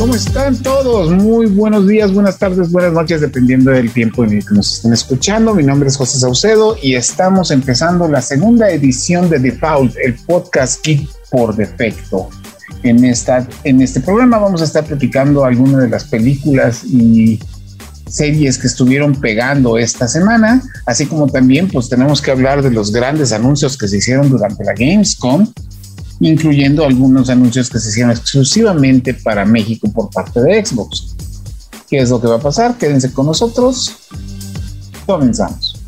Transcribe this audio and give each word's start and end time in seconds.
¿Cómo 0.00 0.14
están 0.14 0.56
todos? 0.56 1.10
Muy 1.10 1.44
buenos 1.44 1.86
días, 1.86 2.10
buenas 2.10 2.38
tardes, 2.38 2.72
buenas 2.72 2.94
noches, 2.94 3.20
dependiendo 3.20 3.70
del 3.70 3.92
tiempo 3.92 4.24
en 4.24 4.32
el 4.32 4.46
que 4.46 4.54
nos 4.54 4.76
estén 4.76 4.94
escuchando. 4.94 5.54
Mi 5.54 5.62
nombre 5.62 5.90
es 5.90 5.98
José 5.98 6.18
Saucedo 6.18 6.74
y 6.80 6.94
estamos 6.94 7.50
empezando 7.50 8.08
la 8.08 8.22
segunda 8.22 8.70
edición 8.70 9.28
de 9.28 9.38
Default, 9.38 9.94
el 10.02 10.14
podcast 10.14 10.82
Geek 10.86 11.06
por 11.30 11.54
defecto. 11.54 12.30
En, 12.82 13.04
esta, 13.04 13.46
en 13.64 13.82
este 13.82 14.00
programa 14.00 14.38
vamos 14.38 14.62
a 14.62 14.64
estar 14.64 14.86
platicando 14.86 15.44
algunas 15.44 15.82
de 15.82 15.90
las 15.90 16.04
películas 16.04 16.82
y 16.82 17.38
series 18.08 18.56
que 18.56 18.68
estuvieron 18.68 19.20
pegando 19.20 19.76
esta 19.76 20.08
semana, 20.08 20.62
así 20.86 21.04
como 21.04 21.26
también 21.26 21.68
pues 21.68 21.90
tenemos 21.90 22.22
que 22.22 22.30
hablar 22.30 22.62
de 22.62 22.70
los 22.70 22.90
grandes 22.90 23.32
anuncios 23.32 23.76
que 23.76 23.86
se 23.86 23.98
hicieron 23.98 24.30
durante 24.30 24.64
la 24.64 24.72
Gamescom 24.72 25.46
incluyendo 26.20 26.84
algunos 26.84 27.30
anuncios 27.30 27.68
que 27.70 27.78
se 27.78 27.88
hicieron 27.88 28.12
exclusivamente 28.12 29.14
para 29.14 29.44
México 29.44 29.90
por 29.92 30.10
parte 30.10 30.40
de 30.40 30.64
Xbox. 30.64 31.16
¿Qué 31.88 31.98
es 31.98 32.10
lo 32.10 32.20
que 32.20 32.28
va 32.28 32.36
a 32.36 32.40
pasar? 32.40 32.76
Quédense 32.76 33.12
con 33.12 33.26
nosotros. 33.26 33.96
Comenzamos. 35.06 35.80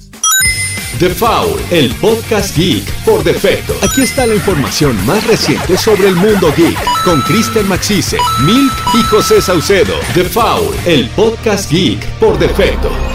The 0.98 1.10
Foul, 1.10 1.60
el 1.70 1.92
podcast 1.96 2.56
geek 2.56 2.84
por 3.04 3.24
defecto. 3.24 3.74
Aquí 3.82 4.02
está 4.02 4.26
la 4.26 4.34
información 4.34 4.94
más 5.04 5.26
reciente 5.26 5.76
sobre 5.76 6.08
el 6.08 6.14
mundo 6.14 6.52
geek 6.56 6.78
con 7.04 7.20
Kristen 7.22 7.68
Maxise, 7.68 8.18
Milk 8.44 8.72
y 8.94 9.02
José 9.04 9.40
Saucedo. 9.42 9.94
The 10.14 10.24
Foul, 10.24 10.74
el 10.86 11.08
podcast 11.10 11.70
geek 11.70 12.06
por 12.18 12.38
defecto. 12.38 13.11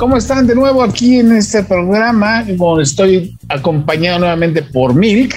¿Cómo 0.00 0.16
están 0.16 0.46
de 0.46 0.54
nuevo 0.54 0.82
aquí 0.82 1.18
en 1.18 1.30
este 1.36 1.62
programa? 1.62 2.42
estoy 2.80 3.36
acompañado 3.50 4.20
nuevamente 4.20 4.62
por 4.62 4.94
Milk. 4.94 5.36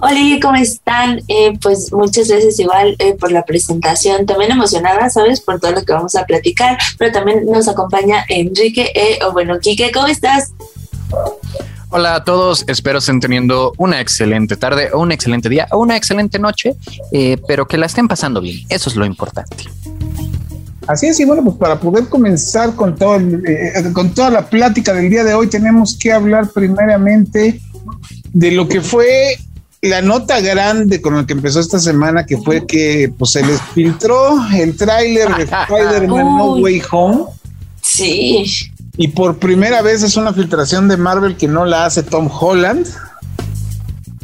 Hola, 0.00 0.38
¿cómo 0.40 0.56
están? 0.56 1.20
Eh, 1.28 1.52
pues 1.60 1.92
muchas 1.92 2.28
gracias 2.28 2.58
igual 2.58 2.96
eh, 2.98 3.14
por 3.14 3.30
la 3.30 3.44
presentación. 3.44 4.24
También 4.24 4.52
emocionada, 4.52 5.10
¿sabes? 5.10 5.42
Por 5.42 5.60
todo 5.60 5.72
lo 5.72 5.84
que 5.84 5.92
vamos 5.92 6.14
a 6.14 6.24
platicar. 6.24 6.78
Pero 6.96 7.12
también 7.12 7.44
nos 7.44 7.68
acompaña 7.68 8.24
Enrique, 8.30 8.90
eh, 8.94 9.18
o 9.22 9.32
bueno, 9.32 9.58
Quique, 9.60 9.92
¿cómo 9.92 10.06
estás? 10.06 10.54
Hola 11.90 12.14
a 12.14 12.24
todos, 12.24 12.64
espero 12.68 13.00
estén 13.00 13.20
teniendo 13.20 13.74
una 13.76 14.00
excelente 14.00 14.56
tarde 14.56 14.88
o 14.94 15.00
un 15.00 15.12
excelente 15.12 15.50
día 15.50 15.68
o 15.72 15.78
una 15.78 15.94
excelente 15.98 16.38
noche, 16.38 16.74
pero 17.46 17.68
que 17.68 17.76
la 17.76 17.84
estén 17.84 18.08
pasando 18.08 18.40
bien. 18.40 18.64
Eso 18.70 18.88
es 18.88 18.96
lo 18.96 19.04
importante. 19.04 19.64
Así 20.86 21.06
es, 21.06 21.20
y 21.20 21.24
bueno, 21.24 21.44
pues 21.44 21.56
para 21.56 21.78
poder 21.78 22.08
comenzar 22.08 22.74
con, 22.74 22.96
todo 22.96 23.16
eh, 23.18 23.72
con 23.92 24.12
toda 24.14 24.30
la 24.30 24.46
plática 24.48 24.92
del 24.92 25.10
día 25.10 25.24
de 25.24 25.34
hoy, 25.34 25.46
tenemos 25.46 25.96
que 25.96 26.12
hablar 26.12 26.48
primeramente 26.50 27.60
de 28.32 28.50
lo 28.50 28.68
que 28.68 28.80
fue 28.80 29.38
la 29.80 30.00
nota 30.00 30.40
grande 30.40 31.00
con 31.00 31.16
la 31.16 31.26
que 31.26 31.32
empezó 31.32 31.60
esta 31.60 31.78
semana, 31.78 32.24
que 32.24 32.38
fue 32.38 32.66
que 32.66 33.12
pues 33.18 33.32
se 33.32 33.44
les 33.44 33.60
filtró 33.74 34.36
el 34.54 34.76
tráiler 34.76 35.34
de 35.34 35.42
Spider-Man 35.68 36.36
No 36.36 36.54
Way 36.56 36.82
Home. 36.90 37.24
Sí. 37.80 38.44
Y 38.96 39.08
por 39.08 39.38
primera 39.38 39.82
vez 39.82 40.02
es 40.02 40.16
una 40.16 40.32
filtración 40.32 40.88
de 40.88 40.96
Marvel 40.96 41.36
que 41.36 41.48
no 41.48 41.64
la 41.64 41.86
hace 41.86 42.02
Tom 42.02 42.28
Holland, 42.30 42.86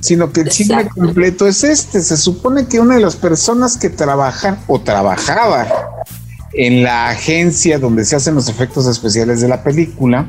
sino 0.00 0.32
que 0.32 0.42
el 0.42 0.48
chisme 0.48 0.88
completo 0.88 1.46
es 1.46 1.64
este. 1.64 2.00
Se 2.02 2.16
supone 2.16 2.66
que 2.66 2.78
una 2.78 2.94
de 2.94 3.00
las 3.00 3.16
personas 3.16 3.76
que 3.76 3.90
trabajan 3.90 4.58
o 4.68 4.80
trabajaba 4.80 5.66
en 6.52 6.82
la 6.82 7.08
agencia 7.08 7.78
donde 7.78 8.04
se 8.04 8.16
hacen 8.16 8.34
los 8.34 8.48
efectos 8.48 8.86
especiales 8.86 9.40
de 9.40 9.48
la 9.48 9.62
película, 9.62 10.26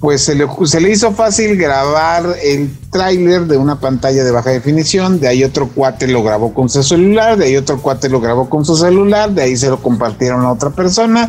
pues 0.00 0.22
se 0.22 0.34
le, 0.34 0.46
se 0.64 0.80
le 0.80 0.90
hizo 0.90 1.12
fácil 1.12 1.56
grabar 1.56 2.24
el 2.42 2.70
tráiler 2.90 3.46
de 3.46 3.58
una 3.58 3.80
pantalla 3.80 4.24
de 4.24 4.30
baja 4.30 4.50
definición, 4.50 5.20
de 5.20 5.28
ahí 5.28 5.44
otro 5.44 5.68
cuate 5.68 6.08
lo 6.08 6.22
grabó 6.22 6.54
con 6.54 6.70
su 6.70 6.82
celular, 6.82 7.36
de 7.36 7.44
ahí 7.46 7.56
otro 7.56 7.80
cuate 7.82 8.08
lo 8.08 8.18
grabó 8.18 8.48
con 8.48 8.64
su 8.64 8.76
celular, 8.76 9.30
de 9.30 9.42
ahí 9.42 9.56
se 9.58 9.68
lo 9.68 9.82
compartieron 9.82 10.40
a 10.40 10.52
otra 10.52 10.70
persona. 10.70 11.28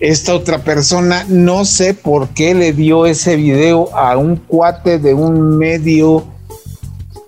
Esta 0.00 0.34
otra 0.34 0.64
persona 0.64 1.24
no 1.28 1.64
sé 1.64 1.94
por 1.94 2.28
qué 2.30 2.54
le 2.54 2.72
dio 2.72 3.06
ese 3.06 3.36
video 3.36 3.96
a 3.96 4.16
un 4.16 4.36
cuate 4.36 4.98
de 4.98 5.14
un 5.14 5.56
medio 5.56 6.26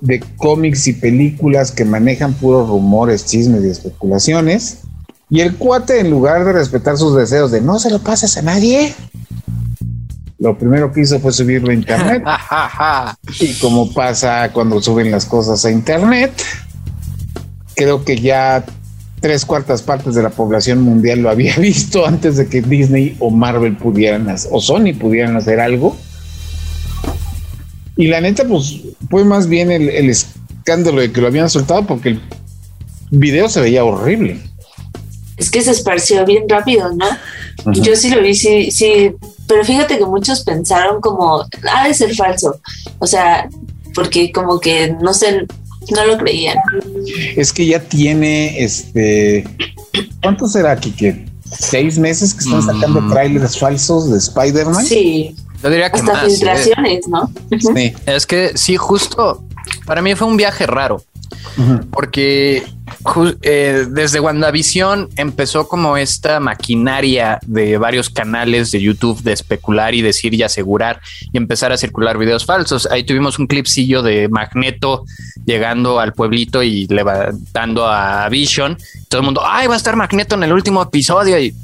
de 0.01 0.21
cómics 0.37 0.89
y 0.89 0.95
películas 0.95 1.71
que 1.71 1.85
manejan 1.85 2.33
puros 2.35 2.69
rumores, 2.69 3.27
chismes 3.27 3.65
y 3.65 3.71
especulaciones. 3.71 4.79
Y 5.31 5.41
el 5.41 5.55
cuate, 5.55 6.01
en 6.01 6.11
lugar 6.11 6.45
de 6.45 6.53
respetar 6.53 6.99
sus 6.99 7.15
deseos 7.15 7.53
de 7.53 7.61
no 7.61 7.79
se 7.79 7.89
lo 7.89 8.01
pases 8.01 8.37
a 8.37 8.43
nadie, 8.43 8.93
lo 10.41 10.59
primero 10.59 10.91
que 10.91 11.03
hizo 11.03 11.21
fue 11.21 11.33
subirlo 11.33 11.71
a 11.71 11.75
internet. 11.75 12.25
y 13.41 13.55
como 13.61 13.93
pasa 13.93 14.51
cuando 14.53 14.83
suben 14.83 15.13
las 15.13 15.27
cosas 15.27 15.65
a 15.65 15.71
internet, 15.71 16.33
creo 17.77 18.05
que 18.05 18.17
ya 18.17 18.65
tres 19.21 19.45
cuartas 19.45 19.83
partes 19.83 20.17
de 20.17 20.23
la 20.23 20.31
población 20.31 20.83
mundial 20.83 21.21
lo 21.21 21.31
había 21.31 21.55
visto 21.59 22.05
antes 22.05 22.37
de 22.37 22.49
que 22.49 22.61
Disney 22.61 23.17
o 23.21 23.31
Marvel 23.31 23.77
pudieran 23.77 24.29
hacer, 24.29 24.51
o 24.53 24.61
Sony 24.61 24.95
pudieran 24.99 25.37
hacer 25.37 25.61
algo. 25.61 25.97
Y 27.97 28.09
la 28.09 28.21
neta, 28.21 28.45
pues 28.49 28.81
fue 29.09 29.25
más 29.25 29.47
bien 29.47 29.71
el, 29.71 29.91
el 29.91 30.11
escándalo 30.11 31.03
de 31.03 31.13
que 31.13 31.21
lo 31.21 31.29
habían 31.29 31.51
soltado 31.51 31.87
porque 31.87 32.09
el 32.09 32.21
video 33.11 33.49
se 33.49 33.61
veía 33.61 33.85
horrible 33.85 34.50
es 35.41 35.51
que 35.51 35.63
se 35.63 35.71
esparció 35.71 36.25
bien 36.27 36.45
rápido, 36.49 36.93
¿no? 36.93 37.07
Yo 37.73 37.97
sí 37.97 38.11
lo 38.11 38.23
vi, 38.23 38.35
sí, 38.35 38.71
sí, 38.71 39.13
pero 39.47 39.65
fíjate 39.65 39.99
que 39.99 40.05
muchos 40.05 40.45
pensaron 40.45 41.01
como, 41.01 41.45
ha 41.73 41.89
de 41.89 41.95
ser 41.95 42.15
falso, 42.15 42.61
o 42.99 43.07
sea, 43.07 43.49
porque 43.95 44.31
como 44.33 44.61
que, 44.61 44.95
no 45.01 45.15
sé, 45.15 45.47
no 45.91 46.05
lo 46.05 46.19
creían. 46.19 46.59
Es 47.37 47.53
que 47.55 47.67
ya 47.67 47.81
tiene, 47.81 48.63
este, 48.63 49.45
¿cuánto 50.23 50.47
será, 50.47 50.77
Kike? 50.77 51.27
¿Seis 51.59 51.99
meses 51.99 52.35
que 52.35 52.45
están 52.45 52.63
sacando 52.63 53.01
mm. 53.01 53.11
trailers 53.11 53.59
falsos 53.59 54.11
de 54.11 54.19
Spider-Man? 54.19 54.85
Sí. 54.85 55.35
Yo 55.63 55.71
diría 55.71 55.91
que 55.91 56.01
Hasta 56.01 56.27
¿eh? 56.27 56.31
filtraciones, 56.31 57.09
¿no? 57.09 57.31
Sí. 57.59 57.95
Es 58.07 58.27
que 58.27 58.53
sí, 58.57 58.77
justo, 58.77 59.43
para 59.87 60.03
mí 60.03 60.15
fue 60.15 60.29
un 60.29 60.37
viaje 60.37 60.67
raro, 60.67 61.03
porque 61.91 62.65
eh, 63.43 63.87
desde 63.89 64.21
WandaVision 64.21 65.09
empezó 65.17 65.69
como 65.69 65.97
esta 65.97 66.41
maquinaria 66.41 67.39
de 67.47 67.79
varios 67.79 68.11
canales 68.11 68.71
de 68.71 68.81
YouTube 68.81 69.23
de 69.23 69.33
especular 69.33 69.95
y 69.95 70.03
decir 70.03 70.35
y 70.35 70.43
asegurar 70.43 71.01
y 71.33 71.39
empezar 71.39 71.73
a 71.73 71.77
circular 71.77 72.19
videos 72.19 72.45
falsos. 72.45 72.87
Ahí 72.91 73.05
tuvimos 73.05 73.39
un 73.39 73.47
clipsillo 73.47 74.03
de 74.03 74.29
Magneto 74.29 75.05
llegando 75.47 76.01
al 76.01 76.13
pueblito 76.13 76.63
y 76.63 76.87
levantando 76.89 77.87
a 77.87 78.29
Vision. 78.29 78.77
Todo 79.09 79.21
el 79.21 79.25
mundo, 79.25 79.43
ay, 79.45 79.67
va 79.67 79.75
a 79.75 79.79
estar 79.79 79.97
Magneto 79.97 80.35
en 80.35 80.43
el 80.43 80.53
último 80.53 80.83
episodio 80.83 81.39
y 81.39 81.55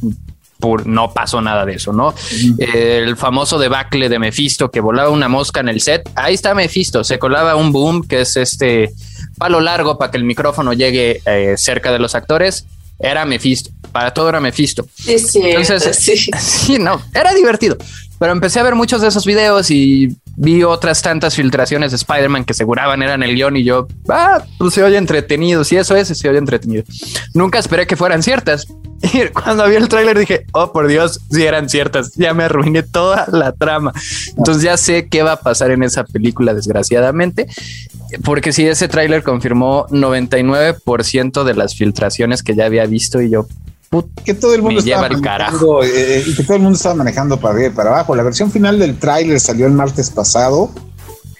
no 0.84 1.12
pasó 1.12 1.40
nada 1.40 1.64
de 1.64 1.74
eso, 1.74 1.92
¿no? 1.92 2.14
El 2.58 3.16
famoso 3.16 3.58
debacle 3.58 4.08
de 4.08 4.18
Mephisto 4.18 4.70
que 4.70 4.80
volaba 4.80 5.10
una 5.10 5.28
mosca 5.28 5.60
en 5.60 5.68
el 5.68 5.80
set. 5.80 6.08
Ahí 6.14 6.34
está 6.34 6.54
Mephisto, 6.54 7.04
se 7.04 7.18
colaba 7.18 7.56
un 7.56 7.72
boom 7.72 8.06
que 8.06 8.22
es 8.22 8.36
este 8.36 8.92
palo 9.38 9.60
largo 9.60 9.98
para 9.98 10.10
que 10.10 10.16
el 10.16 10.24
micrófono 10.24 10.72
llegue 10.72 11.20
eh, 11.26 11.54
cerca 11.56 11.92
de 11.92 11.98
los 11.98 12.14
actores, 12.14 12.66
era 12.98 13.24
Mephisto. 13.24 13.70
Para 13.92 14.12
todo 14.12 14.28
era 14.28 14.40
Mephisto. 14.40 14.86
Sí, 14.94 15.18
sí. 15.18 15.40
Entonces, 15.42 15.96
sí. 15.96 16.30
sí, 16.38 16.78
no, 16.78 17.00
era 17.14 17.32
divertido. 17.34 17.76
Pero 18.18 18.32
empecé 18.32 18.60
a 18.60 18.62
ver 18.62 18.74
muchos 18.74 19.00
de 19.02 19.08
esos 19.08 19.26
videos 19.26 19.70
y 19.70 20.16
vi 20.36 20.62
otras 20.62 21.02
tantas 21.02 21.34
filtraciones 21.34 21.90
de 21.92 21.96
Spider-Man 21.96 22.44
que 22.44 22.52
aseguraban 22.52 23.02
eran 23.02 23.22
el 23.22 23.34
guion 23.34 23.56
y 23.56 23.64
yo, 23.64 23.88
ah, 24.08 24.44
pues 24.58 24.74
se 24.74 24.82
oye 24.82 24.96
entretenido. 24.96 25.64
Si 25.64 25.76
eso 25.76 25.96
es, 25.96 26.08
se 26.08 26.28
oye 26.28 26.38
entretenido. 26.38 26.84
Nunca 27.34 27.58
esperé 27.58 27.86
que 27.86 27.96
fueran 27.96 28.22
ciertas. 28.22 28.66
Y 29.12 29.28
cuando 29.28 29.68
vi 29.68 29.76
el 29.76 29.88
tráiler 29.88 30.18
dije, 30.18 30.46
oh, 30.52 30.72
por 30.72 30.88
Dios, 30.88 31.20
si 31.30 31.44
eran 31.44 31.68
ciertas. 31.68 32.14
Ya 32.14 32.32
me 32.32 32.44
arruiné 32.44 32.82
toda 32.82 33.26
la 33.30 33.52
trama. 33.52 33.92
Entonces 34.36 34.62
ya 34.62 34.76
sé 34.78 35.08
qué 35.08 35.22
va 35.22 35.32
a 35.32 35.40
pasar 35.40 35.70
en 35.70 35.82
esa 35.82 36.04
película, 36.04 36.54
desgraciadamente. 36.54 37.46
Porque 38.24 38.52
si 38.52 38.66
ese 38.66 38.88
tráiler 38.88 39.22
confirmó 39.22 39.86
99% 39.88 41.44
de 41.44 41.54
las 41.54 41.74
filtraciones 41.74 42.42
que 42.42 42.54
ya 42.54 42.64
había 42.64 42.86
visto 42.86 43.20
y 43.20 43.30
yo 43.30 43.46
que 44.24 44.34
todo 44.34 44.54
el 44.54 44.62
mundo 44.62 44.80
estaba 44.80 45.08
manejando, 45.08 45.82
eh, 45.84 46.24
y 46.26 46.34
que 46.34 46.42
todo 46.42 46.56
el 46.56 46.62
mundo 46.62 46.76
estaba 46.76 46.94
manejando 46.94 47.38
para 47.38 47.54
arriba 47.54 47.68
y 47.68 47.72
para 47.72 47.90
abajo. 47.90 48.16
La 48.16 48.22
versión 48.22 48.50
final 48.50 48.78
del 48.78 48.98
tráiler 48.98 49.38
salió 49.40 49.66
el 49.66 49.72
martes 49.72 50.10
pasado 50.10 50.72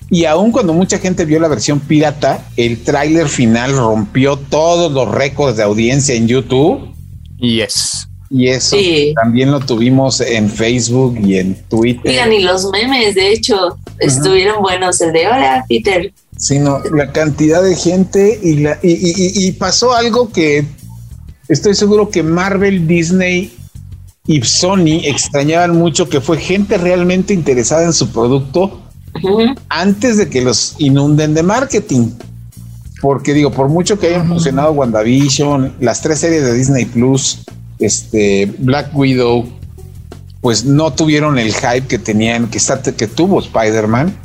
y 0.08 0.24
aun 0.24 0.52
cuando 0.52 0.72
mucha 0.72 0.98
gente 0.98 1.24
vio 1.24 1.40
la 1.40 1.48
versión 1.48 1.80
pirata, 1.80 2.46
el 2.56 2.82
tráiler 2.84 3.28
final 3.28 3.76
rompió 3.76 4.36
todos 4.36 4.92
los 4.92 5.10
récords 5.10 5.56
de 5.56 5.64
audiencia 5.64 6.14
en 6.14 6.28
YouTube. 6.28 6.94
Y 7.38 7.60
es. 7.60 8.08
Y 8.30 8.48
eso 8.48 8.76
también 9.14 9.50
lo 9.50 9.60
tuvimos 9.60 10.20
en 10.20 10.50
Facebook 10.50 11.16
y 11.20 11.38
en 11.38 11.54
Twitter. 11.68 12.10
Mira, 12.10 12.32
y 12.32 12.42
los 12.42 12.70
memes, 12.70 13.14
de 13.14 13.32
hecho, 13.32 13.78
estuvieron 13.98 14.62
buenos. 14.62 15.00
El 15.00 15.12
de 15.12 15.26
hola, 15.26 15.64
Peter. 15.68 16.12
Sino 16.36 16.80
la 16.92 17.12
cantidad 17.12 17.62
de 17.62 17.76
gente 17.76 18.38
y, 18.42 18.56
la, 18.56 18.78
y, 18.82 19.50
pasó 19.52 19.94
algo 19.94 20.30
que 20.32 20.64
estoy 21.48 21.74
seguro 21.74 22.10
que 22.10 22.22
Marvel, 22.22 22.86
Disney 22.86 23.56
y 24.26 24.42
Sony 24.42 25.00
extrañaban 25.04 25.76
mucho, 25.76 26.08
que 26.08 26.20
fue 26.20 26.38
gente 26.38 26.78
realmente 26.78 27.32
interesada 27.32 27.84
en 27.84 27.92
su 27.92 28.10
producto 28.10 28.82
antes 29.68 30.16
de 30.16 30.28
que 30.28 30.42
los 30.42 30.74
inunden 30.78 31.34
de 31.34 31.42
marketing. 31.42 32.10
Porque 33.00 33.34
digo, 33.34 33.50
por 33.52 33.68
mucho 33.68 33.98
que 33.98 34.08
hayan 34.08 34.26
funcionado 34.26 34.72
WandaVision, 34.72 35.74
las 35.80 36.00
tres 36.00 36.20
series 36.20 36.42
de 36.44 36.54
Disney 36.54 36.86
Plus, 36.86 37.40
este 37.78 38.52
Black 38.58 38.96
Widow, 38.96 39.46
pues 40.40 40.64
no 40.64 40.92
tuvieron 40.92 41.38
el 41.38 41.52
hype 41.52 41.86
que 41.86 41.98
tenían, 41.98 42.48
que, 42.48 42.58
está, 42.58 42.80
que 42.80 43.06
tuvo 43.06 43.40
Spider-Man. 43.40 44.16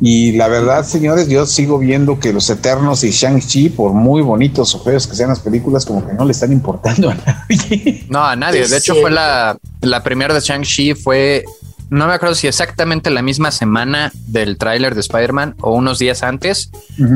Y 0.00 0.32
la 0.32 0.48
verdad, 0.48 0.84
señores, 0.84 1.28
yo 1.28 1.46
sigo 1.46 1.78
viendo 1.78 2.20
que 2.20 2.32
los 2.32 2.48
Eternos 2.50 3.02
y 3.04 3.10
Shang-Chi, 3.10 3.70
por 3.70 3.92
muy 3.92 4.20
bonitos 4.20 4.74
o 4.74 4.82
feos 4.82 5.06
que 5.06 5.16
sean 5.16 5.30
las 5.30 5.40
películas, 5.40 5.86
como 5.86 6.06
que 6.06 6.12
no 6.12 6.24
le 6.24 6.32
están 6.32 6.52
importando 6.52 7.10
a 7.10 7.14
nadie. 7.14 8.04
No, 8.10 8.22
a 8.24 8.36
nadie. 8.36 8.66
De 8.68 8.76
hecho, 8.76 8.94
fue 8.96 9.10
la, 9.10 9.56
la 9.80 10.02
primera 10.02 10.34
de 10.34 10.40
Shang-Chi, 10.40 10.94
fue, 10.94 11.44
no 11.88 12.06
me 12.06 12.12
acuerdo 12.12 12.34
si 12.34 12.46
exactamente 12.46 13.10
la 13.10 13.22
misma 13.22 13.50
semana 13.50 14.12
del 14.26 14.58
tráiler 14.58 14.94
de 14.94 15.00
Spider-Man 15.00 15.54
o 15.60 15.72
unos 15.72 15.98
días 15.98 16.22
antes, 16.22 16.70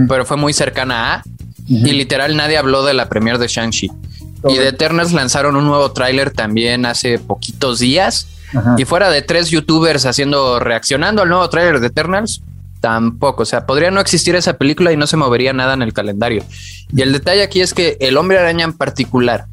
pero 0.09 0.25
fue 0.25 0.37
muy 0.37 0.53
cercana 0.53 1.15
a, 1.15 1.23
y 1.67 1.93
literal 1.93 2.37
nadie 2.37 2.57
habló 2.57 2.85
de 2.85 2.95
la 2.95 3.09
premier 3.09 3.39
de 3.39 3.47
Shang-Chi. 3.47 3.91
Y 4.49 4.57
de 4.57 4.69
Eternals 4.69 5.13
lanzaron 5.13 5.55
un 5.55 5.67
nuevo 5.67 5.93
tráiler 5.93 6.31
también 6.31 6.87
hace 6.87 7.19
poquitos 7.19 7.79
días. 7.79 8.27
Y 8.79 8.85
fuera 8.85 9.11
de 9.11 9.23
tres 9.23 9.51
youtubers 9.51 10.07
haciendo, 10.07 10.59
reaccionando 10.59 11.23
al 11.23 11.29
nuevo 11.29 11.49
tráiler 11.49 11.79
de 11.79 11.87
Eternals, 11.89 12.43
tampoco. 12.81 13.43
O 13.43 13.47
sea, 13.47 13.67
podría 13.67 13.91
no 13.91 14.01
existir 14.01 14.35
esa 14.35 14.55
película 14.55 14.93
y 14.93 14.97
no 14.97 15.07
se 15.07 15.17
movería 15.17 15.53
nada 15.53 15.75
en 15.75 15.83
el 15.83 15.93
calendario. 15.93 16.45
Y 16.95 17.03
el 17.03 17.13
detalle 17.13 17.43
aquí 17.43 17.61
es 17.61 17.75
que 17.75 17.97
el 18.01 18.17
hombre 18.17 18.39
araña 18.39 18.65
en 18.65 18.73
particular 18.73 19.47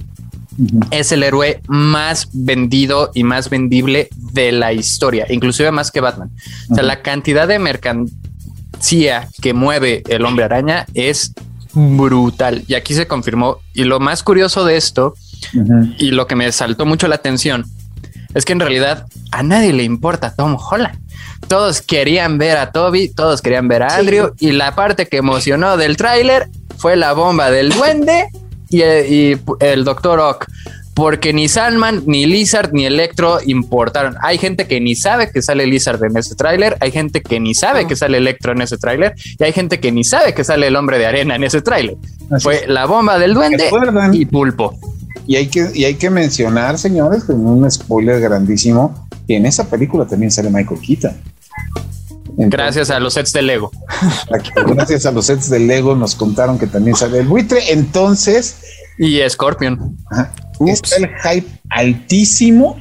es 0.89 1.11
el 1.11 1.23
héroe 1.23 1.61
más 1.67 2.29
vendido 2.33 3.11
y 3.13 3.23
más 3.23 3.49
vendible 3.49 4.09
de 4.15 4.51
la 4.51 4.73
historia, 4.73 5.27
inclusive 5.29 5.71
más 5.71 5.91
que 5.91 6.01
Batman. 6.01 6.31
O 6.71 6.75
sea, 6.75 6.83
la 6.83 7.01
cantidad 7.01 7.47
de 7.47 7.59
mercancía 7.59 9.27
que 9.41 9.53
mueve 9.53 10.03
el 10.07 10.25
hombre 10.25 10.45
araña 10.45 10.87
es 10.93 11.33
brutal. 11.73 12.63
Y 12.67 12.73
aquí 12.73 12.93
se 12.95 13.07
confirmó. 13.07 13.59
Y 13.73 13.83
lo 13.83 13.99
más 13.99 14.23
curioso 14.23 14.65
de 14.65 14.77
esto, 14.77 15.13
y 15.99 16.11
lo 16.11 16.25
que 16.27 16.35
me 16.35 16.51
saltó 16.51 16.85
mucho 16.85 17.07
la 17.07 17.15
atención, 17.15 17.65
es 18.33 18.45
que 18.45 18.53
en 18.53 18.59
realidad 18.59 19.05
a 19.31 19.43
nadie 19.43 19.73
le 19.73 19.83
importa 19.83 20.33
Tom 20.35 20.57
Holland. 20.59 20.99
Todos 21.47 21.81
querían 21.81 22.37
ver 22.37 22.57
a 22.57 22.71
Toby, 22.71 23.09
todos 23.09 23.41
querían 23.41 23.67
ver 23.67 23.83
a 23.83 23.95
Andrew, 23.95 24.33
y 24.39 24.51
la 24.51 24.75
parte 24.75 25.07
que 25.07 25.17
emocionó 25.17 25.77
del 25.77 25.97
tráiler 25.97 26.49
fue 26.77 26.95
la 26.95 27.13
bomba 27.13 27.51
del 27.51 27.69
duende 27.69 28.27
y, 28.69 28.81
el 29.59 29.83
Doctor 29.83 30.19
Ock 30.19 30.47
porque 30.93 31.31
ni 31.31 31.47
Salman, 31.47 32.01
ni 32.07 32.25
Lizard, 32.25 32.73
ni 32.73 32.87
Electro 32.87 33.37
importaron. 33.45 34.15
Hay 34.23 34.39
gente 34.39 34.65
que 34.65 34.79
ni 34.79 34.95
sabe 34.95 35.29
que 35.29 35.43
sale 35.43 35.67
Lizard 35.67 36.03
en 36.03 36.17
ese 36.17 36.33
tráiler, 36.33 36.75
hay 36.79 36.89
gente 36.89 37.21
que 37.21 37.39
ni 37.39 37.53
sabe 37.53 37.85
que 37.85 37.95
sale 37.95 38.17
Electro 38.17 38.53
en 38.53 38.63
ese 38.63 38.79
tráiler, 38.79 39.13
y 39.37 39.43
hay 39.43 39.53
gente 39.53 39.79
que 39.79 39.91
ni 39.91 40.03
sabe 40.03 40.33
que 40.33 40.43
sale 40.43 40.65
el 40.65 40.75
hombre 40.75 40.97
de 40.97 41.05
arena 41.05 41.35
en 41.35 41.43
ese 41.43 41.61
tráiler. 41.61 41.97
Fue 42.39 42.65
la 42.67 42.87
bomba 42.87 43.19
del 43.19 43.35
duende 43.35 43.69
y 44.13 44.25
pulpo. 44.25 44.73
Y 45.27 45.35
hay 45.35 45.47
que, 45.49 45.69
y 45.71 45.83
hay 45.85 45.93
que 45.93 46.09
mencionar, 46.09 46.79
señores, 46.79 47.25
con 47.25 47.45
un 47.45 47.69
spoiler 47.69 48.19
grandísimo, 48.19 49.06
que 49.27 49.35
en 49.35 49.45
esa 49.45 49.69
película 49.69 50.05
también 50.05 50.31
sale 50.31 50.49
Michael 50.49 50.79
Keaton. 50.79 51.11
gracias 52.37 52.89
a 52.89 52.99
los 52.99 53.13
sets 53.13 53.33
de 53.33 53.41
Lego. 53.41 53.71
Gracias 54.67 55.05
a 55.05 55.11
los 55.11 55.25
sets 55.25 55.49
de 55.49 55.59
Lego 55.59 55.95
nos 55.95 56.15
contaron 56.15 56.57
que 56.57 56.67
también 56.67 56.95
sale 56.95 57.19
el 57.19 57.27
buitre. 57.27 57.71
Entonces. 57.71 58.57
Y 58.97 59.19
Scorpion. 59.29 59.97
Está 60.65 60.95
el 60.95 61.09
hype 61.23 61.47
altísimo 61.69 62.77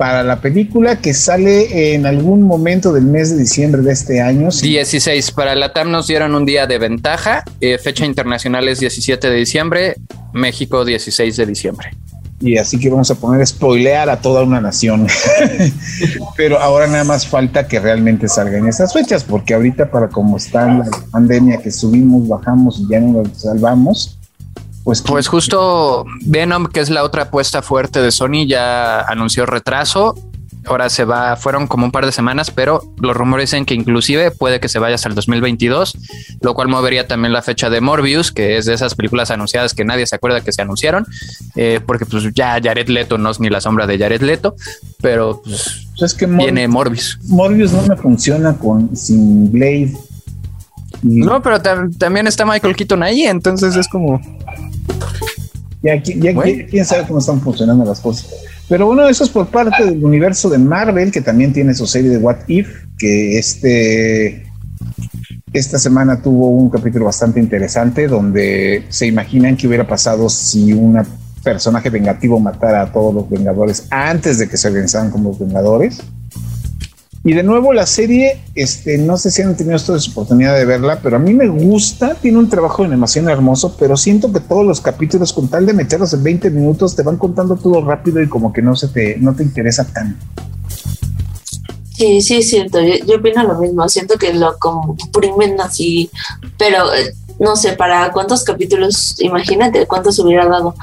para 0.00 0.24
la 0.24 0.40
película 0.40 0.96
que 0.96 1.12
sale 1.12 1.94
en 1.94 2.06
algún 2.06 2.42
momento 2.42 2.90
del 2.90 3.04
mes 3.04 3.30
de 3.30 3.36
diciembre 3.36 3.82
de 3.82 3.92
este 3.92 4.22
año. 4.22 4.48
16. 4.48 5.30
Para 5.32 5.54
la 5.54 5.74
TAM 5.74 5.90
nos 5.90 6.06
dieron 6.06 6.34
un 6.34 6.46
día 6.46 6.66
de 6.66 6.78
ventaja. 6.78 7.44
Eh, 7.60 7.76
fecha 7.76 8.06
internacional 8.06 8.66
es 8.68 8.80
17 8.80 9.28
de 9.28 9.36
diciembre. 9.36 9.96
México 10.32 10.86
16 10.86 11.36
de 11.36 11.44
diciembre. 11.44 11.90
Y 12.40 12.56
así 12.56 12.78
que 12.78 12.88
vamos 12.88 13.10
a 13.10 13.14
poner 13.14 13.46
spoilear 13.46 14.08
a 14.08 14.20
toda 14.20 14.42
una 14.42 14.60
nación. 14.60 15.06
Pero 16.36 16.58
ahora 16.58 16.86
nada 16.86 17.04
más 17.04 17.26
falta 17.26 17.68
que 17.68 17.78
realmente 17.78 18.28
salgan 18.28 18.66
esas 18.66 18.92
fechas, 18.92 19.24
porque 19.24 19.54
ahorita 19.54 19.90
para 19.90 20.08
como 20.08 20.38
está 20.38 20.66
la 20.66 20.86
pandemia 21.10 21.58
que 21.58 21.70
subimos, 21.70 22.26
bajamos 22.26 22.80
y 22.80 22.88
ya 22.88 23.00
no 23.00 23.22
nos 23.22 23.42
salvamos, 23.42 24.16
pues, 24.82 25.02
pues, 25.02 25.28
justo 25.28 26.04
Venom, 26.22 26.66
que 26.66 26.80
es 26.80 26.88
la 26.88 27.04
otra 27.04 27.24
apuesta 27.24 27.60
fuerte 27.60 28.00
de 28.00 28.10
Sony, 28.10 28.46
ya 28.46 29.02
anunció 29.02 29.44
retraso. 29.44 30.14
Ahora 30.70 30.88
se 30.88 31.04
va, 31.04 31.34
fueron 31.34 31.66
como 31.66 31.84
un 31.84 31.90
par 31.90 32.06
de 32.06 32.12
semanas, 32.12 32.52
pero 32.52 32.84
los 33.00 33.16
rumores 33.16 33.50
dicen 33.50 33.64
que 33.64 33.74
inclusive 33.74 34.30
puede 34.30 34.60
que 34.60 34.68
se 34.68 34.78
vaya 34.78 34.94
hasta 34.94 35.08
el 35.08 35.16
2022, 35.16 35.98
lo 36.40 36.54
cual 36.54 36.68
movería 36.68 37.08
también 37.08 37.32
la 37.32 37.42
fecha 37.42 37.68
de 37.70 37.80
Morbius, 37.80 38.30
que 38.30 38.56
es 38.56 38.66
de 38.66 38.74
esas 38.74 38.94
películas 38.94 39.32
anunciadas 39.32 39.74
que 39.74 39.84
nadie 39.84 40.06
se 40.06 40.14
acuerda 40.14 40.42
que 40.42 40.52
se 40.52 40.62
anunciaron, 40.62 41.08
eh, 41.56 41.80
porque 41.84 42.06
pues 42.06 42.22
ya 42.34 42.60
Jared 42.62 42.88
Leto 42.88 43.18
no 43.18 43.30
es 43.30 43.40
ni 43.40 43.50
la 43.50 43.60
sombra 43.60 43.88
de 43.88 43.98
Jared 43.98 44.22
Leto, 44.22 44.54
pero 45.02 45.42
pues, 45.44 45.88
es 46.00 46.14
que 46.14 46.26
viene 46.26 46.68
Morbius. 46.68 47.18
Morbius 47.24 47.72
no 47.72 47.82
me 47.82 47.96
funciona 47.96 48.56
con 48.56 48.96
sin 48.96 49.50
Blade. 49.50 49.92
No, 51.02 51.42
pero 51.42 51.60
también 51.98 52.28
está 52.28 52.46
Michael 52.46 52.76
Keaton 52.76 53.02
ahí, 53.02 53.22
entonces 53.22 53.74
es 53.74 53.88
como 53.88 54.20
ya, 55.82 56.00
quién 56.00 56.84
sabe 56.84 57.06
cómo 57.06 57.18
están 57.18 57.40
funcionando 57.40 57.84
las 57.84 58.00
cosas. 58.00 58.49
Pero 58.70 58.86
bueno, 58.86 59.08
eso 59.08 59.24
es 59.24 59.30
por 59.30 59.48
parte 59.48 59.84
del 59.84 60.02
universo 60.04 60.48
de 60.48 60.56
Marvel, 60.56 61.10
que 61.10 61.20
también 61.20 61.52
tiene 61.52 61.74
su 61.74 61.88
serie 61.88 62.08
de 62.08 62.18
What 62.18 62.36
If, 62.46 62.68
que 62.96 63.36
este 63.36 64.44
esta 65.52 65.80
semana 65.80 66.22
tuvo 66.22 66.46
un 66.46 66.70
capítulo 66.70 67.06
bastante 67.06 67.40
interesante 67.40 68.06
donde 68.06 68.84
se 68.88 69.08
imaginan 69.08 69.56
que 69.56 69.66
hubiera 69.66 69.88
pasado 69.88 70.28
si 70.28 70.72
un 70.72 71.04
personaje 71.42 71.90
vengativo 71.90 72.38
matara 72.38 72.82
a 72.82 72.92
todos 72.92 73.12
los 73.12 73.28
Vengadores 73.28 73.88
antes 73.90 74.38
de 74.38 74.48
que 74.48 74.56
se 74.56 74.68
organizaran 74.68 75.10
como 75.10 75.30
los 75.30 75.40
Vengadores. 75.40 76.00
Y 77.22 77.34
de 77.34 77.42
nuevo 77.42 77.74
la 77.74 77.84
serie, 77.84 78.40
este, 78.54 78.96
no 78.96 79.18
sé 79.18 79.30
si 79.30 79.42
han 79.42 79.54
tenido 79.54 79.76
ustedes 79.76 80.08
oportunidad 80.08 80.56
de 80.56 80.64
verla, 80.64 81.00
pero 81.02 81.16
a 81.16 81.18
mí 81.18 81.34
me 81.34 81.48
gusta, 81.48 82.14
tiene 82.14 82.38
un 82.38 82.48
trabajo 82.48 82.82
de 82.82 82.88
animación 82.88 83.28
hermoso, 83.28 83.76
pero 83.78 83.94
siento 83.98 84.32
que 84.32 84.40
todos 84.40 84.64
los 84.64 84.80
capítulos 84.80 85.34
con 85.34 85.48
tal 85.48 85.66
de 85.66 85.74
meterlos 85.74 86.14
en 86.14 86.22
20 86.22 86.48
minutos 86.50 86.96
te 86.96 87.02
van 87.02 87.18
contando 87.18 87.56
todo 87.56 87.84
rápido 87.84 88.22
y 88.22 88.28
como 88.28 88.54
que 88.54 88.62
no 88.62 88.74
se 88.74 88.88
te, 88.88 89.18
no 89.18 89.34
te 89.34 89.42
interesa 89.42 89.84
tanto. 89.84 90.24
Sí, 91.94 92.22
sí 92.22 92.36
es 92.36 92.48
cierto, 92.48 92.78
yo, 92.80 93.16
opino 93.16 93.42
lo 93.42 93.58
mismo, 93.60 93.86
siento 93.90 94.16
que 94.16 94.32
lo 94.32 94.56
comprimen 94.58 95.60
así, 95.60 96.10
pero 96.56 96.90
eh, 96.94 97.12
no 97.38 97.54
sé, 97.54 97.74
para 97.74 98.10
cuántos 98.12 98.44
capítulos, 98.44 99.20
imagínate 99.20 99.86
cuántos 99.86 100.18
hubiera 100.20 100.46
dado. 100.48 100.74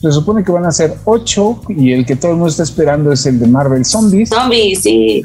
Se 0.00 0.10
supone 0.10 0.42
que 0.42 0.52
van 0.52 0.64
a 0.64 0.72
ser 0.72 0.96
ocho 1.04 1.60
y 1.68 1.92
el 1.92 2.06
que 2.06 2.16
todo 2.16 2.30
el 2.30 2.38
mundo 2.38 2.50
está 2.50 2.62
esperando 2.62 3.12
es 3.12 3.26
el 3.26 3.38
de 3.38 3.46
Marvel 3.46 3.84
Zombies. 3.84 4.30
Zombies, 4.30 4.80
sí 4.80 5.22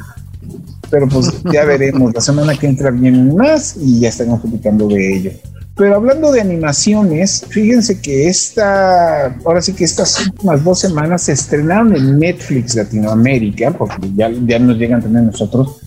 pero 0.92 1.08
pues 1.08 1.32
ya 1.50 1.64
veremos. 1.66 2.14
La 2.14 2.20
semana 2.20 2.54
que 2.54 2.66
entra 2.66 2.90
vienen 2.90 3.34
más 3.34 3.76
y 3.80 4.00
ya 4.00 4.10
estaremos 4.10 4.42
platicando 4.42 4.86
de 4.86 5.16
ello. 5.16 5.32
Pero 5.74 5.96
hablando 5.96 6.30
de 6.30 6.42
animaciones, 6.42 7.46
fíjense 7.48 7.98
que 7.98 8.28
esta, 8.28 9.34
ahora 9.42 9.62
sí 9.62 9.72
que 9.72 9.84
estas 9.84 10.20
últimas 10.20 10.62
dos 10.62 10.80
semanas 10.80 11.22
se 11.22 11.32
estrenaron 11.32 11.96
en 11.96 12.18
Netflix 12.18 12.74
Latinoamérica, 12.74 13.70
porque 13.70 14.06
ya, 14.14 14.30
ya 14.46 14.58
nos 14.58 14.76
llegan 14.76 15.00
a 15.00 15.02
tener 15.02 15.22
nosotros, 15.22 15.78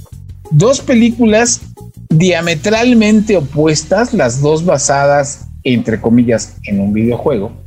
dos 0.50 0.82
películas 0.82 1.62
diametralmente 2.10 3.38
opuestas, 3.38 4.12
las 4.12 4.42
dos 4.42 4.66
basadas, 4.66 5.50
entre 5.64 6.02
comillas, 6.02 6.56
en 6.64 6.80
un 6.80 6.92
videojuego 6.92 7.65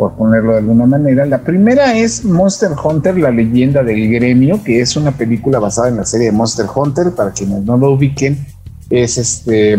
por 0.00 0.14
ponerlo 0.14 0.52
de 0.52 0.58
alguna 0.60 0.86
manera. 0.86 1.26
La 1.26 1.42
primera 1.42 1.94
es 1.94 2.24
Monster 2.24 2.70
Hunter, 2.82 3.18
la 3.18 3.30
leyenda 3.30 3.82
del 3.82 4.10
gremio, 4.10 4.64
que 4.64 4.80
es 4.80 4.96
una 4.96 5.12
película 5.12 5.58
basada 5.58 5.90
en 5.90 5.98
la 5.98 6.06
serie 6.06 6.28
de 6.28 6.32
Monster 6.32 6.64
Hunter, 6.74 7.14
para 7.14 7.32
quienes 7.32 7.64
no 7.64 7.76
lo 7.76 7.90
ubiquen, 7.90 8.46
es 8.88 9.18
este 9.18 9.78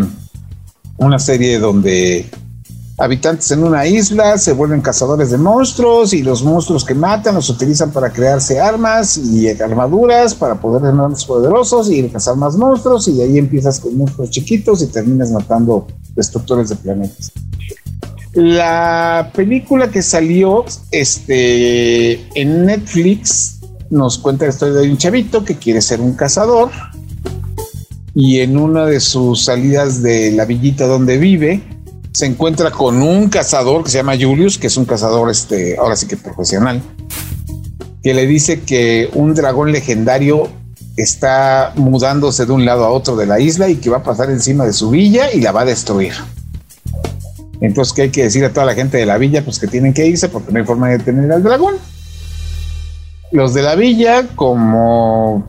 una 0.97 1.17
serie 1.17 1.57
donde 1.57 2.29
habitantes 2.99 3.49
en 3.49 3.63
una 3.63 3.87
isla 3.87 4.37
se 4.37 4.53
vuelven 4.53 4.81
cazadores 4.81 5.31
de 5.31 5.39
monstruos 5.39 6.13
y 6.13 6.21
los 6.21 6.43
monstruos 6.43 6.85
que 6.85 6.93
matan 6.93 7.33
los 7.33 7.49
utilizan 7.49 7.89
para 7.89 8.11
crearse 8.11 8.59
armas 8.59 9.17
y 9.17 9.49
armaduras 9.49 10.35
para 10.35 10.53
poder 10.53 10.83
ser 10.83 10.93
más 10.93 11.25
poderosos 11.25 11.89
y 11.89 12.07
cazar 12.09 12.35
más 12.35 12.55
monstruos 12.57 13.07
y 13.07 13.17
de 13.17 13.23
ahí 13.23 13.39
empiezas 13.39 13.79
con 13.79 13.97
monstruos 13.97 14.29
chiquitos 14.29 14.83
y 14.83 14.85
terminas 14.85 15.31
matando 15.31 15.87
destructores 16.13 16.69
de 16.69 16.75
planetas. 16.75 17.31
La 18.33 19.31
película 19.35 19.91
que 19.91 20.01
salió 20.01 20.63
este, 20.91 22.13
en 22.39 22.65
Netflix 22.65 23.59
nos 23.89 24.17
cuenta 24.17 24.45
la 24.45 24.51
historia 24.51 24.75
de 24.75 24.89
un 24.89 24.97
chavito 24.97 25.43
que 25.43 25.57
quiere 25.57 25.81
ser 25.81 25.99
un 25.99 26.13
cazador 26.13 26.71
y 28.15 28.39
en 28.39 28.57
una 28.57 28.85
de 28.85 29.01
sus 29.01 29.43
salidas 29.43 30.01
de 30.01 30.31
la 30.31 30.45
villita 30.45 30.87
donde 30.87 31.17
vive 31.17 31.61
se 32.13 32.25
encuentra 32.25 32.71
con 32.71 33.01
un 33.01 33.29
cazador 33.29 33.83
que 33.83 33.89
se 33.89 33.97
llama 33.97 34.13
Julius, 34.19 34.57
que 34.57 34.67
es 34.67 34.77
un 34.77 34.85
cazador, 34.85 35.29
este, 35.29 35.77
ahora 35.77 35.95
sí 35.95 36.07
que 36.07 36.17
profesional, 36.17 36.81
que 38.03 38.13
le 38.13 38.27
dice 38.27 38.61
que 38.61 39.09
un 39.13 39.33
dragón 39.33 39.71
legendario 39.71 40.49
está 40.97 41.73
mudándose 41.75 42.45
de 42.45 42.51
un 42.51 42.65
lado 42.65 42.85
a 42.85 42.91
otro 42.91 43.15
de 43.15 43.25
la 43.25 43.39
isla 43.39 43.69
y 43.69 43.75
que 43.75 43.89
va 43.89 43.97
a 43.97 44.03
pasar 44.03 44.29
encima 44.29 44.65
de 44.65 44.73
su 44.73 44.89
villa 44.89 45.31
y 45.33 45.41
la 45.41 45.51
va 45.51 45.61
a 45.61 45.65
destruir. 45.65 46.13
Entonces, 47.61 47.93
¿qué 47.93 48.01
hay 48.03 48.09
que 48.09 48.23
decir 48.23 48.43
a 48.43 48.51
toda 48.51 48.65
la 48.65 48.73
gente 48.73 48.97
de 48.97 49.05
la 49.05 49.17
villa? 49.17 49.45
Pues 49.45 49.59
que 49.59 49.67
tienen 49.67 49.93
que 49.93 50.05
irse 50.05 50.27
porque 50.29 50.51
no 50.51 50.59
hay 50.59 50.65
forma 50.65 50.89
de 50.89 50.97
detener 50.97 51.31
al 51.31 51.43
dragón. 51.43 51.75
Los 53.31 53.53
de 53.53 53.61
la 53.61 53.75
villa, 53.75 54.27
como 54.35 55.47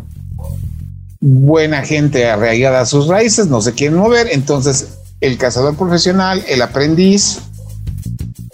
buena 1.21 1.83
gente 1.83 2.29
arraigada 2.29 2.81
a 2.81 2.87
sus 2.87 3.09
raíces, 3.09 3.47
no 3.47 3.63
se 3.63 3.73
quieren 3.73 3.99
mover. 3.99 4.29
Entonces, 4.31 4.99
el 5.21 5.39
cazador 5.39 5.75
profesional, 5.77 6.45
el 6.49 6.61
aprendiz, 6.63 7.41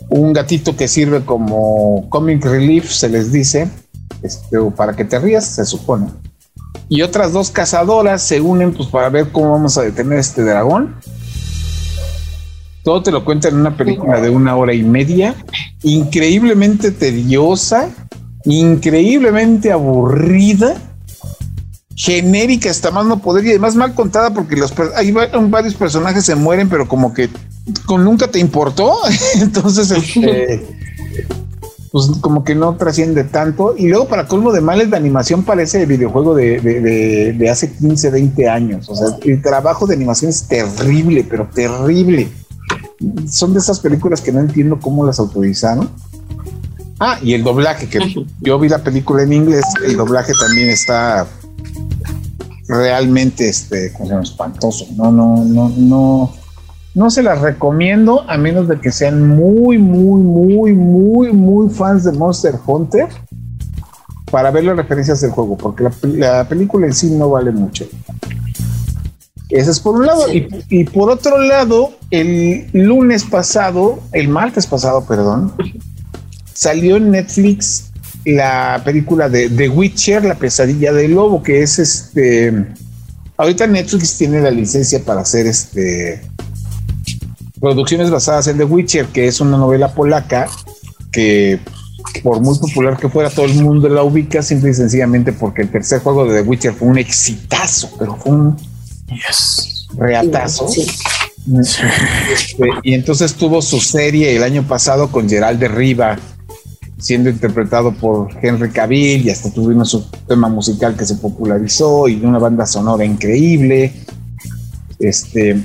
un 0.08 0.32
gatito 0.32 0.76
que 0.76 0.86
sirve 0.86 1.24
como 1.24 2.08
comic 2.08 2.44
relief, 2.44 2.90
se 2.90 3.08
les 3.08 3.32
dice, 3.32 3.68
este, 4.22 4.58
para 4.76 4.94
que 4.94 5.04
te 5.04 5.18
rías, 5.18 5.44
se 5.44 5.64
supone. 5.64 6.06
Y 6.88 7.02
otras 7.02 7.32
dos 7.32 7.50
cazadoras 7.50 8.22
se 8.22 8.40
unen 8.40 8.72
pues 8.72 8.88
para 8.88 9.08
ver 9.08 9.30
cómo 9.30 9.52
vamos 9.52 9.76
a 9.76 9.82
detener 9.82 10.18
este 10.18 10.42
dragón. 10.42 10.94
Todo 12.88 13.02
te 13.02 13.12
lo 13.12 13.22
cuenta 13.22 13.48
en 13.48 13.56
una 13.56 13.76
película 13.76 14.18
de 14.18 14.30
una 14.30 14.56
hora 14.56 14.72
y 14.72 14.82
media, 14.82 15.34
increíblemente 15.82 16.90
tediosa, 16.90 17.90
increíblemente 18.46 19.70
aburrida, 19.70 20.74
genérica 21.94 22.70
hasta 22.70 22.90
más 22.90 23.04
no 23.04 23.18
poder 23.18 23.44
y 23.44 23.50
además 23.50 23.74
mal 23.74 23.94
contada 23.94 24.32
porque 24.32 24.56
los 24.56 24.72
hay 24.96 25.12
varios 25.12 25.74
personajes 25.74 26.24
se 26.24 26.34
mueren, 26.34 26.70
pero 26.70 26.88
como 26.88 27.12
que 27.12 27.28
con 27.84 28.06
nunca 28.06 28.26
te 28.28 28.38
importó. 28.38 28.96
Entonces, 29.34 29.90
este, 29.90 30.66
pues 31.92 32.06
como 32.22 32.42
que 32.42 32.54
no 32.54 32.74
trasciende 32.76 33.24
tanto. 33.24 33.74
Y 33.76 33.88
luego, 33.88 34.08
para 34.08 34.26
colmo 34.26 34.50
de 34.50 34.62
males, 34.62 34.88
la 34.88 34.96
animación 34.96 35.42
parece 35.42 35.84
videojuego 35.84 36.34
de, 36.34 36.58
de, 36.58 37.34
de, 37.34 37.50
hace 37.50 37.70
15, 37.70 38.12
20 38.12 38.48
años. 38.48 38.88
O 38.88 38.96
sea, 38.96 39.08
el 39.26 39.42
trabajo 39.42 39.86
de 39.86 39.94
animación 39.94 40.30
es 40.30 40.48
terrible, 40.48 41.26
pero 41.28 41.50
terrible. 41.54 42.28
Son 43.28 43.52
de 43.52 43.60
esas 43.60 43.80
películas 43.80 44.20
que 44.20 44.32
no 44.32 44.40
entiendo 44.40 44.78
cómo 44.80 45.04
las 45.04 45.18
autorizaron. 45.18 45.90
Ah, 47.00 47.18
y 47.22 47.34
el 47.34 47.44
doblaje, 47.44 47.88
que 47.88 48.00
yo 48.40 48.58
vi 48.58 48.68
la 48.68 48.82
película 48.82 49.22
en 49.22 49.32
inglés, 49.32 49.64
el 49.84 49.96
doblaje 49.96 50.32
también 50.40 50.70
está 50.70 51.26
realmente 52.66 53.48
este, 53.48 53.92
espantoso. 54.20 54.86
No, 54.96 55.12
no, 55.12 55.44
no, 55.44 55.68
no 55.76 56.32
no 56.98 57.10
se 57.10 57.22
las 57.22 57.40
recomiendo 57.40 58.24
a 58.28 58.36
menos 58.36 58.66
de 58.66 58.80
que 58.80 58.90
sean 58.90 59.28
muy, 59.28 59.78
muy, 59.78 60.20
muy, 60.20 60.72
muy, 60.72 61.32
muy 61.32 61.70
fans 61.70 62.02
de 62.02 62.10
Monster 62.10 62.56
Hunter 62.66 63.06
para 64.32 64.50
ver 64.50 64.64
las 64.64 64.76
referencias 64.76 65.20
del 65.20 65.30
juego, 65.30 65.56
porque 65.56 65.84
la, 66.02 66.48
película 66.48 66.88
en 66.88 66.92
sí 66.92 67.10
no 67.10 67.30
vale 67.30 67.52
mucho. 67.52 67.86
Ese 69.48 69.70
es 69.70 69.78
por 69.78 69.94
un 69.94 70.06
lado. 70.06 70.24
Y, 70.32 70.84
por 70.86 71.08
otro 71.10 71.38
lado, 71.38 71.92
el 72.10 72.68
lunes 72.72 73.24
pasado, 73.24 74.02
el 74.12 74.28
martes 74.28 74.66
pasado, 74.66 75.04
perdón, 75.04 75.52
salió 76.52 76.96
en 76.96 77.10
Netflix 77.10 77.90
la 78.24 78.80
película 78.84 79.28
de 79.28 79.48
The 79.48 79.68
Witcher, 79.68 80.24
La 80.24 80.34
pesadilla 80.34 80.92
del 80.92 81.12
lobo, 81.12 81.42
que 81.42 81.62
es 81.62 81.78
este. 81.78 82.66
Ahorita 83.36 83.66
Netflix 83.66 84.18
tiene 84.18 84.40
la 84.40 84.50
licencia 84.50 85.02
para 85.04 85.20
hacer 85.20 85.46
este 85.46 86.20
producciones 87.60 88.10
basadas 88.10 88.46
en 88.48 88.58
The 88.58 88.64
Witcher, 88.64 89.06
que 89.06 89.26
es 89.26 89.40
una 89.40 89.56
novela 89.56 89.92
polaca 89.92 90.48
que 91.12 91.60
por 92.22 92.40
muy 92.40 92.58
popular 92.58 92.96
que 92.96 93.08
fuera, 93.08 93.30
todo 93.30 93.46
el 93.46 93.54
mundo 93.54 93.88
la 93.88 94.02
ubica 94.02 94.42
simple 94.42 94.70
y 94.70 94.74
sencillamente 94.74 95.32
porque 95.32 95.62
el 95.62 95.70
tercer 95.70 96.00
juego 96.00 96.26
de 96.26 96.42
The 96.42 96.48
Witcher 96.48 96.74
fue 96.74 96.88
un 96.88 96.98
exitazo, 96.98 97.90
pero 97.98 98.16
fue 98.16 98.32
un 98.32 98.56
reatazo. 99.96 100.68
Este, 101.56 101.84
y 102.82 102.94
entonces 102.94 103.34
tuvo 103.34 103.62
su 103.62 103.80
serie 103.80 104.36
el 104.36 104.42
año 104.42 104.62
pasado 104.66 105.10
con 105.10 105.28
Gerald 105.28 105.58
de 105.58 105.68
Riva, 105.68 106.18
siendo 106.98 107.30
interpretado 107.30 107.92
por 107.94 108.28
Henry 108.42 108.70
Cavill, 108.70 109.26
y 109.26 109.30
hasta 109.30 109.50
tuvimos 109.50 109.90
su 109.90 110.04
tema 110.26 110.48
musical 110.48 110.96
que 110.96 111.06
se 111.06 111.14
popularizó 111.14 112.08
y 112.08 112.16
una 112.24 112.38
banda 112.38 112.66
sonora 112.66 113.04
increíble. 113.04 113.92
Este, 114.98 115.62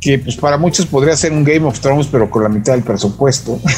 que 0.00 0.18
pues 0.18 0.36
para 0.36 0.58
muchos 0.58 0.86
podría 0.86 1.16
ser 1.16 1.32
un 1.32 1.44
Game 1.44 1.66
of 1.66 1.80
Thrones, 1.80 2.08
pero 2.10 2.30
con 2.30 2.42
la 2.42 2.48
mitad 2.48 2.72
del 2.72 2.82
presupuesto. 2.82 3.60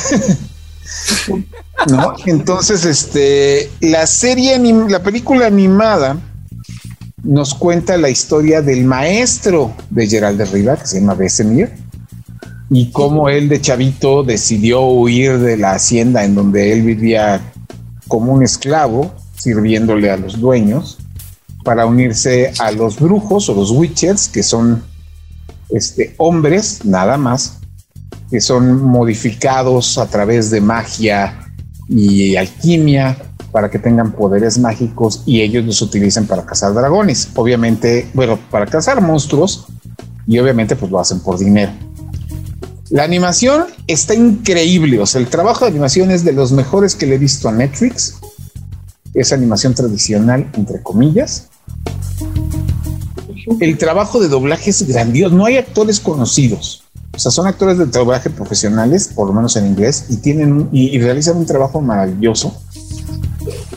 ¿No? 1.91 2.15
Entonces, 2.25 2.85
este, 2.85 3.71
la 3.81 4.07
serie, 4.07 4.59
la 4.89 5.03
película 5.03 5.47
animada 5.47 6.17
nos 7.27 7.55
cuenta 7.55 7.97
la 7.97 8.09
historia 8.09 8.63
del 8.63 8.85
maestro 8.85 9.75
de 9.91 10.07
Gerald 10.07 10.39
de 10.39 10.45
Riva, 10.45 10.77
que 10.77 10.87
se 10.87 11.01
llama 11.01 11.15
Besemir, 11.15 11.73
y 12.71 12.91
cómo 12.91 13.29
él 13.29 13.49
de 13.49 13.61
chavito 13.61 14.23
decidió 14.23 14.83
huir 14.83 15.39
de 15.39 15.57
la 15.57 15.73
hacienda 15.73 16.25
en 16.25 16.35
donde 16.35 16.73
él 16.73 16.83
vivía 16.83 17.41
como 18.09 18.33
un 18.33 18.43
esclavo, 18.43 19.13
sirviéndole 19.37 20.11
a 20.11 20.17
los 20.17 20.41
dueños, 20.41 20.99
para 21.65 21.87
unirse 21.87 22.53
a 22.61 22.71
los 22.71 22.99
brujos 22.99 23.49
o 23.49 23.55
los 23.55 23.73
witchers, 23.73 24.29
que 24.29 24.43
son 24.43 24.83
este, 25.71 26.15
hombres, 26.19 26.85
nada 26.85 27.17
más, 27.17 27.59
que 28.31 28.41
son 28.41 28.83
modificados 28.85 29.99
a 29.99 30.07
través 30.07 30.51
de 30.51 30.61
magia 30.61 31.41
y 31.89 32.37
alquimia 32.37 33.17
para 33.57 33.71
que 33.71 33.79
tengan 33.79 34.13
poderes 34.13 34.59
mágicos 34.59 35.23
y 35.25 35.41
ellos 35.41 35.65
los 35.65 35.81
utilizan 35.81 36.27
para 36.27 36.45
cazar 36.45 36.75
dragones. 36.75 37.31
Obviamente, 37.37 38.07
bueno, 38.13 38.39
para 38.51 38.67
cazar 38.67 39.01
monstruos 39.01 39.65
y 40.27 40.39
obviamente 40.39 40.77
pues 40.77 40.93
lo 40.93 41.01
hacen 41.01 41.21
por 41.21 41.39
dinero. 41.39 41.73
La 42.91 43.05
animación 43.05 43.65
está 43.87 44.15
increíble, 44.15 45.01
o 45.01 45.07
sea, 45.07 45.23
el 45.23 45.29
trabajo 45.29 45.65
de 45.65 45.71
animación 45.71 46.11
es 46.11 46.23
de 46.23 46.33
los 46.33 46.53
mejores 46.53 46.95
que 46.95 47.07
le 47.07 47.15
he 47.15 47.19
visto 47.19 47.49
a 47.49 47.53
Netflix. 47.53 48.19
Es 49.15 49.33
animación 49.33 49.73
tradicional, 49.73 50.51
entre 50.53 50.83
comillas 50.83 51.49
el 53.61 53.79
trabajo 53.79 54.21
de 54.21 54.29
doblaje 54.29 54.71
es 54.71 54.87
grandioso. 54.87 55.35
No 55.35 55.47
hay 55.47 55.57
actores 55.57 56.01
conocidos. 56.01 56.83
O 57.15 57.19
sea, 57.19 57.31
son 57.31 57.47
actores 57.47 57.79
de 57.79 57.87
doblaje 57.87 58.29
profesionales, 58.29 59.11
por 59.15 59.29
lo 59.29 59.33
menos 59.33 59.57
en 59.57 59.67
inglés, 59.67 60.07
y 60.11 60.19
tienen 60.19 60.69
y, 60.71 60.99
realizan 60.99 61.37
un 61.39 61.47
trabajo 61.47 61.81
maravilloso. 61.81 62.55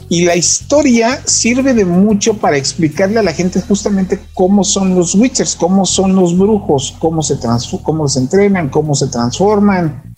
Y 0.10 0.25
la 0.25 0.36
historia 0.36 1.22
sirve 1.25 1.75
de 1.75 1.86
mucho 1.86 2.36
para 2.38 2.58
explicarle 2.58 3.20
a 3.20 3.24
la 3.24 3.32
gente 3.34 3.62
justamente 3.62 4.20
cómo 4.34 4.63
son 4.63 4.96
los 4.96 5.13
Witchers, 5.13 5.56
cómo 5.56 5.86
son 5.86 6.16
los 6.16 6.36
brujos, 6.36 6.96
cómo 6.98 7.22
se, 7.22 7.38
cómo 7.84 8.08
se 8.08 8.20
entrenan, 8.20 8.70
cómo 8.70 8.96
se 8.96 9.08
transforman, 9.08 10.16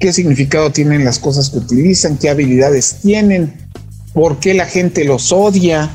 qué 0.00 0.12
significado 0.12 0.72
tienen 0.72 1.04
las 1.04 1.20
cosas 1.20 1.50
que 1.50 1.58
utilizan, 1.58 2.18
qué 2.18 2.30
habilidades 2.30 2.98
tienen, 3.00 3.68
por 4.12 4.38
qué 4.38 4.54
la 4.54 4.66
gente 4.66 5.04
los 5.04 5.30
odia, 5.30 5.88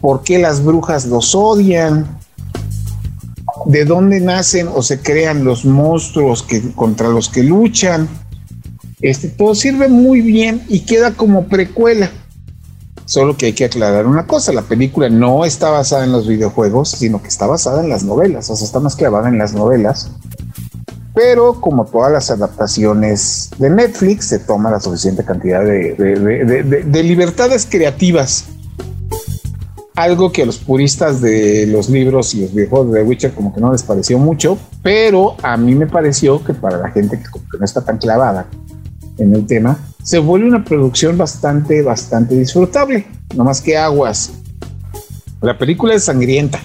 por 0.00 0.24
qué 0.24 0.40
las 0.40 0.64
brujas 0.64 1.06
los 1.06 1.36
odian, 1.36 2.18
de 3.66 3.84
dónde 3.84 4.20
nacen 4.20 4.68
o 4.68 4.82
se 4.82 5.00
crean 5.00 5.44
los 5.44 5.64
monstruos 5.64 6.42
que, 6.42 6.72
contra 6.72 7.08
los 7.08 7.28
que 7.28 7.44
luchan. 7.44 8.08
Este, 9.00 9.28
todo 9.28 9.54
sirve 9.54 9.88
muy 9.88 10.20
bien 10.20 10.62
y 10.68 10.80
queda 10.80 11.12
como 11.12 11.46
precuela. 11.46 12.10
Solo 13.10 13.36
que 13.36 13.46
hay 13.46 13.54
que 13.54 13.64
aclarar 13.64 14.06
una 14.06 14.24
cosa, 14.24 14.52
la 14.52 14.62
película 14.62 15.08
no 15.08 15.44
está 15.44 15.68
basada 15.68 16.04
en 16.04 16.12
los 16.12 16.28
videojuegos, 16.28 16.90
sino 16.90 17.20
que 17.20 17.26
está 17.26 17.44
basada 17.44 17.82
en 17.82 17.88
las 17.88 18.04
novelas, 18.04 18.48
o 18.50 18.54
sea, 18.54 18.64
está 18.64 18.78
más 18.78 18.94
clavada 18.94 19.28
en 19.28 19.36
las 19.36 19.52
novelas. 19.52 20.12
Pero 21.12 21.60
como 21.60 21.86
todas 21.86 22.12
las 22.12 22.30
adaptaciones 22.30 23.50
de 23.58 23.68
Netflix, 23.68 24.26
se 24.26 24.38
toma 24.38 24.70
la 24.70 24.78
suficiente 24.78 25.24
cantidad 25.24 25.64
de, 25.64 25.96
de 26.86 27.02
libertades 27.02 27.66
creativas 27.68 28.44
algo 29.96 30.30
que 30.30 30.42
a 30.42 30.46
los 30.46 30.58
puristas 30.58 31.20
de 31.20 31.66
los 31.66 31.90
libros 31.90 32.32
y 32.34 32.42
los 32.42 32.54
videojuegos 32.54 32.92
de 32.92 33.00
The 33.00 33.06
Witcher 33.06 33.34
como 33.34 33.52
que 33.52 33.60
no 33.60 33.72
les 33.72 33.82
pareció 33.82 34.18
mucho, 34.18 34.56
pero 34.82 35.34
a 35.42 35.56
mí 35.56 35.74
me 35.74 35.86
pareció 35.86 36.42
que 36.44 36.54
para 36.54 36.78
la 36.78 36.90
gente 36.90 37.18
que, 37.18 37.58
no 37.58 37.64
está 37.64 37.82
tan 37.84 37.98
clavada 37.98 38.46
en 39.22 39.34
el 39.34 39.46
tema, 39.46 39.78
se 40.02 40.18
vuelve 40.18 40.48
una 40.48 40.64
producción 40.64 41.16
bastante, 41.16 41.82
bastante 41.82 42.36
disfrutable. 42.36 43.06
No 43.34 43.44
más 43.44 43.60
que 43.60 43.76
aguas. 43.76 44.32
La 45.40 45.56
película 45.56 45.94
es 45.94 46.04
sangrienta, 46.04 46.60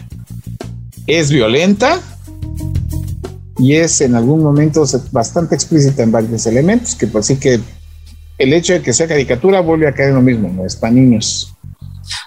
es 1.07 1.31
violenta 1.31 1.99
y 3.57 3.75
es 3.75 4.01
en 4.01 4.15
algún 4.15 4.43
momento 4.43 4.83
bastante 5.11 5.55
explícita 5.55 6.03
en 6.03 6.11
varios 6.11 6.45
elementos, 6.45 6.95
que 6.95 7.07
por 7.07 7.23
sí 7.23 7.37
que 7.37 7.59
el 8.37 8.53
hecho 8.53 8.73
de 8.73 8.81
que 8.81 8.91
sea 8.91 9.07
caricatura 9.07 9.61
vuelve 9.61 9.87
a 9.87 9.93
caer 9.93 10.09
en 10.09 10.15
lo 10.15 10.21
mismo, 10.21 10.51
no 10.53 10.65
es 10.65 10.75
para 10.75 10.91
niños. 10.91 11.54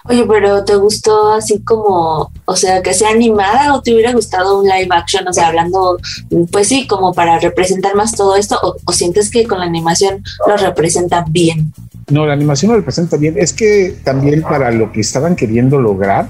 Oye, 0.05 0.25
pero 0.27 0.63
¿te 0.63 0.75
gustó 0.75 1.33
así 1.33 1.59
como, 1.61 2.31
o 2.45 2.55
sea, 2.55 2.81
que 2.81 2.93
sea 2.93 3.09
animada 3.09 3.73
o 3.73 3.81
te 3.81 3.93
hubiera 3.93 4.13
gustado 4.13 4.59
un 4.59 4.65
live 4.65 4.89
action? 4.91 5.27
O 5.27 5.33
sea, 5.33 5.47
hablando, 5.47 5.97
pues 6.51 6.67
sí, 6.67 6.87
como 6.87 7.13
para 7.13 7.39
representar 7.39 7.95
más 7.95 8.13
todo 8.13 8.35
esto, 8.35 8.59
o, 8.85 8.91
sientes 8.91 9.29
que 9.29 9.47
con 9.47 9.59
la 9.59 9.65
animación 9.65 10.23
lo 10.47 10.57
representa 10.57 11.25
bien? 11.29 11.73
No, 12.09 12.25
la 12.25 12.33
animación 12.33 12.71
lo 12.71 12.77
representa 12.77 13.17
bien. 13.17 13.35
Es 13.37 13.53
que 13.53 13.97
también 14.03 14.41
para 14.41 14.71
lo 14.71 14.91
que 14.91 15.01
estaban 15.01 15.35
queriendo 15.35 15.79
lograr, 15.79 16.29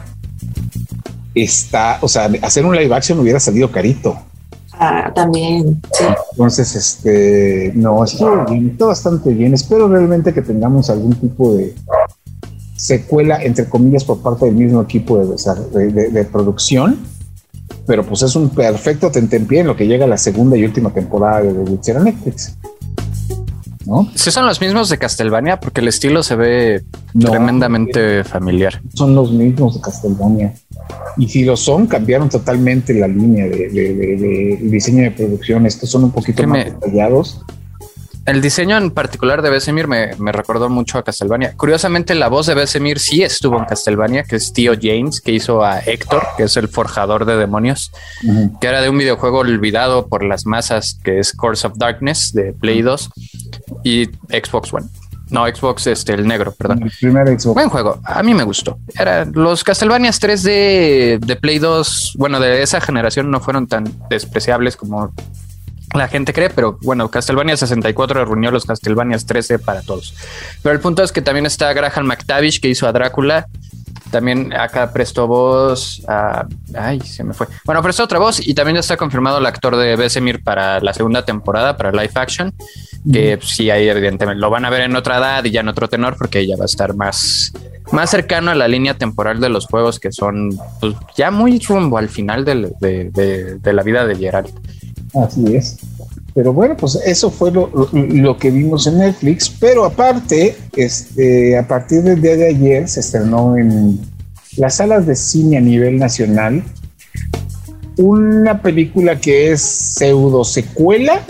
está, 1.33 1.99
o 2.01 2.07
sea, 2.07 2.29
hacer 2.41 2.65
un 2.65 2.75
live 2.75 2.93
action 2.93 3.19
hubiera 3.19 3.39
salido 3.39 3.71
carito. 3.71 4.19
Ah, 4.73 5.11
también. 5.13 5.81
Sí. 5.91 6.05
Entonces, 6.31 6.73
este, 6.73 7.73
no, 7.75 8.03
está 8.03 8.45
bien, 8.45 8.69
está 8.69 8.85
bastante 8.85 9.33
bien. 9.33 9.53
Espero 9.53 9.89
realmente 9.89 10.33
que 10.33 10.41
tengamos 10.41 10.89
algún 10.89 11.15
tipo 11.15 11.53
de 11.53 11.75
secuela, 12.79 13.43
entre 13.43 13.65
comillas, 13.65 14.05
por 14.05 14.21
parte 14.21 14.45
del 14.45 14.55
mismo 14.55 14.81
equipo 14.81 15.17
de, 15.17 16.09
de, 16.09 16.25
producción. 16.25 16.97
Pero 17.85 18.05
pues 18.05 18.21
es 18.21 18.35
un 18.35 18.49
perfecto 18.49 19.11
tentempié 19.11 19.59
en 19.59 19.67
lo 19.67 19.75
que 19.75 19.85
llega 19.85 20.05
a 20.05 20.07
la 20.07 20.17
segunda 20.17 20.55
y 20.55 20.63
última 20.63 20.91
temporada 20.93 21.41
de 21.41 21.53
The 21.53 21.71
Witcher 21.71 22.01
Netflix. 22.01 22.55
¿No? 23.85 24.09
Sí, 24.15 24.31
son 24.31 24.45
los 24.45 24.61
mismos 24.61 24.89
de 24.89 24.97
Castlevania, 24.97 25.59
porque 25.59 25.81
el 25.81 25.87
estilo 25.87 26.21
se 26.21 26.35
ve 26.35 26.83
tremendamente 27.19 28.23
familiar. 28.23 28.81
Son 28.93 29.15
los 29.15 29.31
mismos 29.31 29.75
de 29.75 29.81
Castlevania. 29.81 30.53
Y 31.17 31.27
si 31.27 31.43
lo 31.43 31.57
son, 31.57 31.87
cambiaron 31.87 32.29
totalmente 32.29 32.93
la 32.93 33.07
línea 33.07 33.47
de, 33.47 34.59
diseño 34.61 35.03
de 35.03 35.11
producción. 35.11 35.65
Estos 35.65 35.89
son 35.89 36.05
un 36.05 36.11
poquito 36.11 36.45
más 36.47 36.65
detallados. 36.65 37.43
El 38.29 38.41
diseño 38.41 38.77
en 38.77 38.91
particular 38.91 39.41
de 39.41 39.49
Besemir 39.49 39.87
me, 39.87 40.13
recordó 40.31 40.69
mucho 40.69 40.99
a 40.99 41.03
Castlevania. 41.03 41.55
Curiosamente, 41.57 42.13
la 42.13 42.27
voz 42.27 42.45
de 42.45 42.53
Besemir 42.53 42.99
sí 42.99 43.23
estuvo 43.23 43.57
en 43.57 43.65
Castlevania, 43.65 44.23
que 44.23 44.35
es 44.35 44.53
Tío 44.53 44.73
James, 44.79 45.19
que 45.19 45.31
hizo 45.31 45.65
a 45.65 45.79
Héctor, 45.79 46.21
que 46.37 46.43
es 46.43 46.55
el 46.55 46.67
forjador 46.67 47.25
de 47.25 47.37
demonios, 47.37 47.91
que 48.61 48.67
era 48.67 48.81
de 48.81 48.89
un 48.89 48.99
videojuego 48.99 49.39
olvidado 49.39 50.05
por 50.05 50.23
las 50.23 50.45
masas, 50.45 50.99
que 51.03 51.17
es 51.17 51.33
Course 51.33 51.65
of 51.65 51.73
Darkness 51.77 52.31
de 52.31 52.53
Play 52.53 52.83
2 52.83 53.09
y 53.83 54.05
Xbox 54.29 54.71
One. 54.73 54.85
No, 55.31 55.47
Xbox, 55.47 55.87
este, 55.87 56.13
el 56.13 56.27
negro, 56.27 56.51
perdón. 56.51 56.83
El 56.83 56.91
primer 56.99 57.27
Xbox. 57.29 57.55
Buen 57.55 57.69
juego. 57.69 57.99
A 58.03 58.21
mí 58.21 58.35
me 58.35 58.43
gustó. 58.43 58.77
Era 58.95 59.25
los 59.25 59.63
Castlevanias 59.63 60.21
3D 60.21 61.17
de 61.19 61.35
Play 61.35 61.57
2, 61.57 62.13
bueno, 62.19 62.39
de 62.39 62.61
esa 62.61 62.79
generación 62.79 63.31
no 63.31 63.39
fueron 63.39 63.65
tan 63.65 63.85
despreciables 64.07 64.75
como 64.75 65.11
la 65.93 66.07
gente 66.07 66.33
cree, 66.33 66.49
pero 66.49 66.77
bueno, 66.81 67.09
Castlevania 67.09 67.57
64 67.57 68.25
reunió 68.25 68.51
los 68.51 68.65
Castlevanias 68.65 69.25
13 69.25 69.59
para 69.59 69.81
todos. 69.81 70.13
Pero 70.61 70.73
el 70.73 70.81
punto 70.81 71.03
es 71.03 71.11
que 71.11 71.21
también 71.21 71.45
está 71.45 71.73
Graham 71.73 72.05
McTavish, 72.05 72.59
que 72.59 72.67
hizo 72.67 72.87
a 72.87 72.91
Drácula. 72.91 73.47
También 74.11 74.53
acá 74.53 74.91
prestó 74.91 75.27
voz 75.27 76.03
a... 76.07 76.47
Ay, 76.75 76.99
se 77.01 77.23
me 77.23 77.33
fue. 77.33 77.47
Bueno, 77.65 77.81
prestó 77.83 78.03
otra 78.03 78.17
voz 78.17 78.45
y 78.45 78.53
también 78.53 78.75
ya 78.75 78.79
está 78.79 78.97
confirmado 78.97 79.37
el 79.37 79.45
actor 79.45 79.75
de 79.75 79.95
Besemir 79.95 80.43
para 80.43 80.79
la 80.79 80.93
segunda 80.93 81.25
temporada, 81.25 81.77
para 81.77 81.91
live 81.91 82.11
action, 82.15 82.53
que 83.11 83.37
sí, 83.41 83.69
ahí 83.69 83.87
evidentemente 83.87 84.39
lo 84.39 84.49
van 84.49 84.65
a 84.65 84.69
ver 84.69 84.81
en 84.81 84.95
otra 84.95 85.17
edad 85.17 85.43
y 85.43 85.51
ya 85.51 85.61
en 85.61 85.67
otro 85.67 85.87
tenor, 85.87 86.17
porque 86.17 86.45
ya 86.47 86.57
va 86.57 86.63
a 86.63 86.65
estar 86.65 86.95
más, 86.95 87.51
más 87.91 88.09
cercano 88.09 88.49
a 88.49 88.55
la 88.55 88.67
línea 88.67 88.95
temporal 88.95 89.39
de 89.39 89.49
los 89.49 89.67
juegos 89.67 89.99
que 89.99 90.11
son 90.11 90.57
pues, 90.79 90.95
ya 91.15 91.29
muy 91.29 91.59
rumbo 91.59 91.99
al 91.99 92.09
final 92.09 92.45
de, 92.45 92.73
de 92.79 93.73
la 93.73 93.83
vida 93.83 94.07
de 94.07 94.15
Geralt. 94.15 94.49
Así 95.13 95.55
es. 95.55 95.77
Pero 96.33 96.53
bueno, 96.53 96.77
pues 96.77 96.95
eso 97.05 97.31
fue 97.31 97.51
lo, 97.51 98.37
que 98.37 98.51
vimos 98.51 98.87
en 98.87 98.99
Netflix. 98.99 99.49
Pero 99.49 99.85
aparte, 99.85 100.55
este, 100.75 101.57
a 101.57 101.67
partir 101.67 102.03
del 102.03 102.21
día 102.21 102.37
de 102.37 102.47
ayer 102.47 102.87
se 102.87 102.99
estrenó 102.99 103.57
en 103.57 103.99
las 104.57 104.75
salas 104.75 105.05
de 105.05 105.15
cine 105.15 105.57
a 105.57 105.61
nivel 105.61 105.97
nacional 105.97 106.63
una 107.97 108.61
película 108.61 109.19
que 109.19 109.51
es 109.51 109.61
pseudo 109.61 110.45
secuela, 110.45 111.21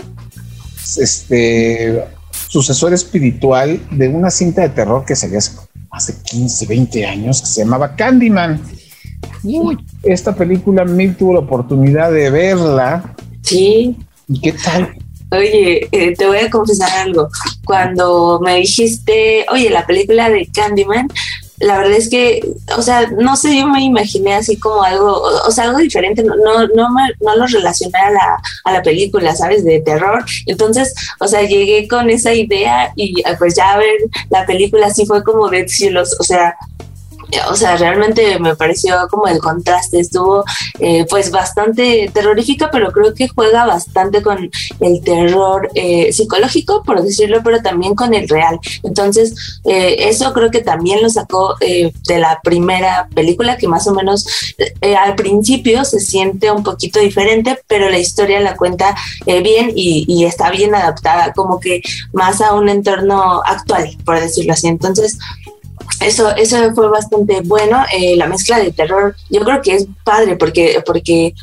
este, 0.98 2.04
sucesor 2.48 2.92
espiritual 2.92 3.80
de 3.90 4.08
una 4.08 4.30
cinta 4.30 4.62
de 4.62 4.68
terror 4.68 5.04
que 5.04 5.16
salió 5.16 5.38
hace, 5.38 5.56
hace 5.90 6.14
15, 6.22 6.66
20 6.66 7.06
años 7.06 7.40
que 7.40 7.46
se 7.48 7.64
llamaba 7.64 7.96
Candyman. 7.96 8.60
Uy, 9.42 9.78
esta 10.04 10.34
película 10.34 10.84
Mil 10.84 11.16
tuvo 11.16 11.32
la 11.34 11.40
oportunidad 11.40 12.12
de 12.12 12.30
verla 12.30 13.16
Sí. 13.42 13.96
¿Y 14.28 14.40
qué 14.40 14.52
tal? 14.52 14.94
Oye, 15.32 15.88
eh, 15.92 16.14
te 16.16 16.26
voy 16.26 16.38
a 16.38 16.50
confesar 16.50 16.90
algo. 16.90 17.28
Cuando 17.64 18.40
me 18.42 18.56
dijiste, 18.56 19.46
oye, 19.50 19.70
la 19.70 19.86
película 19.86 20.28
de 20.28 20.48
Candyman, 20.52 21.08
la 21.60 21.78
verdad 21.78 21.92
es 21.92 22.08
que, 22.08 22.40
o 22.76 22.82
sea, 22.82 23.06
no 23.10 23.36
sé, 23.36 23.56
yo 23.56 23.68
me 23.68 23.82
imaginé 23.82 24.34
así 24.34 24.56
como 24.56 24.82
algo, 24.82 25.22
o, 25.22 25.50
sea, 25.52 25.64
algo 25.64 25.78
diferente, 25.78 26.24
no, 26.24 26.34
no, 26.36 26.66
no, 26.68 26.88
no 27.20 27.36
lo 27.36 27.46
relacioné 27.46 27.98
a 27.98 28.10
la, 28.10 28.42
a 28.64 28.72
la 28.72 28.82
película, 28.82 29.36
¿sabes? 29.36 29.62
De 29.62 29.80
terror. 29.80 30.24
Entonces, 30.46 30.94
o 31.20 31.28
sea, 31.28 31.42
llegué 31.42 31.86
con 31.86 32.08
esa 32.08 32.32
idea 32.32 32.92
y 32.96 33.22
pues 33.38 33.54
ya 33.54 33.72
a 33.72 33.78
ver 33.78 33.94
la 34.30 34.46
película 34.46 34.86
así 34.86 35.04
fue 35.04 35.22
como 35.22 35.48
de 35.48 35.68
cielos, 35.68 36.16
o 36.18 36.24
sea, 36.24 36.56
o 37.50 37.54
sea, 37.54 37.76
realmente 37.76 38.38
me 38.38 38.56
pareció 38.56 38.96
como 39.10 39.26
el 39.26 39.38
contraste, 39.38 40.00
estuvo 40.00 40.44
eh, 40.78 41.06
pues 41.08 41.30
bastante 41.30 42.10
terrorífica, 42.12 42.70
pero 42.70 42.90
creo 42.92 43.14
que 43.14 43.28
juega 43.28 43.66
bastante 43.66 44.22
con 44.22 44.50
el 44.80 45.02
terror 45.02 45.70
eh, 45.74 46.12
psicológico, 46.12 46.82
por 46.82 47.02
decirlo, 47.02 47.40
pero 47.44 47.60
también 47.62 47.94
con 47.94 48.14
el 48.14 48.28
real. 48.28 48.58
Entonces, 48.82 49.60
eh, 49.64 50.08
eso 50.08 50.32
creo 50.32 50.50
que 50.50 50.60
también 50.60 51.02
lo 51.02 51.10
sacó 51.10 51.56
de 51.60 52.18
la 52.18 52.40
primera 52.42 53.08
película, 53.14 53.56
que 53.56 53.68
más 53.68 53.86
o 53.86 53.94
menos 53.94 54.26
al 54.98 55.14
principio 55.14 55.84
se 55.84 56.00
siente 56.00 56.50
un 56.50 56.62
poquito 56.62 57.00
diferente, 57.00 57.58
pero 57.66 57.90
la 57.90 57.98
historia 57.98 58.40
la 58.40 58.56
cuenta 58.56 58.96
bien 59.26 59.72
y, 59.74 60.04
y 60.08 60.24
está 60.24 60.50
bien 60.50 60.74
adaptada, 60.74 61.32
como 61.32 61.60
que 61.60 61.82
más 62.12 62.40
a 62.40 62.54
un 62.54 62.68
entorno 62.68 63.42
actual, 63.44 63.96
por 64.04 64.18
decirlo 64.18 64.52
así. 64.52 64.68
Entonces, 64.68 65.18
eso, 66.00 66.34
eso 66.36 66.56
fue 66.74 66.88
bastante 66.88 67.40
bueno. 67.42 67.84
Eh, 67.96 68.16
la 68.16 68.26
mezcla 68.26 68.58
de 68.58 68.72
terror, 68.72 69.14
yo 69.28 69.40
creo 69.40 69.62
que 69.62 69.74
es 69.76 69.86
padre 70.04 70.36
porque, 70.36 70.82
porque 70.84 71.34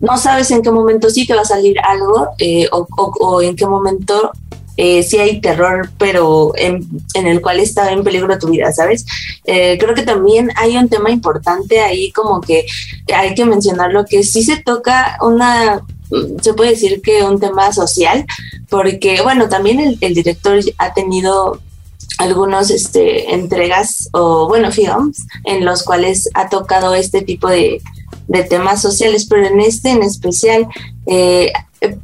no 0.00 0.18
sabes 0.18 0.50
en 0.50 0.62
qué 0.62 0.70
momento 0.70 1.10
sí 1.10 1.26
te 1.26 1.34
va 1.34 1.42
a 1.42 1.46
salir 1.46 1.78
algo 1.80 2.28
eh, 2.38 2.68
o, 2.70 3.42
en 3.42 3.56
qué 3.56 3.66
momento 3.66 4.30
eh, 4.76 5.02
sí 5.02 5.16
hay 5.16 5.40
terror, 5.40 5.90
pero 5.98 6.52
en, 6.56 6.86
el 7.14 7.40
cual 7.40 7.60
está 7.60 7.90
en 7.92 8.04
peligro 8.04 8.38
tu 8.38 8.48
vida, 8.48 8.70
¿sabes? 8.72 9.06
Eh, 9.44 9.78
creo 9.80 9.94
que 9.94 10.02
también 10.02 10.50
hay 10.56 10.76
un 10.76 10.88
tema 10.88 11.10
importante 11.10 11.80
ahí 11.80 12.12
como 12.12 12.42
que 12.42 12.66
hay 13.14 13.34
que 13.34 13.46
mencionar 13.46 13.90
lo 13.92 14.04
que 14.04 14.22
sí 14.22 14.42
se 14.42 14.58
toca 14.58 15.16
una 15.22 15.82
se 16.40 16.54
puede 16.54 16.70
decir 16.70 17.02
que 17.02 17.24
un 17.24 17.40
tema 17.40 17.72
social, 17.72 18.24
porque 18.68 19.22
bueno, 19.22 19.48
también 19.48 19.98
el 20.00 20.14
director 20.14 20.60
ha 20.78 20.94
tenido 20.94 21.60
algunos 22.18 22.70
este, 22.70 23.34
entregas 23.34 24.08
o, 24.12 24.48
bueno, 24.48 24.70
films 24.70 25.26
en 25.44 25.64
los 25.64 25.82
cuales 25.82 26.28
ha 26.34 26.48
tocado 26.48 26.94
este 26.94 27.22
tipo 27.22 27.48
de, 27.48 27.80
temas 28.48 28.82
sociales, 28.82 29.26
pero 29.26 29.46
en 29.46 29.60
este 29.60 29.90
en 29.90 30.02
especial, 30.02 30.66
eh, 31.06 31.52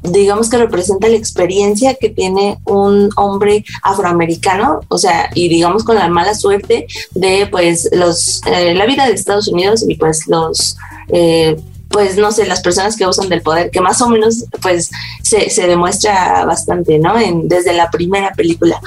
digamos 0.02 0.48
que 0.48 0.56
representa 0.56 1.08
la 1.08 1.16
experiencia 1.16 1.94
que 1.94 2.10
tiene 2.10 2.58
un 2.64 3.10
hombre 3.16 3.64
afroamericano, 3.82 4.80
o 4.88 4.98
sea, 4.98 5.30
y 5.34 5.48
digamos 5.48 5.82
con 5.82 5.96
la 5.96 6.08
mala 6.08 6.34
suerte 6.34 6.86
de, 7.14 7.48
pues, 7.50 7.88
los, 7.92 8.40
eh, 8.46 8.74
la 8.74 8.86
vida 8.86 9.06
de 9.06 9.14
Estados 9.14 9.48
Unidos 9.48 9.84
y, 9.86 9.96
pues, 9.96 10.26
los... 10.28 10.76
Eh, 11.08 11.56
pues 11.92 12.16
no 12.16 12.32
sé, 12.32 12.46
las 12.46 12.62
personas 12.62 12.96
que 12.96 13.06
usan 13.06 13.28
del 13.28 13.42
poder, 13.42 13.70
que 13.70 13.82
más 13.82 14.00
o 14.00 14.08
menos 14.08 14.46
pues 14.62 14.90
se, 15.22 15.50
se 15.50 15.66
demuestra 15.66 16.44
bastante, 16.46 16.98
¿no? 16.98 17.18
En, 17.18 17.48
desde 17.48 17.74
la 17.74 17.90
primera 17.90 18.32
película. 18.32 18.80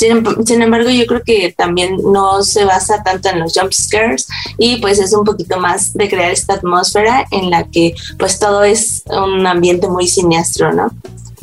Sin, 0.00 0.62
embargo, 0.62 0.88
yo 0.88 1.04
creo 1.04 1.22
que 1.22 1.54
también 1.54 1.98
no 2.02 2.42
se 2.42 2.64
basa 2.64 3.02
tanto 3.02 3.28
en 3.28 3.40
los 3.40 3.52
jump 3.52 3.70
scares 3.70 4.26
y 4.56 4.78
pues 4.78 4.98
es 4.98 5.12
un 5.12 5.24
poquito 5.24 5.60
más 5.60 5.92
de 5.92 6.08
crear 6.08 6.30
esta 6.30 6.54
atmósfera 6.54 7.26
en 7.30 7.50
la 7.50 7.64
que 7.68 7.94
pues 8.18 8.38
todo 8.38 8.64
es 8.64 9.02
un 9.08 9.46
ambiente 9.46 9.88
muy 9.88 10.08
siniestro, 10.08 10.72
¿no? 10.72 10.90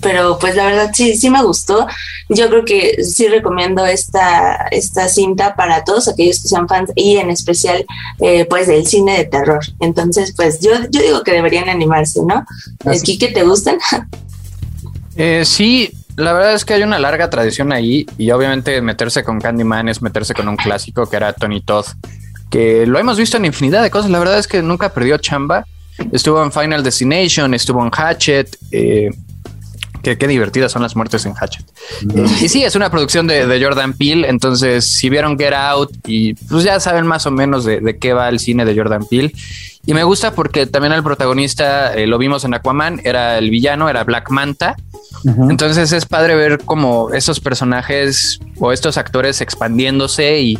Pero 0.01 0.39
pues 0.39 0.55
la 0.55 0.65
verdad 0.65 0.89
sí, 0.91 1.15
sí 1.15 1.29
me 1.29 1.43
gustó. 1.43 1.85
Yo 2.29 2.49
creo 2.49 2.65
que 2.65 3.03
sí 3.03 3.27
recomiendo 3.27 3.85
esta, 3.85 4.67
esta 4.71 5.07
cinta 5.07 5.55
para 5.55 5.83
todos 5.83 6.07
aquellos 6.07 6.41
que 6.41 6.47
sean 6.47 6.67
fans 6.67 6.91
y 6.95 7.17
en 7.17 7.29
especial 7.29 7.85
eh, 8.21 8.45
pues 8.45 8.65
del 8.65 8.87
cine 8.87 9.19
de 9.19 9.25
terror. 9.25 9.63
Entonces 9.79 10.33
pues 10.35 10.61
yo, 10.61 10.71
yo 10.89 11.01
digo 11.01 11.21
que 11.21 11.33
deberían 11.33 11.69
animarse, 11.69 12.21
¿no? 12.25 12.43
¿Aquí 12.85 13.19
que 13.19 13.27
te 13.27 13.43
gustan? 13.43 13.77
Eh, 15.15 15.43
sí, 15.45 15.91
la 16.17 16.33
verdad 16.33 16.53
es 16.55 16.65
que 16.65 16.73
hay 16.73 16.81
una 16.81 16.97
larga 16.97 17.29
tradición 17.29 17.71
ahí 17.71 18.07
y 18.17 18.31
obviamente 18.31 18.81
meterse 18.81 19.23
con 19.23 19.39
Candyman 19.39 19.87
es 19.87 20.01
meterse 20.01 20.33
con 20.33 20.47
un 20.47 20.57
clásico 20.57 21.07
que 21.07 21.15
era 21.15 21.31
Tony 21.31 21.61
Todd, 21.61 21.85
que 22.49 22.87
lo 22.87 22.97
hemos 22.97 23.19
visto 23.19 23.37
en 23.37 23.45
infinidad 23.45 23.83
de 23.83 23.91
cosas. 23.91 24.09
La 24.09 24.17
verdad 24.17 24.39
es 24.39 24.47
que 24.47 24.63
nunca 24.63 24.89
perdió 24.89 25.19
chamba. 25.19 25.65
Estuvo 26.11 26.43
en 26.43 26.51
Final 26.51 26.83
Destination, 26.83 27.53
estuvo 27.53 27.83
en 27.83 27.91
Hatchet. 27.91 28.57
Eh, 28.71 29.11
qué, 30.01 30.27
divertidas 30.27 30.71
son 30.71 30.81
las 30.81 30.95
muertes 30.95 31.23
en 31.27 31.35
Hatchet. 31.35 31.65
Y 32.41 32.49
sí, 32.49 32.63
es 32.63 32.75
una 32.75 32.89
producción 32.89 33.27
de, 33.27 33.61
Jordan 33.61 33.93
Peele. 33.93 34.27
Entonces, 34.27 34.91
si 34.91 35.11
vieron 35.11 35.37
Get 35.37 35.53
Out 35.53 35.91
y 36.07 36.33
pues 36.33 36.63
ya 36.63 36.79
saben 36.79 37.05
más 37.05 37.27
o 37.27 37.31
menos 37.31 37.63
de, 37.63 37.97
qué 37.99 38.13
va 38.13 38.27
el 38.29 38.39
cine 38.39 38.65
de 38.65 38.75
Jordan 38.75 39.05
Peele. 39.05 39.33
Y 39.85 39.93
me 39.93 40.03
gusta 40.03 40.33
porque 40.33 40.65
también 40.65 40.93
el 40.93 41.03
protagonista 41.03 41.93
eh, 41.93 42.07
lo 42.07 42.17
vimos 42.17 42.43
en 42.43 42.55
Aquaman, 42.55 43.01
era 43.03 43.37
el 43.37 43.51
villano, 43.51 43.87
era 43.87 44.03
Black 44.03 44.31
Manta. 44.31 44.75
Entonces 45.49 45.91
es 45.91 46.05
padre 46.05 46.35
ver 46.35 46.59
como 46.63 47.11
esos 47.11 47.39
personajes 47.39 48.39
o 48.59 48.71
estos 48.71 48.97
actores 48.97 49.41
expandiéndose 49.41 50.39
y, 50.39 50.59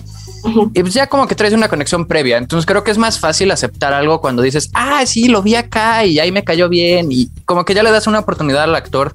Y 0.73 0.81
pues 0.81 0.93
ya 0.93 1.07
como 1.07 1.27
que 1.27 1.35
traes 1.35 1.53
una 1.53 1.69
conexión 1.69 2.05
previa. 2.05 2.37
Entonces 2.37 2.65
creo 2.65 2.83
que 2.83 2.91
es 2.91 2.97
más 2.97 3.19
fácil 3.19 3.51
aceptar 3.51 3.93
algo 3.93 4.21
cuando 4.21 4.41
dices, 4.41 4.69
ah, 4.73 5.05
sí, 5.05 5.27
lo 5.27 5.41
vi 5.41 5.55
acá 5.55 6.05
y 6.05 6.19
ahí 6.19 6.31
me 6.31 6.43
cayó 6.43 6.69
bien. 6.69 7.11
Y 7.11 7.29
como 7.45 7.65
que 7.65 7.73
ya 7.73 7.83
le 7.83 7.91
das 7.91 8.07
una 8.07 8.19
oportunidad 8.19 8.63
al 8.63 8.75
actor 8.75 9.13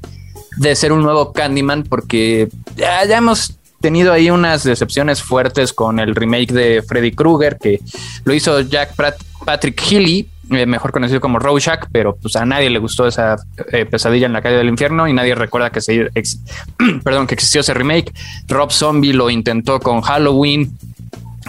de 0.56 0.76
ser 0.76 0.92
un 0.92 1.02
nuevo 1.02 1.32
Candyman 1.32 1.84
porque 1.84 2.48
ya, 2.76 3.04
ya 3.04 3.18
hemos 3.18 3.56
tenido 3.80 4.12
ahí 4.12 4.30
unas 4.30 4.62
decepciones 4.62 5.22
fuertes 5.22 5.72
con 5.72 5.98
el 5.98 6.14
remake 6.14 6.52
de 6.52 6.82
Freddy 6.86 7.12
Krueger 7.12 7.58
que 7.58 7.80
lo 8.24 8.32
hizo 8.32 8.60
Jack 8.60 8.94
Patrick 9.44 9.80
Healy 9.80 10.28
eh, 10.50 10.66
mejor 10.66 10.92
conocido 10.92 11.20
como 11.20 11.38
Rorschach, 11.38 11.86
pero 11.92 12.16
pues 12.16 12.36
a 12.36 12.44
nadie 12.44 12.68
le 12.68 12.78
gustó 12.78 13.06
esa 13.06 13.36
eh, 13.70 13.86
pesadilla 13.86 14.26
en 14.26 14.32
la 14.32 14.42
calle 14.42 14.56
del 14.56 14.68
infierno 14.68 15.06
y 15.06 15.12
nadie 15.12 15.34
recuerda 15.34 15.70
que 15.70 15.80
se 15.80 16.10
perdón, 17.04 17.26
que 17.26 17.34
existió 17.34 17.60
ese 17.60 17.74
remake. 17.74 18.12
Rob 18.48 18.70
Zombie 18.72 19.12
lo 19.12 19.30
intentó 19.30 19.80
con 19.80 20.00
Halloween. 20.00 20.76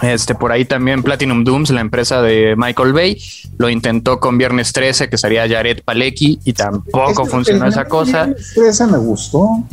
Este 0.02 0.34
por 0.34 0.52
ahí 0.52 0.64
también 0.64 1.02
Platinum 1.02 1.44
Dooms, 1.44 1.70
la 1.70 1.80
empresa 1.80 2.20
de 2.20 2.54
Michael 2.56 2.92
Bay, 2.92 3.20
lo 3.58 3.68
intentó 3.68 4.18
con 4.18 4.36
Viernes 4.38 4.72
13, 4.72 5.08
que 5.08 5.16
sería 5.16 5.48
Jared 5.48 5.82
Palecki, 5.84 6.40
y 6.44 6.52
tampoco 6.52 7.26
funcionó 7.26 7.66
esa 7.66 7.84
cosa. 7.84 8.24
Viernes 8.24 8.52
13 8.54 8.86
me 8.88 8.98
gustó. 8.98 9.64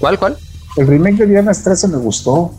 ¿Cuál, 0.00 0.18
cuál? 0.18 0.36
El 0.76 0.86
remake 0.88 1.18
de 1.18 1.26
Viernes 1.26 1.62
13 1.62 1.88
me 1.88 1.98
gustó. 1.98 2.54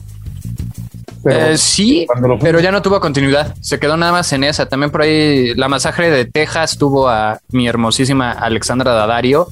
Eh, 1.25 1.57
sí, 1.57 2.05
pero 2.39 2.59
ya 2.59 2.71
no 2.71 2.81
tuvo 2.81 2.99
continuidad. 2.99 3.55
Se 3.61 3.79
quedó 3.79 3.97
nada 3.97 4.11
más 4.11 4.31
en 4.33 4.43
esa. 4.43 4.67
También 4.67 4.91
por 4.91 5.01
ahí 5.01 5.55
la 5.55 5.67
masacre 5.67 6.11
de 6.11 6.25
Texas 6.25 6.77
tuvo 6.77 7.09
a 7.09 7.39
mi 7.49 7.67
hermosísima 7.67 8.31
Alexandra 8.31 8.91
Dadario. 8.93 9.47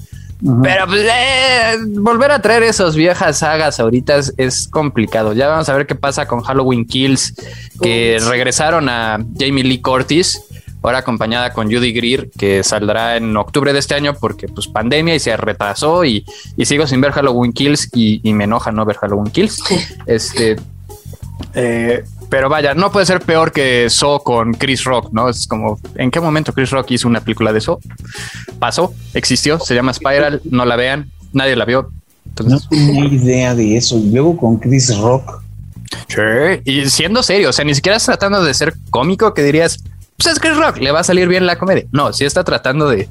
Pero 0.62 0.88
pues, 0.88 1.02
eh, 1.06 1.78
volver 1.88 2.32
a 2.32 2.42
traer 2.42 2.64
esas 2.64 2.96
viejas 2.96 3.40
sagas 3.40 3.80
ahorita 3.80 4.20
es, 4.38 4.68
complicado. 4.68 5.34
Ya 5.34 5.48
vamos 5.48 5.70
a 5.70 5.76
ver 5.76 5.88
qué 5.88 5.96
pasa 5.96 6.28
con 6.28 6.42
Halloween 6.42 6.86
Kills, 6.86 7.34
que 7.82 8.20
regresaron 8.30 8.90
a 8.90 9.20
Jamie 9.40 9.64
Lee 9.64 9.82
Curtis, 9.82 10.42
ahora 10.82 10.98
acompañada 10.98 11.54
con 11.54 11.72
Judy 11.72 11.94
Greer, 11.94 12.30
que 12.38 12.62
saldrá 12.62 13.16
en 13.16 13.38
octubre 13.38 13.72
de 13.72 13.80
este 13.80 13.96
año 13.96 14.16
porque 14.20 14.50
pues 14.50 14.68
pandemia 14.68 15.16
y 15.16 15.20
se 15.20 15.38
retrasó 15.38 16.04
y, 16.04 16.26
sigo 16.66 16.88
sin 16.88 17.00
ver 17.00 17.14
Halloween 17.14 17.54
Kills 17.54 17.90
y, 17.94 18.20
y, 18.22 18.34
me 18.34 18.44
enoja 18.44 18.74
no 18.74 18.84
ver 18.84 18.98
Halloween 18.98 19.32
Kills. 19.32 19.64
Este, 20.06 20.58
eh, 21.56 22.04
pero 22.30 22.50
vaya, 22.50 22.74
no 22.74 22.92
puede 22.92 23.06
ser 23.06 23.20
peor 23.20 23.52
que 23.52 23.90
So 23.90 24.20
con 24.20 24.54
Chris 24.54 24.84
Rock, 24.86 25.10
¿no? 25.12 25.30
Es 25.30 25.46
como, 25.48 25.80
¿en 25.96 26.10
qué 26.10 26.20
momento 26.20 26.54
Chris 26.54 26.72
Rock 26.72 26.92
hizo 26.92 27.08
una 27.08 27.22
película 27.22 27.54
de 27.54 27.62
So? 27.62 27.80
Pasó, 28.60 28.94
existió, 29.14 29.60
se 29.60 29.76
llama 29.76 29.94
Spiral, 29.94 30.42
no 30.46 30.66
la 30.66 30.76
vean, 30.76 31.12
nadie 31.32 31.56
la 31.56 31.66
vio. 31.66 31.92
no 32.44 32.60
tenía 32.70 33.06
idea 33.06 33.56
de 33.56 33.78
eso. 33.78 33.98
Y 33.98 34.10
luego 34.10 34.38
con 34.38 34.58
Chris 34.58 34.98
Rock. 34.98 35.44
Sí, 36.08 36.62
y 36.66 36.90
siendo 36.90 37.22
serio, 37.22 37.50
o 37.50 37.54
sea, 37.54 37.66
ni 37.66 37.76
siquiera 37.76 37.98
está 37.98 38.14
tratando 38.14 38.44
de 38.44 38.54
ser 38.56 38.74
cómico 38.90 39.34
que 39.36 39.44
dirías, 39.44 39.84
pues 40.18 40.34
es 40.34 40.40
Chris 40.40 40.58
Rock, 40.58 40.78
le 40.78 40.92
va 40.92 41.02
a 41.02 41.04
salir 41.04 41.28
bien 41.28 41.46
la 41.46 41.60
comedia. 41.60 41.86
No, 41.92 42.14
sí 42.14 42.26
está 42.26 42.44
tratando 42.44 42.90
de, 42.90 43.10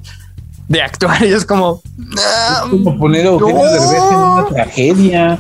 de 0.67 0.83
actuar 0.83 1.25
y 1.25 1.33
es 1.33 1.45
como... 1.45 1.81
es 1.97 2.71
como 2.71 2.99
poner 2.99 3.27
a 3.27 3.31
Eugenio 3.31 3.67
en 3.67 4.17
una 4.17 4.47
tragedia. 4.49 5.39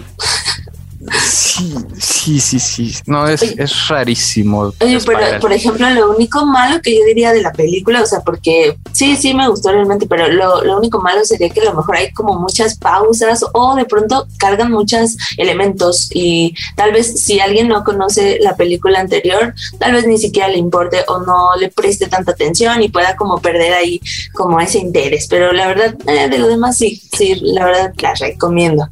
Sí, 1.20 1.75
sí, 1.98 2.40
sí, 2.40 2.59
sí. 2.59 2.94
No, 3.07 3.27
es, 3.27 3.42
es 3.42 3.88
rarísimo. 3.88 4.72
Oye, 4.81 4.98
pero 5.05 5.40
por 5.40 5.53
ejemplo, 5.53 5.88
lo 5.90 6.11
único 6.11 6.46
malo 6.46 6.81
que 6.81 6.96
yo 6.96 7.05
diría 7.05 7.33
de 7.33 7.42
la 7.42 7.53
película, 7.53 8.03
o 8.03 8.07
sea, 8.07 8.20
porque 8.20 8.77
sí, 8.92 9.16
sí 9.16 9.35
me 9.35 9.48
gustó 9.48 9.70
realmente, 9.70 10.07
pero 10.07 10.29
lo, 10.29 10.64
lo 10.64 10.79
único 10.79 11.01
malo 11.01 11.25
sería 11.25 11.51
que 11.51 11.61
a 11.61 11.64
lo 11.64 11.75
mejor 11.75 11.96
hay 11.96 12.12
como 12.12 12.38
muchas 12.38 12.77
pausas 12.79 13.44
o 13.53 13.75
de 13.75 13.85
pronto 13.85 14.27
cargan 14.38 14.70
muchos 14.70 15.16
elementos 15.37 16.11
y 16.14 16.55
tal 16.77 16.92
vez 16.92 17.20
si 17.22 17.40
alguien 17.40 17.68
no 17.68 17.85
conoce 17.85 18.38
la 18.40 18.57
película 18.57 19.01
anterior, 19.01 19.55
tal 19.79 19.92
vez 19.92 20.07
ni 20.07 20.18
siquiera 20.18 20.48
le 20.48 20.59
importe 20.59 21.05
o 21.09 21.20
no 21.20 21.57
le 21.57 21.68
preste 21.68 22.07
tanta 22.09 22.33
atención 22.33 22.83
y 22.83 22.88
pueda 22.88 23.16
como 23.16 23.40
perder 23.40 23.75
ahí 23.75 24.01
como 24.33 24.61
ese 24.61 24.79
interés. 24.79 25.27
Pero 25.29 25.53
la 25.53 25.66
verdad, 25.66 25.94
eh, 26.07 26.29
de 26.29 26.38
lo 26.38 26.48
demás 26.48 26.77
sí, 26.79 27.03
sí, 27.12 27.37
la 27.42 27.66
verdad 27.66 27.92
la 28.01 28.14
recomiendo. 28.14 28.88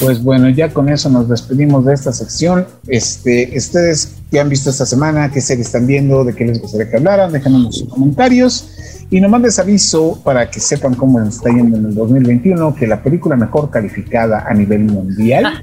Pues 0.00 0.22
bueno, 0.22 0.48
ya 0.48 0.72
con 0.72 0.88
eso 0.88 1.08
nos 1.08 1.28
despedimos 1.28 1.84
de 1.84 1.94
esta 1.94 2.12
sección. 2.12 2.66
Este, 2.88 3.52
ustedes 3.56 4.16
que 4.30 4.40
han 4.40 4.48
visto 4.48 4.70
esta 4.70 4.86
semana, 4.86 5.30
qué 5.30 5.40
series 5.40 5.68
están 5.68 5.86
viendo, 5.86 6.24
de 6.24 6.34
qué 6.34 6.44
les 6.44 6.60
gustaría 6.60 6.90
que 6.90 6.96
hablaran, 6.96 7.30
déjanos 7.30 7.76
sus 7.76 7.88
comentarios. 7.88 8.70
Y 9.10 9.20
nomás 9.20 9.42
les 9.42 9.58
aviso 9.58 10.20
para 10.24 10.50
que 10.50 10.58
sepan 10.58 10.94
cómo 10.94 11.20
nos 11.20 11.36
está 11.36 11.50
yendo 11.50 11.76
en 11.76 11.86
el 11.86 11.94
2021 11.94 12.74
que 12.74 12.86
la 12.86 13.02
película 13.02 13.36
mejor 13.36 13.70
calificada 13.70 14.44
a 14.48 14.54
nivel 14.54 14.84
mundial 14.84 15.62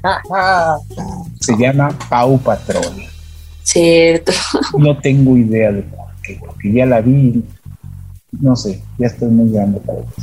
se 1.40 1.56
llama 1.58 1.90
Pau 2.08 2.38
Patrol. 2.38 3.04
Cierto. 3.62 4.32
No 4.78 4.98
tengo 4.98 5.36
idea 5.36 5.72
de 5.72 5.82
por 5.82 6.06
qué, 6.22 6.40
porque 6.40 6.72
ya 6.72 6.86
la 6.86 7.00
vi. 7.00 7.44
No 8.40 8.56
sé, 8.56 8.82
ya 8.98 9.08
estoy 9.08 9.28
muy 9.28 9.52
grande 9.52 9.80
para 9.80 9.98
eso. 9.98 10.22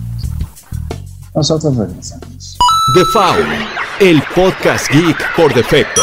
Nosotros 1.35 1.77
regresamos. 1.77 2.57
The 2.95 3.05
Foul, 3.13 3.45
el 3.99 4.23
podcast 4.33 4.89
geek 4.89 5.17
por 5.35 5.53
defecto. 5.53 6.01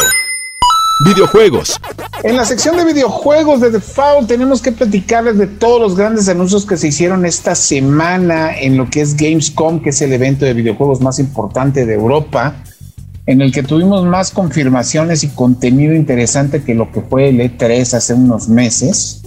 Videojuegos. 1.06 1.80
En 2.24 2.36
la 2.36 2.44
sección 2.44 2.76
de 2.76 2.84
videojuegos 2.84 3.62
de 3.62 3.70
The 3.70 3.80
Foul 3.80 4.26
tenemos 4.26 4.60
que 4.60 4.70
platicarles 4.70 5.38
de 5.38 5.46
todos 5.46 5.80
los 5.80 5.96
grandes 5.96 6.28
anuncios 6.28 6.66
que 6.66 6.76
se 6.76 6.88
hicieron 6.88 7.24
esta 7.24 7.54
semana 7.54 8.54
en 8.54 8.76
lo 8.76 8.90
que 8.90 9.00
es 9.00 9.16
Gamescom, 9.16 9.80
que 9.80 9.90
es 9.90 10.02
el 10.02 10.12
evento 10.12 10.44
de 10.44 10.52
videojuegos 10.52 11.00
más 11.00 11.18
importante 11.18 11.86
de 11.86 11.94
Europa, 11.94 12.62
en 13.24 13.40
el 13.40 13.50
que 13.50 13.62
tuvimos 13.62 14.04
más 14.04 14.30
confirmaciones 14.30 15.24
y 15.24 15.28
contenido 15.28 15.94
interesante 15.94 16.62
que 16.62 16.74
lo 16.74 16.92
que 16.92 17.00
fue 17.00 17.30
el 17.30 17.40
E3 17.40 17.94
hace 17.94 18.12
unos 18.12 18.48
meses. 18.48 19.22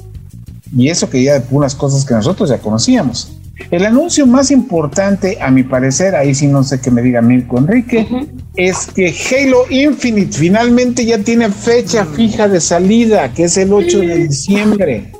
Y 0.77 0.89
eso 0.89 1.09
que 1.09 1.23
ya 1.23 1.39
de 1.39 1.45
unas 1.49 1.73
cosas 1.73 2.05
que 2.05 2.13
nosotros 2.13 2.49
ya 2.49 2.59
conocíamos. 2.59 3.38
El 3.71 3.85
anuncio 3.85 4.25
más 4.25 4.51
importante, 4.51 5.37
a 5.41 5.51
mi 5.51 5.63
parecer, 5.63 6.15
ahí 6.15 6.33
sí 6.33 6.47
no 6.47 6.63
sé 6.63 6.81
qué 6.81 6.89
me 6.91 7.01
diga 7.01 7.21
Mirko 7.21 7.59
Enrique, 7.59 8.07
es 8.55 8.87
que 8.87 9.13
Halo 9.13 9.65
Infinite 9.69 10.37
finalmente 10.37 11.05
ya 11.05 11.19
tiene 11.19 11.49
fecha 11.49 12.05
fija 12.05 12.47
de 12.47 12.59
salida, 12.61 13.31
que 13.33 13.43
es 13.43 13.57
el 13.57 13.71
8 13.71 13.99
de 13.99 14.15
diciembre. 14.27 15.11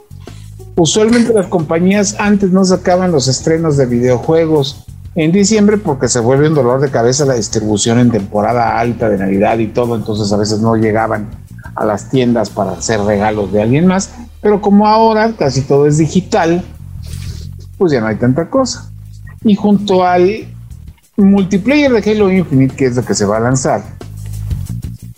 Usualmente 0.76 1.34
las 1.34 1.48
compañías 1.48 2.16
antes 2.20 2.52
no 2.52 2.64
sacaban 2.66 3.12
los 3.12 3.28
estrenos 3.28 3.78
de 3.78 3.86
videojuegos 3.86 4.86
en 5.16 5.32
diciembre 5.32 5.78
porque 5.78 6.08
se 6.08 6.20
vuelve 6.20 6.48
un 6.48 6.56
dolor 6.56 6.80
de 6.80 6.90
cabeza 6.90 7.26
la 7.26 7.34
distribución 7.34 8.00
en 8.00 8.12
temporada 8.12 8.80
alta 8.80 9.10
de 9.10 9.18
Navidad 9.18 9.58
y 9.60 9.68
todo, 9.68 9.96
entonces 9.96 10.32
a 10.32 10.38
veces 10.38 10.60
no 10.60 10.76
llegaban 10.76 11.30
a 11.76 11.86
las 11.86 12.10
tiendas 12.10 12.50
para 12.50 12.72
hacer 12.72 13.02
regalos 13.02 13.52
de 13.52 13.62
alguien 13.62 13.88
más, 13.88 14.12
pero 14.42 14.62
como 14.62 14.88
ahora 14.88 15.34
casi 15.38 15.62
todo 15.62 15.88
es 15.88 15.98
digital, 15.98 16.64
pues 17.80 17.94
ya 17.94 18.02
no 18.02 18.08
hay 18.08 18.18
tanta 18.18 18.50
cosa. 18.50 18.92
Y 19.44 19.56
junto 19.56 20.06
al 20.06 20.48
multiplayer 21.18 21.92
de 21.92 22.12
Halo 22.12 22.32
Infinite, 22.32 22.76
que 22.76 22.86
es 22.86 22.96
lo 22.96 23.04
que 23.04 23.16
se 23.16 23.26
va 23.26 23.38
a 23.38 23.40
lanzar, 23.40 23.82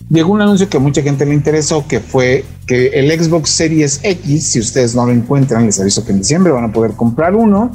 llegó 0.10 0.32
un 0.32 0.42
anuncio 0.42 0.70
que 0.70 0.78
a 0.78 0.80
mucha 0.80 1.02
gente 1.02 1.26
le 1.26 1.34
interesó, 1.34 1.86
que 1.88 2.00
fue 2.00 2.46
que 2.68 2.88
el 2.90 3.12
Xbox 3.12 3.50
Series 3.50 4.00
X, 4.04 4.44
si 4.46 4.60
ustedes 4.60 4.96
no 4.96 5.06
lo 5.06 5.12
encuentran, 5.12 5.66
les 5.66 5.80
aviso 5.80 6.06
que 6.06 6.12
en 6.12 6.20
diciembre 6.20 6.54
van 6.54 6.66
a 6.66 6.72
poder 6.72 6.94
comprar 6.94 7.36
uno, 7.36 7.72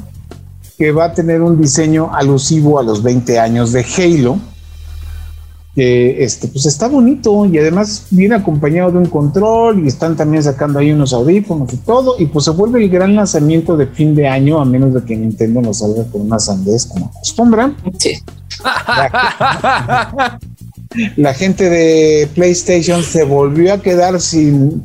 que 0.78 0.92
va 0.92 1.06
a 1.06 1.12
tener 1.12 1.42
un 1.42 1.60
diseño 1.60 2.14
alusivo 2.14 2.78
a 2.78 2.82
los 2.82 3.02
20 3.02 3.40
años 3.40 3.72
de 3.72 3.84
Halo 3.98 4.38
que 5.76 6.24
este, 6.24 6.48
pues 6.48 6.64
está 6.64 6.88
bonito 6.88 7.44
y 7.44 7.58
además 7.58 8.06
viene 8.10 8.34
acompañado 8.34 8.92
de 8.92 8.98
un 8.98 9.06
control 9.06 9.84
y 9.84 9.88
están 9.88 10.16
también 10.16 10.42
sacando 10.42 10.78
ahí 10.78 10.90
unos 10.90 11.12
audífonos 11.12 11.70
y 11.70 11.76
todo 11.76 12.14
y 12.18 12.24
pues 12.24 12.46
se 12.46 12.52
vuelve 12.52 12.82
el 12.82 12.88
gran 12.88 13.14
lanzamiento 13.14 13.76
de 13.76 13.86
fin 13.86 14.14
de 14.14 14.26
año 14.26 14.58
a 14.58 14.64
menos 14.64 14.94
de 14.94 15.04
que 15.04 15.14
Nintendo 15.14 15.60
nos 15.60 15.80
salga 15.80 16.04
con 16.04 16.22
una 16.22 16.38
sandez 16.38 16.86
como 16.86 17.06
acostumbra. 17.06 17.76
Sí. 17.98 18.14
La, 21.16 21.34
gente 21.34 21.68
de 21.68 22.26
PlayStation 22.34 23.02
se 23.02 23.24
volvió 23.24 23.74
a 23.74 23.82
quedar 23.82 24.18
sin 24.18 24.82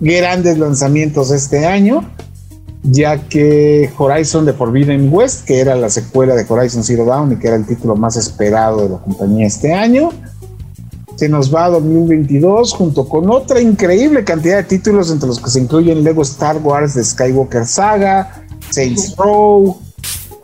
grandes 0.00 0.58
lanzamientos 0.58 1.30
este 1.30 1.64
año 1.64 2.04
ya 2.84 3.16
que 3.16 3.90
Horizon 3.96 4.44
de 4.44 4.52
Forbidden 4.52 5.08
West, 5.10 5.46
que 5.46 5.58
era 5.58 5.74
la 5.74 5.88
secuela 5.88 6.34
de 6.34 6.44
Horizon 6.46 6.84
Zero 6.84 7.06
Dawn 7.06 7.32
y 7.32 7.36
que 7.36 7.48
era 7.48 7.56
el 7.56 7.66
título 7.66 7.96
más 7.96 8.16
esperado 8.16 8.82
de 8.82 8.90
la 8.90 8.98
compañía 8.98 9.46
este 9.46 9.72
año, 9.72 10.10
nos 11.28 11.54
va 11.54 11.66
a 11.66 11.70
2022 11.70 12.72
junto 12.72 13.08
con 13.08 13.30
otra 13.30 13.60
increíble 13.60 14.24
cantidad 14.24 14.56
de 14.56 14.64
títulos 14.64 15.10
entre 15.10 15.28
los 15.28 15.40
que 15.40 15.50
se 15.50 15.60
incluyen 15.60 16.02
Lego 16.04 16.22
Star 16.22 16.56
Wars 16.58 16.94
de 16.94 17.04
Skywalker 17.04 17.66
Saga, 17.66 18.44
Saints 18.70 19.14
Row. 19.16 19.80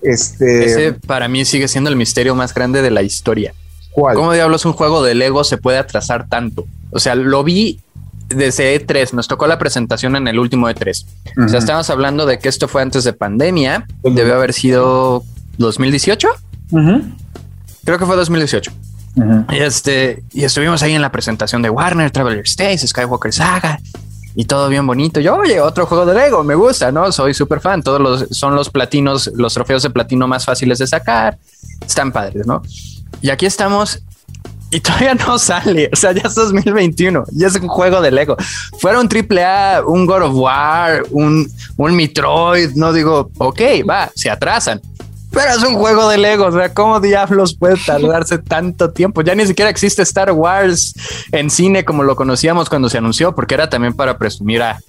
Este 0.03 0.65
Ese 0.65 0.93
para 0.93 1.29
mí 1.29 1.45
sigue 1.45 1.69
siendo 1.69 1.91
el 1.91 1.97
misterio 1.97 2.35
más 2.35 2.55
grande 2.55 2.83
de 2.83 2.91
la 2.91 3.03
historia. 3.03 3.55
¿Cuál? 3.93 4.15
¿Cómo 4.15 4.33
diablos 4.33 4.65
un 4.65 4.73
juego 4.73 5.03
de 5.03 5.15
Lego 5.15 5.45
se 5.45 5.59
puede 5.59 5.79
atrasar 5.79 6.29
tanto? 6.29 6.67
O 6.91 7.01
sea, 7.01 7.15
lo 7.15 7.45
vi 7.45 7.81
desde 8.29 8.81
E3, 8.81 9.13
nos 9.13 9.29
tocó 9.29 9.47
la 9.47 9.59
presentación 9.59 10.17
en 10.17 10.29
el 10.29 10.39
último 10.39 10.69
E3. 10.69 11.05
O 11.45 11.49
sea, 11.49 11.59
estamos 11.59 11.91
hablando 11.91 12.27
de 12.27 12.39
que 12.39 12.49
esto 12.49 12.69
fue 12.69 12.83
antes 12.83 13.05
de 13.05 13.13
pandemia, 13.13 13.87
debe 14.03 14.33
haber 14.33 14.53
sido 14.53 15.25
2018. 15.59 16.29
Creo 17.85 17.99
que 17.99 18.07
fue 18.07 18.17
2018. 18.17 18.73
Este, 19.53 20.23
y 20.33 20.45
estuvimos 20.45 20.83
ahí 20.83 20.95
en 20.95 21.03
la 21.03 21.13
presentación 21.13 21.63
de 21.63 21.71
Warner, 21.71 22.11
Traveler 22.11 22.47
Stays, 22.47 22.83
Skywalker 22.83 23.33
Saga 23.33 23.79
y 24.35 24.45
todo 24.45 24.69
bien 24.69 24.87
bonito. 24.87 25.21
Yo, 25.21 25.37
oye, 25.37 25.61
otro 25.61 25.87
juego 25.87 26.07
de 26.07 26.15
Lego, 26.15 26.45
me 26.45 26.55
gusta, 26.55 26.93
¿no? 26.93 27.11
Soy 27.11 27.35
súper 27.35 27.61
fan. 27.61 27.83
Todos 27.83 28.01
los 28.01 28.27
son 28.31 28.55
los 28.55 28.71
platinos, 28.71 29.31
los 29.35 29.55
trofeos 29.55 29.83
de 29.83 29.91
platino 29.91 30.29
más 30.29 30.45
fáciles 30.45 30.79
de 30.79 30.87
sacar. 30.87 31.39
Están 31.85 32.13
padres, 32.13 32.47
¿no? 32.47 32.63
Y 33.21 33.31
aquí 33.31 33.47
estamos 33.47 34.03
y 34.71 34.81
todavía 34.81 35.15
no 35.15 35.39
sale. 35.39 35.91
O 35.93 35.97
sea, 35.97 36.13
ya 36.13 36.23
es 36.23 36.35
2021. 36.35 37.25
Ya 37.33 37.49
es 37.49 37.57
un 37.57 37.69
juego 37.69 38.01
de 38.01 38.11
Lego. 38.11 38.37
Fuera 38.79 39.01
un 39.01 39.09
triple 39.09 39.45
A, 39.45 39.83
un 39.85 40.07
God 40.07 40.23
of 40.23 40.35
War, 40.35 41.03
un, 41.11 41.51
un 41.77 41.97
Metroid. 41.97 42.71
No 42.75 42.93
digo, 42.93 43.31
ok, 43.39 43.61
va, 43.89 44.11
se 44.15 44.31
atrasan. 44.31 44.81
Pero 45.31 45.51
es 45.51 45.63
un 45.63 45.75
juego 45.75 46.09
de 46.09 46.19
Lego. 46.19 46.47
O 46.47 46.53
sea, 46.53 46.73
¿cómo 46.75 47.01
diablos 47.01 47.55
puede 47.55 47.77
tardarse 47.77 48.39
tanto 48.39 48.91
tiempo? 48.91 49.23
Ya 49.23 49.35
ni 49.35 49.47
siquiera 49.47 49.71
existe 49.71 50.03
Star 50.03 50.33
Wars 50.33 50.95
en 51.33 51.51
cine 51.51 51.85
como 51.85 52.03
lo 52.03 52.17
conocíamos 52.17 52.69
cuando 52.69 52.89
se 52.89 52.99
anunció, 52.99 53.35
porque 53.35 53.55
era 53.55 53.71
también 53.71 53.95
para 53.95 54.19
presumir 54.19 54.63
a 54.63 54.81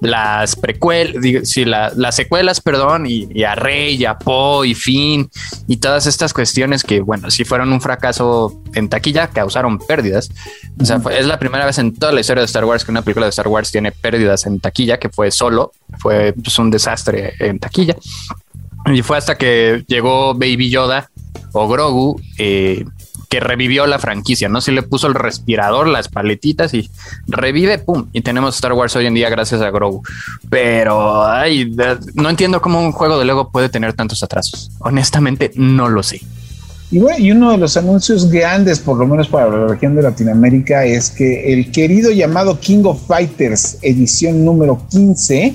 las 0.00 0.56
precuelas, 0.56 1.16
sí, 1.44 1.64
las 1.64 2.16
secuelas, 2.16 2.60
perdón, 2.60 3.04
y, 3.06 3.44
a 3.44 3.54
Rey, 3.54 3.96
y 3.96 4.06
a 4.06 4.18
Poe, 4.18 4.68
y 4.68 4.74
Finn, 4.74 5.30
y 5.68 5.76
todas 5.76 6.06
estas 6.06 6.32
cuestiones 6.32 6.84
que, 6.84 7.00
bueno, 7.00 7.30
si 7.30 7.44
fueron 7.44 7.72
un 7.72 7.80
fracaso 7.80 8.62
en 8.74 8.88
taquilla, 8.88 9.28
causaron 9.28 9.78
pérdidas. 9.78 10.30
O 10.80 10.84
sea, 10.84 11.00
es 11.10 11.26
la 11.26 11.38
primera 11.38 11.66
vez 11.66 11.78
en 11.78 11.94
toda 11.94 12.12
la 12.12 12.20
historia 12.20 12.40
de 12.40 12.46
Star 12.46 12.64
Wars 12.64 12.84
que 12.84 12.90
una 12.90 13.02
película 13.02 13.26
de 13.26 13.30
Star 13.30 13.48
Wars 13.48 13.70
tiene 13.70 13.92
pérdidas 13.92 14.46
en 14.46 14.58
taquilla, 14.58 14.98
que 14.98 15.10
fue 15.10 15.30
solo, 15.30 15.72
fue 15.98 16.32
pues, 16.32 16.58
un 16.58 16.70
desastre 16.70 17.34
en 17.38 17.58
taquilla. 17.58 17.96
Y 18.86 19.02
fue 19.02 19.18
hasta 19.18 19.36
que 19.36 19.84
llegó 19.86 20.34
Baby 20.34 20.70
Yoda 20.70 21.10
o 21.52 21.68
Grogu, 21.68 22.20
eh, 22.38 22.84
que 23.28 23.38
revivió 23.38 23.86
la 23.86 24.00
franquicia, 24.00 24.48
¿no? 24.48 24.60
Si 24.60 24.72
le 24.72 24.82
puso 24.82 25.06
el 25.06 25.14
respirador, 25.14 25.86
las 25.86 26.08
paletitas 26.08 26.74
y 26.74 26.90
revive, 27.28 27.78
pum, 27.78 28.08
y 28.12 28.22
tenemos 28.22 28.56
Star 28.56 28.72
Wars 28.72 28.96
hoy 28.96 29.06
en 29.06 29.14
día 29.14 29.30
gracias 29.30 29.60
a 29.60 29.70
Grogu. 29.70 30.02
Pero 30.48 31.24
ay, 31.24 31.72
no 32.14 32.28
entiendo 32.28 32.60
cómo 32.60 32.80
un 32.84 32.90
juego 32.90 33.18
de 33.18 33.24
Lego 33.24 33.50
puede 33.50 33.68
tener 33.68 33.92
tantos 33.92 34.22
atrasos. 34.24 34.72
Honestamente, 34.80 35.52
no 35.54 35.88
lo 35.88 36.02
sé. 36.02 36.20
Y 36.92 36.98
bueno, 36.98 37.24
y 37.24 37.30
uno 37.30 37.52
de 37.52 37.58
los 37.58 37.76
anuncios 37.76 38.28
grandes, 38.28 38.80
por 38.80 38.98
lo 38.98 39.06
menos 39.06 39.28
para 39.28 39.48
la 39.48 39.68
región 39.68 39.94
de 39.94 40.02
Latinoamérica, 40.02 40.84
es 40.84 41.08
que 41.10 41.52
el 41.52 41.70
querido 41.70 42.10
llamado 42.10 42.58
King 42.58 42.82
of 42.82 43.06
Fighters, 43.06 43.78
edición 43.82 44.44
número 44.44 44.84
15, 44.90 45.54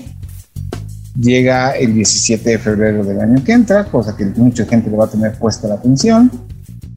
llega 1.19 1.71
el 1.71 1.93
17 1.93 2.49
de 2.49 2.57
febrero 2.57 3.03
del 3.03 3.19
año 3.19 3.43
que 3.43 3.53
entra, 3.53 3.85
cosa 3.85 4.15
que 4.15 4.25
mucha 4.25 4.65
gente 4.65 4.89
le 4.89 4.97
va 4.97 5.05
a 5.05 5.09
tener 5.09 5.33
puesta 5.37 5.67
la 5.67 5.75
atención. 5.75 6.31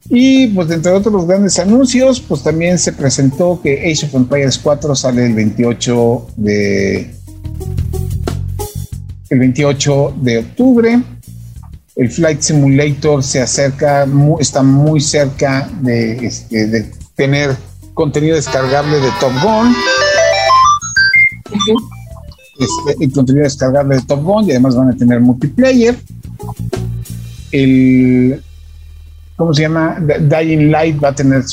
Y 0.09 0.47
pues 0.47 0.69
entre 0.71 0.91
otros 0.91 1.27
grandes 1.27 1.59
anuncios, 1.59 2.19
pues 2.19 2.41
también 2.41 2.79
se 2.79 2.93
presentó 2.93 3.59
que 3.61 3.91
Age 3.91 4.07
of 4.07 4.15
Empires 4.15 4.57
4 4.57 4.95
sale 4.95 5.25
el 5.25 5.33
28 5.33 6.27
de 6.37 7.13
el 9.29 9.39
28 9.39 10.15
de 10.21 10.37
octubre. 10.39 11.03
El 11.95 12.09
Flight 12.09 12.41
Simulator 12.41 13.21
se 13.23 13.41
acerca, 13.41 14.07
está 14.39 14.63
muy 14.63 14.99
cerca 14.99 15.69
de, 15.81 16.25
este, 16.25 16.67
de 16.67 16.91
tener 17.15 17.55
contenido 17.93 18.35
descargable 18.35 18.97
de 18.97 19.09
Top 19.19 19.33
Gun. 19.43 19.75
Este, 22.59 23.03
el 23.05 23.11
contenido 23.11 23.43
descargable 23.43 23.95
de 23.95 24.01
Top 24.01 24.21
Gun 24.23 24.45
y 24.45 24.51
además 24.51 24.75
van 24.75 24.89
a 24.89 24.95
tener 24.95 25.19
multiplayer. 25.21 25.97
El 27.51 28.43
¿cómo 29.39 29.53
se 29.53 29.61
llama? 29.61 29.97
Dying 30.01 30.69
Light 30.69 31.01
va 31.01 31.09
a 31.09 31.15
tener 31.15 31.45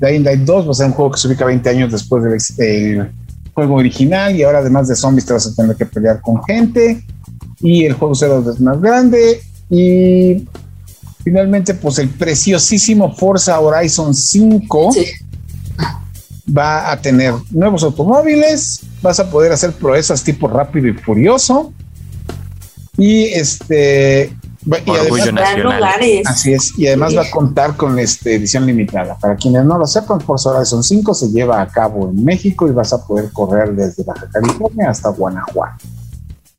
Dying 0.00 0.24
Light 0.24 0.40
2, 0.40 0.66
va 0.66 0.70
a 0.72 0.74
ser 0.74 0.86
un 0.86 0.92
juego 0.92 1.12
que 1.12 1.20
se 1.20 1.28
ubica 1.28 1.44
20 1.44 1.70
años 1.70 1.92
después 1.92 2.24
del 2.56 3.12
juego 3.54 3.76
original 3.76 4.34
y 4.34 4.42
ahora 4.42 4.58
además 4.58 4.88
de 4.88 4.96
zombies 4.96 5.24
te 5.24 5.34
vas 5.34 5.46
a 5.46 5.54
tener 5.54 5.76
que 5.76 5.86
pelear 5.86 6.20
con 6.20 6.42
gente 6.42 7.04
y 7.60 7.84
el 7.84 7.92
juego 7.92 8.14
cero 8.16 8.44
es 8.52 8.60
más 8.60 8.80
grande 8.80 9.40
y 9.70 10.48
finalmente 11.22 11.74
pues 11.74 12.00
el 12.00 12.08
preciosísimo 12.08 13.14
Forza 13.14 13.60
Horizon 13.60 14.14
5 14.14 14.90
va 16.56 16.90
a 16.90 17.00
tener 17.00 17.34
nuevos 17.50 17.84
automóviles, 17.84 18.80
vas 19.02 19.20
a 19.20 19.30
poder 19.30 19.52
hacer 19.52 19.72
proezas 19.72 20.22
tipo 20.24 20.48
rápido 20.48 20.88
y 20.88 20.94
furioso 20.94 21.72
y 22.96 23.24
este 23.26 24.32
y 24.66 26.20
así 26.26 26.52
es, 26.52 26.78
y 26.78 26.88
además 26.88 27.16
va 27.16 27.22
a 27.22 27.30
contar 27.30 27.76
con 27.76 27.98
este, 27.98 28.34
edición 28.34 28.66
limitada. 28.66 29.16
Para 29.16 29.36
quienes 29.36 29.64
no 29.64 29.78
lo 29.78 29.86
sepan, 29.86 30.20
Forza 30.20 30.50
Horizon 30.50 30.82
5 30.82 31.14
se 31.14 31.30
lleva 31.30 31.62
a 31.62 31.68
cabo 31.68 32.10
en 32.10 32.22
México 32.22 32.68
y 32.68 32.72
vas 32.72 32.92
a 32.92 33.06
poder 33.06 33.32
correr 33.32 33.72
desde 33.72 34.02
Baja 34.04 34.28
California 34.30 34.90
hasta 34.90 35.08
Guanajuato. 35.10 35.86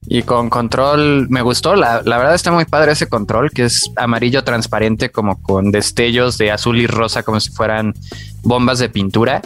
Y 0.07 0.23
con 0.23 0.49
control, 0.49 1.29
me 1.29 1.41
gustó, 1.43 1.75
la, 1.75 2.01
la, 2.03 2.17
verdad 2.17 2.33
está 2.33 2.51
muy 2.51 2.65
padre 2.65 2.93
ese 2.93 3.07
control, 3.07 3.51
que 3.51 3.65
es 3.65 3.91
amarillo 3.95 4.43
transparente, 4.43 5.11
como 5.11 5.39
con 5.43 5.69
destellos 5.69 6.37
de 6.39 6.51
azul 6.51 6.79
y 6.79 6.87
rosa, 6.87 7.21
como 7.21 7.39
si 7.39 7.51
fueran 7.51 7.93
bombas 8.41 8.79
de 8.79 8.89
pintura. 8.89 9.41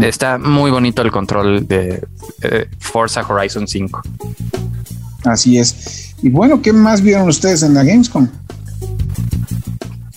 Está 0.00 0.38
muy 0.38 0.70
bonito 0.70 1.02
el 1.02 1.10
control 1.10 1.66
de 1.66 2.06
eh, 2.42 2.68
Forza 2.78 3.22
Horizon 3.26 3.66
5. 3.66 4.02
Así 5.24 5.58
es. 5.58 6.14
Y 6.22 6.28
bueno, 6.30 6.62
¿qué 6.62 6.72
más 6.72 7.02
vieron 7.02 7.28
ustedes 7.28 7.62
en 7.62 7.74
la 7.74 7.82
Gamescom? 7.82 8.28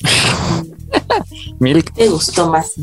Milk. 1.60 1.94
Me 1.98 2.08
gustó 2.10 2.50
más. 2.50 2.74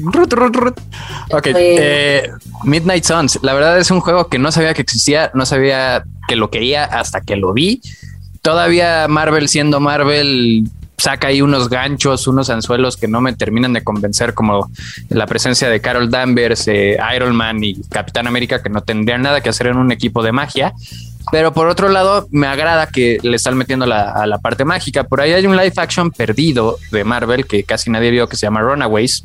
Ok, 1.30 1.46
eh, 1.54 2.30
Midnight 2.64 3.04
Suns. 3.04 3.38
La 3.42 3.54
verdad 3.54 3.78
es 3.78 3.90
un 3.90 4.00
juego 4.00 4.28
que 4.28 4.38
no 4.38 4.50
sabía 4.52 4.74
que 4.74 4.82
existía, 4.82 5.30
no 5.34 5.46
sabía 5.46 6.04
que 6.28 6.36
lo 6.36 6.50
quería 6.50 6.84
hasta 6.84 7.20
que 7.20 7.36
lo 7.36 7.52
vi. 7.52 7.80
Todavía 8.40 9.06
Marvel 9.08 9.48
siendo 9.48 9.78
Marvel 9.78 10.64
saca 11.02 11.26
ahí 11.26 11.42
unos 11.42 11.68
ganchos, 11.68 12.28
unos 12.28 12.48
anzuelos 12.48 12.96
que 12.96 13.08
no 13.08 13.20
me 13.20 13.32
terminan 13.32 13.72
de 13.72 13.82
convencer, 13.82 14.34
como 14.34 14.70
la 15.08 15.26
presencia 15.26 15.68
de 15.68 15.80
Carol 15.80 16.08
Danvers, 16.08 16.68
eh, 16.68 16.96
Iron 17.16 17.34
Man 17.34 17.64
y 17.64 17.74
Capitán 17.88 18.28
América, 18.28 18.62
que 18.62 18.70
no 18.70 18.82
tendrían 18.82 19.22
nada 19.22 19.40
que 19.40 19.48
hacer 19.48 19.66
en 19.66 19.78
un 19.78 19.90
equipo 19.90 20.22
de 20.22 20.30
magia. 20.30 20.72
Pero 21.32 21.52
por 21.52 21.66
otro 21.66 21.88
lado, 21.88 22.28
me 22.30 22.46
agrada 22.46 22.86
que 22.86 23.18
le 23.22 23.36
están 23.36 23.56
metiendo 23.56 23.84
a 23.84 24.26
la 24.26 24.38
parte 24.38 24.64
mágica. 24.64 25.04
Por 25.04 25.20
ahí 25.20 25.32
hay 25.32 25.46
un 25.46 25.56
live 25.56 25.72
action 25.76 26.10
perdido 26.10 26.78
de 26.92 27.02
Marvel 27.02 27.46
que 27.46 27.64
casi 27.64 27.90
nadie 27.90 28.10
vio 28.10 28.28
que 28.28 28.36
se 28.36 28.46
llama 28.46 28.60
Runaways, 28.60 29.24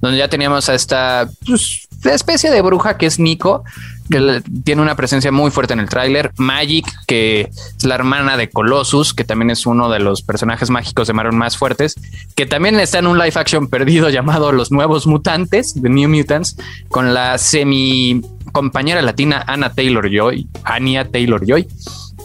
donde 0.00 0.18
ya 0.18 0.28
teníamos 0.28 0.68
a 0.68 0.74
esta 0.74 1.28
pues, 1.46 1.88
especie 2.04 2.50
de 2.50 2.60
bruja 2.60 2.96
que 2.96 3.06
es 3.06 3.18
Nico, 3.18 3.64
que 4.10 4.42
tiene 4.64 4.82
una 4.82 4.96
presencia 4.96 5.32
muy 5.32 5.50
fuerte 5.50 5.72
en 5.72 5.80
el 5.80 5.88
tráiler. 5.88 6.32
Magic, 6.36 6.86
que 7.06 7.50
es 7.50 7.84
la 7.84 7.94
hermana 7.94 8.36
de 8.36 8.48
Colossus, 8.50 9.14
que 9.14 9.24
también 9.24 9.50
es 9.50 9.66
uno 9.66 9.90
de 9.90 10.00
los 10.00 10.22
personajes 10.22 10.70
mágicos 10.70 11.06
de 11.06 11.14
Marvel 11.14 11.34
más 11.34 11.56
fuertes, 11.56 11.94
que 12.34 12.46
también 12.46 12.78
está 12.80 12.98
en 12.98 13.06
un 13.06 13.18
live 13.18 13.32
action 13.34 13.68
perdido 13.68 14.08
llamado 14.10 14.52
Los 14.52 14.70
Nuevos 14.70 15.06
Mutantes, 15.06 15.74
The 15.74 15.88
New 15.88 16.08
Mutants, 16.08 16.56
con 16.88 17.14
la 17.14 17.38
semi 17.38 18.20
compañera 18.52 19.02
latina 19.02 19.44
Anna 19.46 19.72
Taylor 19.72 20.08
Joy, 20.10 20.48
Anya 20.64 21.04
Taylor 21.04 21.44
Joy, 21.46 21.68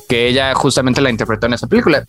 que 0.07 0.27
ella 0.27 0.53
justamente 0.55 1.01
la 1.01 1.09
interpretó 1.09 1.47
en 1.47 1.53
esa 1.53 1.67
película. 1.67 2.05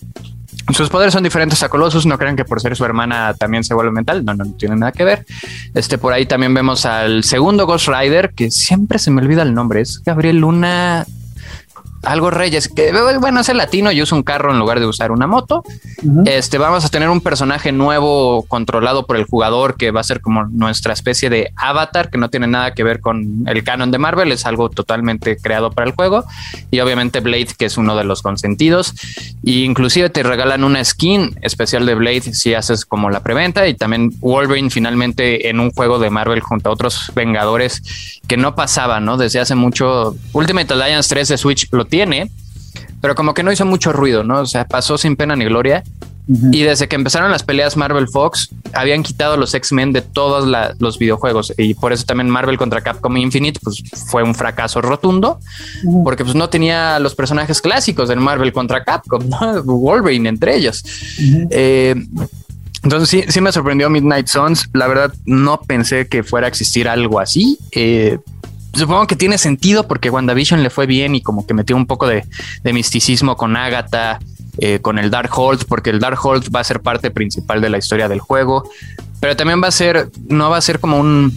Sus 0.73 0.89
poderes 0.89 1.13
son 1.13 1.23
diferentes 1.23 1.63
a 1.63 1.69
Colossus, 1.69 2.07
no 2.07 2.19
crean 2.19 2.37
que 2.37 2.45
por 2.45 2.61
ser 2.61 2.75
su 2.75 2.85
hermana 2.85 3.35
también 3.35 3.65
se 3.65 3.75
vuelve 3.75 3.93
mental, 3.93 4.25
no, 4.25 4.35
no, 4.35 4.47
tiene 4.55 4.77
nada 4.77 4.93
que 4.93 5.05
ver. 5.05 5.27
Este, 5.75 5.99
por 5.99 6.13
ahí 6.13 6.27
también 6.27 6.55
vemos 6.55 6.87
al 6.87 7.23
segundo 7.23 7.67
Ghost 7.67 7.89
Rider, 7.89 8.33
que 8.35 8.51
siempre 8.51 8.99
se 8.99 9.11
me 9.11 9.21
olvida 9.21 9.43
el 9.43 9.53
nombre, 9.53 9.83
es 9.83 10.03
Gabriel 10.03 10.39
Luna, 10.39 11.07
algo 12.05 12.31
Reyes, 12.31 12.69
que 12.69 12.93
bueno, 13.21 13.41
es 13.41 13.49
el 13.49 13.57
latino 13.57 13.93
y 13.93 14.03
usa 14.03 14.17
un 14.17 14.23
carro 14.23 14.53
en 14.53 14.59
lugar 14.59 14.81
de 14.81 14.87
usar 14.87 15.11
una 15.13 15.27
moto. 15.27 15.65
Este, 16.27 16.59
vamos 16.59 16.85
a 16.85 16.89
tener 16.89 17.09
un 17.09 17.21
personaje 17.21 17.73
nuevo 17.73 18.45
controlado 18.47 19.07
por 19.07 19.17
el 19.17 19.25
jugador 19.25 19.77
que 19.77 19.91
va 19.91 20.01
a 20.01 20.05
ser 20.05 20.21
como 20.21 20.45
nuestra 20.45 20.93
especie 20.93 21.31
de 21.31 21.53
avatar, 21.57 22.11
que 22.11 22.19
no 22.19 22.31
tiene 22.31 22.47
nada 22.47 22.75
que 22.75 22.85
ver 22.85 23.01
con 23.01 23.45
el 23.47 23.65
canon 23.65 23.91
de 23.91 23.99
Marvel, 23.99 24.33
es 24.33 24.47
algo 24.47 24.69
totalmente 24.71 25.37
creado 25.37 25.71
para 25.71 25.89
el 25.89 25.95
juego. 25.95 26.25
Y 26.71 26.81
obviamente 26.81 27.21
Blade, 27.21 27.49
que 27.59 27.67
es 27.67 27.77
uno 27.77 27.97
de 27.97 28.05
los 28.05 28.23
consentidos. 28.23 28.95
Y 29.43 29.65
inclusive 29.65 30.11
te 30.11 30.23
regalan 30.23 30.65
una 30.65 30.85
skin 30.85 31.39
especial 31.43 31.87
de 31.87 31.95
Blade 31.95 32.35
si 32.35 32.55
haces 32.55 32.85
como 32.85 33.11
la 33.11 33.21
preventa. 33.21 33.67
Y 33.67 33.75
también 33.75 34.13
Wolverine 34.21 34.71
finalmente 34.71 35.49
en 35.49 35.61
un 35.61 35.71
juego 35.71 35.99
de 35.99 36.11
Marvel 36.11 36.41
junto 36.41 36.71
a 36.71 36.73
otros 36.73 37.13
Vengadores 37.15 38.21
que 38.27 38.37
no 38.37 38.55
pasaba, 38.55 39.01
¿no? 39.01 39.17
Desde 39.17 39.41
hace 39.41 39.55
mucho. 39.55 40.17
Ultimate 40.33 40.73
Alliance 40.75 41.09
3 41.09 41.29
de 41.29 41.39
Switch 41.39 41.69
lo 41.71 41.87
tiene, 41.95 42.29
pero 43.01 43.15
como 43.15 43.35
que 43.35 43.45
no 43.45 43.53
hizo 43.53 43.65
mucho 43.65 43.93
ruido, 43.93 44.25
¿no? 44.25 44.41
O 44.41 44.47
sea, 44.47 44.65
pasó 44.65 44.99
sin 44.99 45.15
pena 45.15 45.37
ni 45.37 45.45
gloria. 45.45 45.85
Y 46.27 46.63
desde 46.63 46.89
que 46.89 46.97
empezaron 46.97 47.31
las 47.31 47.45
peleas 47.45 47.77
Marvel 47.77 48.09
Fox, 48.09 48.49
habían 48.73 49.05
quitado 49.05 49.37
los 49.37 49.55
X-Men 49.55 49.93
de 49.93 50.01
todos 50.01 50.51
los 50.81 50.99
videojuegos. 50.99 51.53
Y 51.57 51.75
por 51.75 51.93
eso 51.93 52.05
también 52.05 52.29
Marvel 52.29 52.57
contra 52.57 52.81
Capcom 52.81 53.17
Infinite 53.17 53.61
pues, 53.63 53.81
fue 54.09 54.25
un 54.25 54.35
fracaso 54.35 54.81
rotundo, 54.81 55.39
porque 56.03 56.25
pues, 56.25 56.35
no 56.35 56.49
tenía 56.49 56.99
los 56.99 57.15
personajes 57.15 57.61
clásicos 57.61 58.09
del 58.09 58.19
Marvel 58.19 58.53
contra 58.53 58.83
Capcom, 58.83 59.29
¿no? 59.29 59.63
Wolverine 59.65 60.29
entre 60.29 60.57
ellos. 60.57 60.83
Eh, 61.51 61.95
Entonces 62.83 63.09
sí, 63.09 63.25
sí 63.29 63.41
me 63.41 63.53
sorprendió 63.53 63.89
Midnight 63.89 64.27
Suns. 64.27 64.69
La 64.73 64.89
verdad 64.89 65.13
no 65.27 65.61
pensé 65.61 66.09
que 66.09 66.25
fuera 66.25 66.47
a 66.47 66.49
existir 66.49 66.89
algo 66.89 67.21
así. 67.21 67.57
Eh, 67.71 68.19
supongo 68.75 69.07
que 69.07 69.17
tiene 69.17 69.39
sentido 69.39 69.87
porque 69.87 70.11
WandaVision 70.11 70.63
le 70.63 70.71
fue 70.71 70.87
bien 70.87 71.15
y 71.15 71.21
como 71.21 71.47
que 71.47 71.55
metió 71.55 71.77
un 71.77 71.87
poco 71.87 72.07
de, 72.07 72.25
misticismo 72.65 73.37
con 73.37 73.57
Agatha, 73.57 74.19
eh, 74.59 74.81
con 74.81 74.99
el 74.99 75.11
Darkhold, 75.11 75.67
porque 75.67 75.91
el 75.91 76.01
Darkhold 76.01 76.55
va 76.55 76.61
a 76.61 76.65
ser 76.65 76.81
parte 76.81 77.11
principal 77.11 77.61
de 77.61 77.71
la 77.71 77.79
historia 77.79 78.09
del 78.09 78.21
juego, 78.21 78.69
pero 79.21 79.37
también 79.37 79.63
va 79.63 79.69
a 79.69 79.73
ser, 79.73 80.11
no 80.29 80.51
va 80.51 80.59
a 80.59 80.61
ser 80.61 80.81
como 80.81 80.99
un 80.99 81.33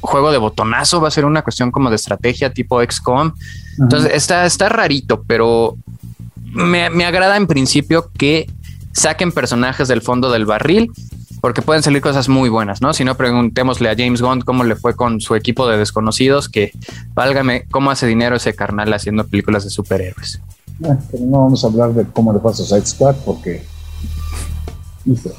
juego 0.00 0.30
de 0.32 0.38
botonazo, 0.38 1.00
va 1.00 1.08
a 1.08 1.10
ser 1.10 1.24
una 1.24 1.42
cuestión 1.42 1.70
como 1.70 1.90
de 1.90 1.96
estrategia 1.96 2.52
tipo 2.52 2.82
XCOM. 2.82 3.32
Entonces 3.78 4.12
está, 4.14 4.46
está 4.46 4.68
rarito, 4.68 5.22
pero 5.26 5.76
me, 6.44 6.90
me 6.90 7.04
agrada 7.04 7.36
en 7.36 7.46
principio 7.46 8.10
que 8.16 8.48
saquen 8.92 9.32
personajes 9.32 9.88
del 9.88 10.00
fondo 10.00 10.30
del 10.30 10.46
barril 10.46 10.90
porque 11.46 11.62
pueden 11.62 11.80
salir 11.80 12.02
cosas 12.02 12.28
muy 12.28 12.48
buenas, 12.48 12.82
¿no? 12.82 12.92
Si 12.92 13.04
no, 13.04 13.16
preguntémosle 13.16 13.88
a 13.88 13.94
James 13.96 14.20
Gunn 14.20 14.40
cómo 14.40 14.64
le 14.64 14.74
fue 14.74 14.96
con 14.96 15.20
su 15.20 15.36
equipo 15.36 15.68
de 15.68 15.78
desconocidos, 15.78 16.48
que 16.48 16.72
válgame, 17.14 17.66
cómo 17.70 17.92
hace 17.92 18.08
dinero 18.08 18.34
ese 18.34 18.52
carnal 18.56 18.92
haciendo 18.92 19.24
películas 19.24 19.62
de 19.62 19.70
superhéroes. 19.70 20.40
Bueno, 20.80 20.98
pero 21.08 21.24
no 21.24 21.42
vamos 21.42 21.62
a 21.62 21.68
hablar 21.68 21.92
de 21.92 22.04
cómo 22.06 22.32
le 22.32 22.40
pasa 22.40 22.64
a 22.64 22.66
Side 22.66 22.86
Squad, 22.86 23.14
porque... 23.24 23.64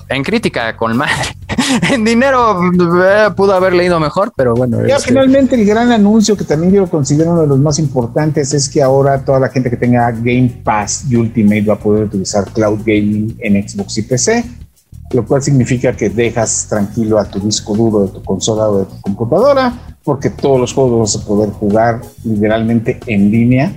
En 0.07 0.23
crítica, 0.23 0.77
con 0.77 0.95
madre. 0.95 1.35
en 1.91 2.05
dinero 2.05 2.57
eh, 3.03 3.29
pudo 3.35 3.51
haber 3.51 3.73
leído 3.73 3.99
mejor, 3.99 4.31
pero 4.33 4.53
bueno. 4.53 4.87
Ya 4.87 4.99
finalmente 4.99 5.55
el 5.55 5.65
gran 5.65 5.91
anuncio 5.91 6.37
que 6.37 6.45
también 6.45 6.71
yo 6.71 6.87
considero 6.89 7.31
uno 7.31 7.41
de 7.41 7.47
los 7.47 7.59
más 7.59 7.79
importantes 7.79 8.53
es 8.53 8.69
que 8.69 8.81
ahora 8.81 9.25
toda 9.25 9.41
la 9.41 9.49
gente 9.49 9.69
que 9.69 9.75
tenga 9.75 10.09
Game 10.11 10.61
Pass 10.63 11.03
y 11.09 11.17
Ultimate 11.17 11.63
va 11.63 11.73
a 11.73 11.79
poder 11.79 12.05
utilizar 12.05 12.45
Cloud 12.53 12.79
Gaming 12.85 13.35
en 13.39 13.67
Xbox 13.67 13.97
y 13.97 14.03
PC 14.03 14.66
lo 15.13 15.25
cual 15.25 15.41
significa 15.41 15.93
que 15.93 16.09
dejas 16.09 16.67
tranquilo 16.69 17.17
a 17.17 17.25
tu 17.25 17.39
disco 17.39 17.75
duro 17.75 18.05
de 18.05 18.09
tu 18.09 18.23
consola 18.23 18.69
o 18.69 18.79
de 18.79 18.85
tu 18.85 19.01
computadora, 19.01 19.73
porque 20.03 20.29
todos 20.29 20.59
los 20.59 20.73
juegos 20.73 21.13
vas 21.13 21.23
a 21.23 21.25
poder 21.25 21.49
jugar 21.51 22.01
literalmente 22.23 22.99
en 23.07 23.31
línea 23.31 23.75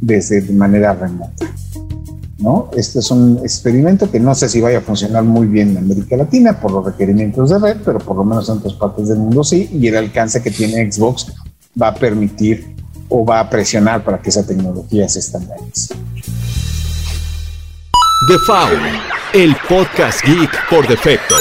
desde 0.00 0.40
de 0.40 0.52
manera 0.52 0.94
remota. 0.94 1.46
¿no? 2.38 2.70
Este 2.76 2.98
es 2.98 3.10
un 3.10 3.38
experimento 3.42 4.10
que 4.10 4.18
no 4.18 4.34
sé 4.34 4.48
si 4.48 4.60
vaya 4.60 4.78
a 4.78 4.80
funcionar 4.80 5.22
muy 5.22 5.46
bien 5.46 5.70
en 5.70 5.78
América 5.78 6.16
Latina 6.16 6.60
por 6.60 6.72
los 6.72 6.84
requerimientos 6.84 7.50
de 7.50 7.58
red, 7.58 7.76
pero 7.84 7.98
por 7.98 8.16
lo 8.16 8.24
menos 8.24 8.48
en 8.48 8.58
otras 8.58 8.74
partes 8.74 9.08
del 9.08 9.18
mundo 9.18 9.44
sí, 9.44 9.70
y 9.72 9.86
el 9.86 9.96
alcance 9.96 10.42
que 10.42 10.50
tiene 10.50 10.90
Xbox 10.90 11.32
va 11.80 11.88
a 11.88 11.94
permitir 11.94 12.74
o 13.08 13.24
va 13.24 13.40
a 13.40 13.48
presionar 13.48 14.02
para 14.02 14.20
que 14.20 14.30
esa 14.30 14.44
tecnología 14.44 15.08
se 15.08 15.20
estandarice. 15.20 15.94
The 18.28 18.38
Foul, 18.46 18.78
el 19.34 19.56
podcast 19.66 20.22
geek 20.26 20.50
por 20.68 20.86
defecto. 20.86 21.34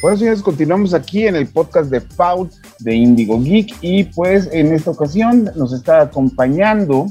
Bueno, 0.00 0.16
señores, 0.16 0.40
continuamos 0.40 0.94
aquí 0.94 1.26
en 1.26 1.36
el 1.36 1.46
podcast 1.46 1.90
de 1.90 2.00
Foul 2.00 2.48
de 2.78 2.94
Indigo 2.94 3.38
Geek 3.38 3.76
y 3.82 4.04
pues 4.04 4.48
en 4.50 4.72
esta 4.72 4.92
ocasión 4.92 5.50
nos 5.54 5.74
está 5.74 6.00
acompañando 6.00 7.06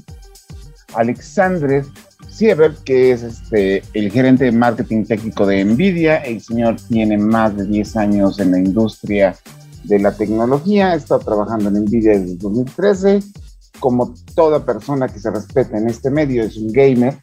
Alexandre 0.96 1.84
Sieber, 2.28 2.74
que 2.84 3.12
es 3.12 3.22
este, 3.22 3.84
el 3.94 4.12
gerente 4.12 4.46
de 4.46 4.52
marketing 4.52 5.06
técnico 5.06 5.46
de 5.46 5.64
Nvidia. 5.66 6.18
El 6.18 6.42
señor 6.42 6.78
tiene 6.88 7.16
más 7.20 7.56
de 7.56 7.66
10 7.66 7.96
años 7.98 8.40
en 8.40 8.52
la 8.52 8.58
industria 8.58 9.36
de 9.84 10.00
la 10.00 10.18
tecnología, 10.18 10.96
está 10.96 11.20
trabajando 11.20 11.70
en 11.70 11.84
Nvidia 11.86 12.18
desde 12.18 12.38
2013. 12.38 13.20
Como 13.80 14.16
toda 14.34 14.66
persona 14.66 15.08
que 15.08 15.20
se 15.20 15.30
respeta 15.30 15.78
en 15.78 15.90
este 15.90 16.10
medio, 16.10 16.44
es 16.44 16.58
un 16.58 16.72
gamer 16.72 17.18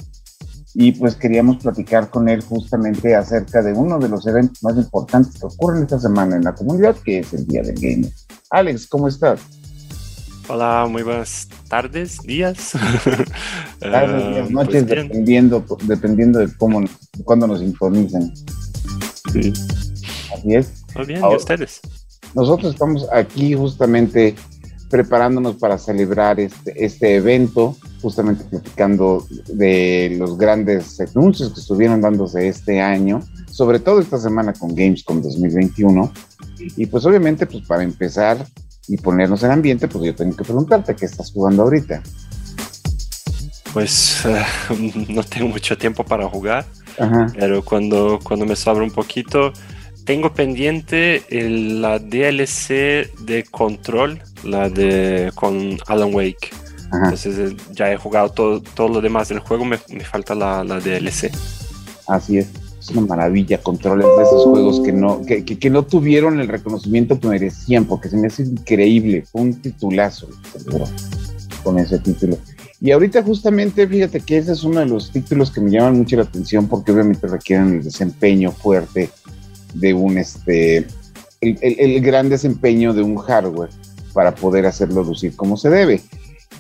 y 0.75 0.93
pues 0.93 1.17
queríamos 1.17 1.57
platicar 1.59 2.11
con 2.11 2.29
él 2.29 2.43
justamente 2.43 3.15
acerca 3.15 3.63
de 3.63 3.73
uno 3.73 3.99
de 3.99 4.09
los 4.09 4.27
eventos 4.27 4.63
más 4.63 4.77
importantes 4.77 5.41
que 5.41 5.47
ocurren 5.47 5.83
esta 5.83 5.99
semana 5.99 6.37
en 6.37 6.45
la 6.45 6.55
comunidad, 6.55 6.97
que 7.05 7.21
es 7.21 7.33
el 7.33 7.47
Día 7.47 7.63
del 7.63 7.75
Gamer. 7.75 8.13
Alex, 8.51 8.87
¿cómo 8.87 9.09
estás? 9.09 9.41
Hola, 10.49 10.87
muy 10.91 11.03
buenas 11.03 11.49
tardes, 11.69 12.19
días. 12.23 12.73
Tardes, 13.79 14.29
días, 14.29 14.41
pues 14.41 14.51
noches, 14.51 14.87
dependiendo, 14.87 15.65
dependiendo 15.85 16.39
de 16.41 16.49
cómo, 16.57 16.83
cuándo 17.25 17.47
nos 17.47 17.61
sintonicen. 17.61 18.33
Sí. 19.33 19.53
Así 20.35 20.55
es. 20.55 20.85
Muy 20.97 21.07
bien, 21.07 21.23
¿y 21.31 21.37
ustedes? 21.37 21.81
Nosotros 22.35 22.73
estamos 22.73 23.07
aquí 23.13 23.55
justamente 23.55 24.35
preparándonos 24.89 25.57
para 25.57 25.79
celebrar 25.79 26.41
este, 26.41 26.85
este 26.85 27.17
evento, 27.17 27.77
justamente 28.01 28.45
platicando 28.45 29.27
de 29.49 30.17
los 30.19 30.37
grandes 30.37 31.01
anuncios 31.01 31.53
que 31.53 31.61
estuvieron 31.61 32.01
dándose 32.01 32.49
este 32.49 32.81
año, 32.81 33.21
sobre 33.51 33.79
todo 33.79 34.01
esta 34.01 34.19
semana 34.19 34.53
con 34.53 34.75
Gamescom 34.75 35.23
2021. 35.23 36.13
Y 36.77 36.87
pues 36.87 37.05
obviamente, 37.07 37.47
pues 37.47 37.67
para 37.67 37.83
empezar 37.83 38.45
y 38.89 38.97
ponernos 38.97 39.43
en 39.43 39.51
ambiente, 39.51 39.89
pues 39.89 40.05
yo 40.05 40.15
tengo 40.15 40.37
que 40.37 40.45
preguntarte, 40.45 40.95
¿qué 40.95 41.07
estás 41.07 41.31
jugando 41.33 41.63
ahorita? 41.63 42.03
Pues 43.73 44.23
no 45.09 45.23
tengo 45.23 45.49
mucho 45.49 45.77
tiempo 45.79 46.05
para 46.05 46.29
jugar, 46.29 46.67
pero 47.39 47.65
cuando, 47.65 48.19
cuando 48.23 48.47
me 48.47 48.57
sobra 48.57 48.83
un 48.83 48.91
poquito, 48.91 49.53
tengo 50.05 50.33
pendiente 50.35 51.23
la 51.31 51.99
DLC 51.99 53.13
de 53.21 53.45
Control, 53.51 54.21
la 54.43 54.69
de 54.69 55.31
con 55.35 55.79
Alan 55.87 56.13
Wake. 56.13 56.51
Entonces 56.92 57.38
eh, 57.38 57.57
ya 57.72 57.92
he 57.92 57.96
jugado 57.96 58.31
todo, 58.31 58.61
todo 58.61 58.88
lo 58.88 59.00
demás 59.00 59.29
del 59.29 59.40
juego, 59.40 59.64
me, 59.64 59.79
falta 59.79 60.35
la, 60.35 60.64
DLC. 60.64 61.31
Así 62.09 62.38
es, 62.38 62.48
es 62.79 62.90
una 62.90 63.03
maravilla 63.03 63.59
Control, 63.59 64.00
de 64.00 64.22
esos 64.22 64.44
juegos 64.44 64.81
que 64.81 64.92
no, 64.92 65.22
que, 65.24 65.44
que, 65.44 65.70
no 65.70 65.85
tuvieron 65.85 66.40
el 66.40 66.48
reconocimiento 66.48 67.18
que 67.20 67.29
merecían, 67.29 67.85
porque 67.85 68.09
se 68.09 68.16
me 68.16 68.26
hace 68.26 68.42
increíble, 68.42 69.24
fue 69.31 69.42
un 69.42 69.55
titulazo 69.61 70.29
con 71.62 71.79
ese 71.79 71.98
título. 71.98 72.37
Y 72.81 72.92
ahorita 72.92 73.22
justamente, 73.22 73.87
fíjate 73.87 74.20
que 74.20 74.38
ese 74.38 74.53
es 74.53 74.64
uno 74.64 74.81
de 74.81 74.87
los 74.87 75.11
títulos 75.11 75.50
que 75.50 75.61
me 75.61 75.70
llaman 75.70 75.98
mucho 75.98 76.16
la 76.16 76.22
atención 76.22 76.66
porque 76.66 76.92
obviamente 76.92 77.26
requieren 77.26 77.74
el 77.74 77.85
desempeño 77.85 78.53
fuerte 78.53 79.11
de 79.74 79.92
un, 79.92 80.16
este, 80.16 80.87
el, 81.40 82.00
gran 82.00 82.31
desempeño 82.31 82.94
de 82.94 83.03
un 83.03 83.16
hardware 83.16 83.70
para 84.14 84.35
poder 84.35 84.64
hacerlo 84.66 85.05
lucir 85.05 85.37
como 85.37 85.59
se 85.59 85.68
debe. 85.68 86.00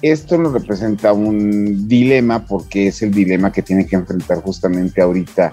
Esto 0.02 0.38
nos 0.38 0.52
representa 0.52 1.12
un 1.12 1.86
dilema 1.86 2.46
porque 2.46 2.86
es 2.86 3.02
el 3.02 3.10
dilema 3.10 3.52
que 3.52 3.62
tiene 3.62 3.86
que 3.86 3.96
enfrentar 3.96 4.42
justamente 4.42 5.02
ahorita 5.02 5.52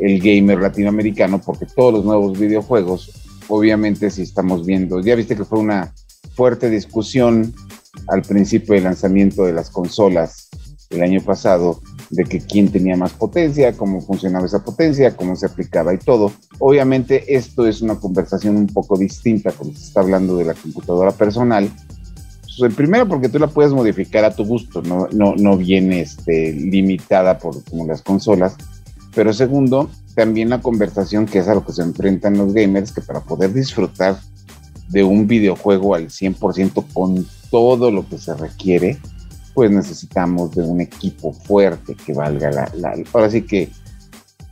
el 0.00 0.20
gamer 0.20 0.58
latinoamericano 0.58 1.40
porque 1.40 1.66
todos 1.66 1.94
los 1.94 2.04
nuevos 2.04 2.38
videojuegos, 2.38 3.12
obviamente 3.48 4.10
si 4.10 4.22
estamos 4.22 4.66
viendo, 4.66 5.00
ya 5.00 5.14
viste 5.14 5.36
que 5.36 5.44
fue 5.44 5.60
una 5.60 5.92
fuerte 6.34 6.68
discusión 6.68 7.54
al 8.08 8.22
principio 8.22 8.74
del 8.74 8.84
lanzamiento 8.84 9.44
de 9.44 9.52
las 9.52 9.70
consolas 9.70 10.48
el 10.90 11.02
año 11.02 11.20
pasado 11.20 11.80
de 12.10 12.24
que 12.24 12.40
quién 12.40 12.70
tenía 12.70 12.96
más 12.96 13.12
potencia, 13.12 13.72
cómo 13.76 14.00
funcionaba 14.00 14.46
esa 14.46 14.64
potencia, 14.64 15.16
cómo 15.16 15.34
se 15.36 15.46
aplicaba 15.46 15.94
y 15.94 15.98
todo. 15.98 16.32
Obviamente 16.58 17.36
esto 17.36 17.66
es 17.66 17.82
una 17.82 17.96
conversación 17.96 18.56
un 18.56 18.66
poco 18.66 18.96
distinta 18.96 19.52
cuando 19.52 19.76
se 19.76 19.86
está 19.86 20.00
hablando 20.00 20.36
de 20.36 20.44
la 20.44 20.54
computadora 20.54 21.12
personal. 21.12 21.70
Pues, 22.58 22.74
primero 22.74 23.06
porque 23.06 23.28
tú 23.28 23.38
la 23.38 23.48
puedes 23.48 23.72
modificar 23.72 24.24
a 24.24 24.34
tu 24.34 24.44
gusto, 24.44 24.82
no, 24.82 25.08
no, 25.12 25.34
no 25.36 25.56
viene 25.56 26.00
este, 26.00 26.52
limitada 26.52 27.38
por 27.38 27.62
como 27.64 27.86
las 27.86 28.02
consolas. 28.02 28.56
Pero 29.14 29.32
segundo, 29.32 29.90
también 30.14 30.50
la 30.50 30.60
conversación 30.60 31.26
que 31.26 31.38
es 31.38 31.48
a 31.48 31.54
lo 31.54 31.64
que 31.64 31.72
se 31.72 31.82
enfrentan 31.82 32.38
los 32.38 32.52
gamers, 32.54 32.92
que 32.92 33.02
para 33.02 33.20
poder 33.20 33.52
disfrutar 33.52 34.18
de 34.88 35.04
un 35.04 35.26
videojuego 35.26 35.94
al 35.94 36.08
100% 36.08 36.84
con 36.92 37.26
todo 37.50 37.90
lo 37.90 38.08
que 38.08 38.18
se 38.18 38.34
requiere, 38.34 38.98
pues 39.54 39.70
necesitamos 39.70 40.54
de 40.54 40.62
un 40.62 40.80
equipo 40.80 41.32
fuerte 41.32 41.94
que 41.94 42.12
valga 42.12 42.50
la, 42.50 42.70
la 42.76 42.94
ahora 43.12 43.30
sí 43.30 43.42
que 43.42 43.70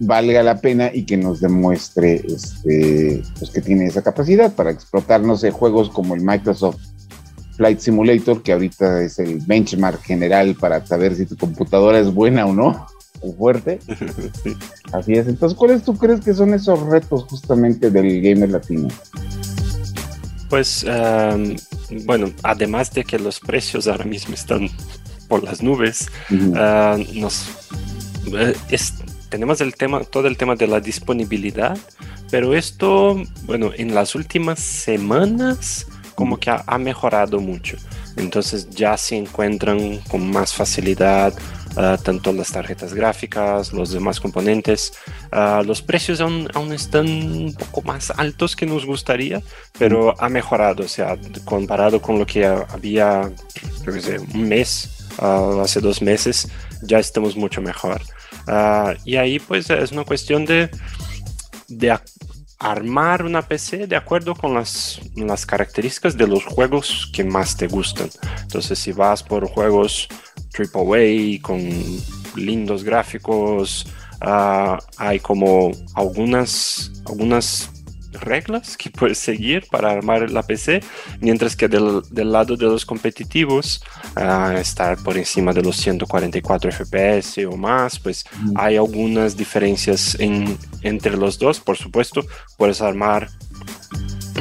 valga 0.01 0.43
la 0.43 0.61
pena 0.61 0.91
y 0.93 1.05
que 1.05 1.17
nos 1.17 1.41
demuestre 1.41 2.23
este, 2.27 3.23
pues 3.39 3.51
que 3.51 3.61
tiene 3.61 3.87
esa 3.87 4.03
capacidad 4.03 4.53
para 4.53 4.71
explotar, 4.71 5.21
no 5.21 5.37
sé, 5.37 5.51
juegos 5.51 5.91
como 5.91 6.15
el 6.15 6.23
Microsoft 6.23 6.94
Flight 7.57 7.79
Simulator, 7.79 8.43
que 8.43 8.53
ahorita 8.53 9.03
es 9.03 9.19
el 9.19 9.39
benchmark 9.41 10.03
general 10.03 10.55
para 10.55 10.85
saber 10.85 11.15
si 11.15 11.27
tu 11.27 11.37
computadora 11.37 11.99
es 11.99 12.13
buena 12.13 12.47
o 12.47 12.53
no, 12.53 12.87
o 13.21 13.33
fuerte. 13.35 13.79
Así 14.93 15.13
es. 15.13 15.29
Entonces, 15.29 15.57
¿cuáles 15.57 15.83
tú 15.85 15.97
crees 15.97 16.21
que 16.21 16.35
son 16.35 16.55
esos 16.55 16.81
retos 16.81 17.25
justamente 17.25 17.91
del 17.91 18.21
gamer 18.21 18.51
latino? 18.51 18.89
Pues, 20.49 20.87
bueno, 22.05 22.31
además 22.43 22.93
de 22.93 23.05
que 23.05 23.19
los 23.19 23.41
precios 23.41 23.89
ahora 23.89 24.05
mismo 24.05 24.35
están 24.35 24.69
por 25.29 25.43
las 25.43 25.63
nubes, 25.63 26.11
ah, 26.55 26.97
nos, 27.15 27.49
eh, 28.33 28.55
tenemos 29.31 29.61
el 29.61 29.75
tema, 29.75 30.05
todo 30.05 30.29
el 30.29 30.37
tema 30.37 30.55
de 30.55 30.69
la 30.69 30.81
disponibilidad, 30.81 31.77
pero 32.31 32.55
esto, 32.55 33.21
bueno, 33.47 33.71
en 33.77 33.95
las 33.95 34.15
últimas 34.15 34.61
semanas 34.61 35.87
como 36.15 36.39
que 36.39 36.51
ha, 36.51 36.79
mejorado 36.79 37.41
mucho. 37.41 37.77
Entonces 38.17 38.69
ya 38.71 38.97
se 38.97 39.17
encuentran 39.17 39.99
con 40.09 40.31
más 40.31 40.55
facilidad 40.55 41.35
ah, 41.77 41.99
tanto 42.03 42.33
las 42.33 42.53
tarjetas 42.53 42.95
gráficas, 42.95 43.73
los 43.73 43.91
demás 43.93 44.21
componentes. 44.21 44.93
Ah, 45.33 45.63
los 45.65 45.83
precios 45.83 46.21
aún, 46.21 46.49
aún, 46.55 46.73
están 46.73 47.07
un 47.07 47.55
poco 47.55 47.83
más 47.83 48.11
altos 48.11 48.55
que 48.55 48.67
nos 48.67 48.87
gustaría, 48.87 49.43
pero 49.79 50.15
ha 50.21 50.29
mejorado, 50.29 50.85
o 50.85 50.89
sea, 50.89 51.17
comparado 51.45 52.01
con 52.01 52.19
lo 52.19 52.27
que 52.27 52.47
había, 52.47 53.31
un 54.35 54.49
mes, 54.49 55.09
hace 55.19 55.81
dos 55.81 56.03
meses, 56.03 56.49
ya 56.83 56.99
estamos 56.99 57.37
mucho 57.37 57.61
mejor. 57.61 58.01
y 59.05 59.17
ahí 59.17 59.39
pues 59.39 59.71
es 59.71 59.93
una 59.93 60.05
cuestión 60.05 60.45
de, 60.45 60.71
de 61.69 61.91
armar 62.65 63.25
una 63.25 63.43
PC 63.43 63.87
de 63.87 63.97
acuerdo 63.97 64.35
con 64.35 64.55
las, 64.55 65.01
características 65.47 66.17
de 66.17 66.27
los 66.27 66.45
juegos 66.47 67.11
que 67.13 67.23
más 67.23 67.57
te 67.57 67.67
gustan. 67.67 68.09
Entonces, 68.41 68.79
si 68.79 68.93
vas 68.93 69.23
por 69.23 69.47
juegos 69.47 70.09
AAA 70.59 71.43
con 71.43 71.61
lindos 72.37 72.83
gráficos, 72.83 73.87
ah, 74.23 74.79
hay 74.97 75.21
como 75.21 75.73
algunas, 75.95 76.91
algunas 77.07 77.71
reglas 78.21 78.77
que 78.77 78.91
puedes 78.91 79.19
seguir 79.19 79.67
para 79.71 79.91
armar 79.91 80.31
la 80.31 80.43
PC, 80.43 80.83
mientras 81.21 81.57
que 81.57 81.69
del, 81.69 82.03
lado 82.13 82.57
de 82.57 82.67
los 82.67 82.87
competitivos, 82.87 83.83
uh, 84.17 84.57
estar 84.57 84.97
por 85.03 85.17
encima 85.17 85.53
de 85.53 85.63
los 85.63 85.77
144 85.77 86.73
FPS 86.73 87.47
o 87.47 87.57
más, 87.57 87.99
pues 87.99 88.25
hay 88.55 88.77
algunas 88.77 89.37
diferencias 89.37 90.17
en, 90.19 90.57
entre 90.83 91.17
los 91.17 91.39
dos, 91.39 91.61
por 91.61 91.77
supuesto, 91.77 92.25
puedes 92.57 92.81
armar 92.81 93.29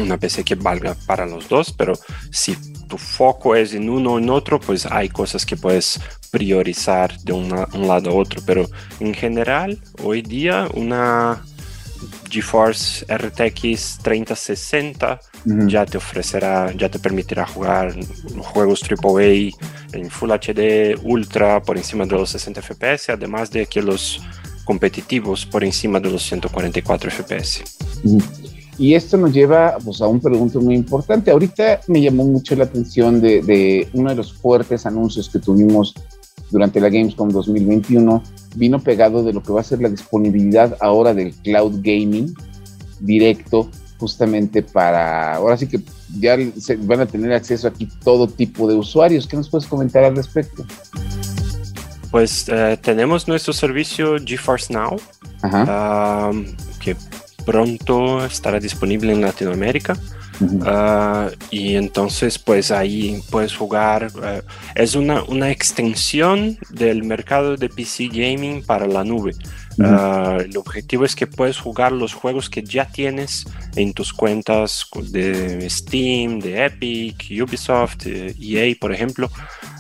una 0.02 0.18
PC 0.18 0.44
que 0.44 0.56
valga 0.56 0.96
para 1.06 1.26
los 1.26 1.48
dos, 1.48 1.72
pero 1.72 1.94
si 2.32 2.56
tu 2.88 2.98
foco 2.98 3.56
es 3.56 3.74
en 3.74 3.90
uno 3.90 4.14
o 4.14 4.20
en 4.20 4.30
otro, 4.30 4.60
pues 4.60 4.86
hay 4.86 5.10
cosas 5.10 5.46
que 5.46 5.56
puedes 5.56 6.00
priorizar 6.32 7.18
de 7.20 7.34
un 7.34 7.50
lado 7.88 8.10
a 8.10 8.14
otro, 8.14 8.42
pero 8.46 8.68
en 9.00 9.14
general, 9.14 9.80
hoy 10.04 10.22
día 10.22 10.68
una 10.74 11.44
GeForce 12.30 13.06
RTX 13.06 14.00
3060 14.02 15.20
ya 15.68 15.86
te 15.86 15.98
ofrecerá, 15.98 16.72
ya 16.74 16.90
te 16.90 17.00
permitirá 17.00 17.46
jugar 17.46 17.94
juegos 18.38 18.82
AAA 18.84 19.52
en 19.94 20.10
Full 20.10 20.32
HD 20.32 20.98
Ultra 21.04 21.62
por 21.62 21.78
encima 21.78 22.06
de 22.06 22.12
los 22.12 22.30
60 22.30 22.62
FPS, 22.62 23.10
además 23.10 23.52
de 23.52 23.66
que 23.66 23.82
los 23.82 24.22
competitivos 24.66 25.46
por 25.46 25.64
encima 25.64 26.00
de 26.00 26.10
los 26.10 26.24
144 26.24 27.12
FPS. 27.12 27.64
Y 28.78 28.96
esto 28.96 29.18
nos 29.18 29.34
lleva 29.34 29.78
pues, 29.84 30.02
a 30.02 30.08
un 30.08 30.20
pregunta 30.20 30.60
muy 30.60 30.76
importante. 30.76 31.30
Ahorita 31.30 31.82
me 31.88 32.02
llamó 32.02 32.26
mucho 32.26 32.56
la 32.56 32.64
atención 32.64 33.22
de, 33.22 33.42
de 33.42 33.88
uno 33.94 34.10
de 34.10 34.16
los 34.16 34.34
fuertes 34.34 34.86
anuncios 34.86 35.30
que 35.30 35.40
tuvimos 35.40 35.94
durante 36.52 36.80
la 36.80 36.90
Gamescom 36.90 37.30
2021 37.30 38.24
vino 38.56 38.80
pegado 38.80 39.24
de 39.24 39.34
lo 39.34 39.42
que 39.42 39.52
va 39.52 39.62
a 39.62 39.64
ser 39.64 39.82
la 39.82 39.90
disponibilidad 39.90 40.78
ahora 40.80 41.14
del 41.14 41.34
cloud 41.34 41.80
gaming 41.82 42.34
directo 43.00 43.70
justamente 43.98 44.62
para, 44.62 45.36
ahora 45.36 45.58
sí 45.58 45.68
que 45.68 45.80
ya 46.20 46.38
se 46.60 46.76
van 46.76 47.02
a 47.02 47.06
tener 47.06 47.32
acceso 47.32 47.68
aquí 47.68 47.88
todo 48.04 48.28
tipo 48.28 48.68
de 48.68 48.76
usuarios. 48.76 49.28
¿Qué 49.28 49.38
nos 49.38 49.50
puedes 49.50 49.68
comentar 49.68 50.04
al 50.04 50.16
respecto? 50.16 50.66
Pues 52.12 52.48
eh, 52.50 52.78
tenemos 52.82 53.28
nuestro 53.28 53.54
servicio 53.54 54.18
GeForce 54.24 54.74
Now, 54.74 55.00
que 56.80 56.96
pronto 57.46 58.26
estará 58.26 58.60
disponible 58.60 59.14
en 59.14 59.22
Latinoamérica. 59.22 59.98
Ah, 60.66 61.30
y 61.52 61.76
entonces 61.76 62.40
pues 62.40 62.72
ahí 62.72 63.22
puedes 63.30 63.56
jugar, 63.56 64.12
eh, 64.24 64.42
es 64.76 64.96
una, 64.96 65.24
una, 65.24 65.52
extensión 65.52 66.58
del 66.70 67.04
mercado 67.04 67.56
de 67.56 67.70
PC 67.70 68.08
gaming 68.08 68.64
para 68.64 68.88
la 68.88 69.04
nube. 69.04 69.34
Ah, 69.80 70.38
el 70.44 70.56
objetivo 70.58 71.06
es 71.06 71.16
que 71.16 71.28
puedes 71.28 71.60
jugar 71.60 71.92
los 71.92 72.14
juegos 72.14 72.50
que 72.50 72.64
ya 72.64 72.86
tienes 72.86 73.46
en 73.76 73.94
tus 73.94 74.14
cuentas 74.14 74.88
de 75.10 75.68
Steam, 75.70 76.40
de 76.40 76.66
Epic, 76.66 77.26
Ubisoft, 77.42 78.06
EA, 78.06 78.66
e 78.66 78.76
por 78.76 78.94
ejemplo, 78.94 79.30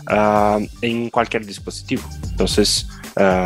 ah, 0.07 0.59
en 0.81 1.09
cualquier 1.09 1.45
dispositivo. 1.45 2.03
Entonces, 2.29 2.87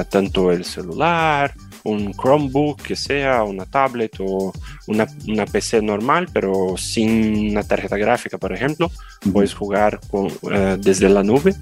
tanto 0.10 0.52
el 0.52 0.64
celular, 0.64 1.54
un 1.88 2.14
Chromebook 2.14 2.82
que 2.82 2.96
sea, 2.96 3.44
una 3.44 3.66
tablet 3.66 4.16
o 4.20 4.54
una, 4.88 5.08
una, 5.28 5.46
PC 5.46 5.82
normal, 5.82 6.28
pero 6.34 6.76
sin 6.78 7.52
una 7.52 7.64
tarjeta 7.64 7.98
gráfica, 7.98 8.38
por 8.38 8.52
ejemplo, 8.54 8.92
puedes 9.32 9.54
jugar 9.54 10.00
con, 10.10 10.26
uh, 10.26 10.78
desde 10.78 11.10
la 11.10 11.24
nube. 11.24 11.56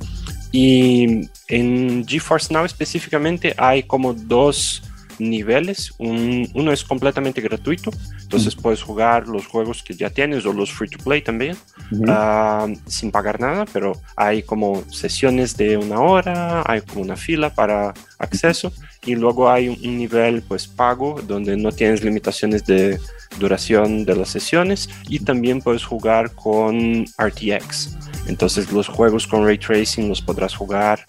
Y 0.51 1.29
en 1.47 2.05
GeForce 2.07 2.53
Now 2.53 2.65
específicamente 2.65 3.53
hay 3.57 3.83
como 3.83 4.13
dos 4.13 4.81
niveles. 5.19 5.93
Un, 5.97 6.49
uno 6.53 6.71
es 6.71 6.83
completamente 6.83 7.41
gratuito, 7.41 7.91
entonces 8.21 8.55
puedes 8.55 8.81
jugar 8.81 9.27
los 9.27 9.45
juegos 9.45 9.83
que 9.83 9.93
ya 9.93 10.09
tienes 10.09 10.45
o 10.45 10.53
los 10.53 10.71
free 10.71 10.89
to 10.89 10.97
play 11.03 11.21
también, 11.21 11.55
uh, 11.91 12.73
sin 12.87 13.11
pagar 13.11 13.39
nada, 13.39 13.65
pero 13.71 13.93
hay 14.15 14.43
como 14.43 14.83
sesiones 14.91 15.55
de 15.55 15.77
una 15.77 15.99
hora, 15.99 16.63
hay 16.65 16.81
como 16.81 17.01
una 17.01 17.15
fila 17.15 17.53
para 17.53 17.93
acceso 18.17 18.71
y 19.05 19.15
luego 19.15 19.49
hay 19.49 19.69
un, 19.69 19.97
nivel 19.97 20.41
pues 20.41 20.67
pago 20.67 21.21
donde 21.27 21.55
no 21.55 21.71
tienes 21.71 22.03
limitaciones 22.03 22.65
de 22.65 22.99
duración 23.39 24.05
de 24.05 24.15
las 24.15 24.29
sesiones 24.29 24.89
y 25.07 25.19
también 25.19 25.61
puedes 25.61 25.83
jugar 25.83 26.31
con 26.33 27.05
RTX. 27.17 27.97
Entonces 28.27 28.71
los 28.71 28.87
juegos 28.87 29.27
con 29.27 29.45
ray 29.45 29.57
tracing 29.57 30.09
los 30.09 30.21
podrás 30.21 30.55
jugar 30.55 31.03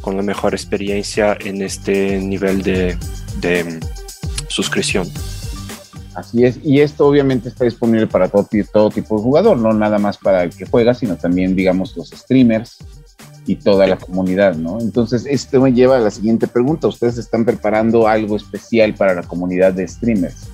con 0.00 0.16
la 0.16 0.22
mejor 0.22 0.54
experiencia 0.54 1.36
en 1.40 1.62
este 1.62 2.18
nivel 2.18 2.62
de, 2.62 2.96
de 3.40 3.80
suscripción. 4.48 5.08
Así 6.14 6.44
es, 6.44 6.58
y 6.64 6.80
esto 6.80 7.06
obviamente 7.06 7.48
está 7.48 7.64
disponible 7.64 8.06
para 8.06 8.28
todo, 8.28 8.48
todo 8.72 8.90
tipo 8.90 9.16
de 9.16 9.22
jugador, 9.22 9.56
no 9.56 9.72
nada 9.72 9.98
más 9.98 10.18
para 10.18 10.42
el 10.42 10.50
que 10.50 10.66
juega, 10.66 10.92
sino 10.92 11.16
también, 11.16 11.54
digamos, 11.54 11.96
los 11.96 12.10
streamers, 12.10 12.78
y 13.46 13.56
toda 13.56 13.86
la 13.86 13.96
comunidad, 13.96 14.54
¿no? 14.54 14.80
Entonces, 14.80 15.26
esto 15.26 15.60
me 15.60 15.72
lleva 15.72 15.96
a 15.96 16.00
la 16.00 16.10
siguiente 16.10 16.46
pregunta. 16.46 16.88
¿Ustedes 16.88 17.18
están 17.18 17.44
preparando 17.44 18.06
algo 18.06 18.36
especial 18.36 18.94
para 18.94 19.14
la 19.14 19.22
comunidad 19.22 19.72
de 19.72 19.88
streamers? 19.88 20.48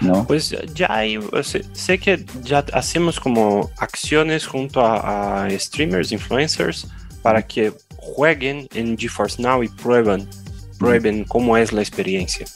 ¿No? 0.00 0.26
Pues 0.26 0.54
ya 0.74 0.86
hay, 0.90 1.18
sé, 1.42 1.98
que 1.98 2.24
ya 2.42 2.64
hacemos 2.72 3.20
como 3.20 3.70
acciones 3.78 4.46
junto 4.46 4.84
a, 4.84 5.48
streamers, 5.50 6.10
influencers, 6.10 6.88
para 7.22 7.42
que 7.42 7.72
jueguen 7.98 8.66
en 8.74 8.98
GeForce 8.98 9.40
Now 9.40 9.62
y 9.62 9.68
prueben, 9.68 10.28
prueben 10.78 11.24
cómo 11.24 11.56
es 11.56 11.72
la 11.72 11.82
experiencia. 11.82 12.46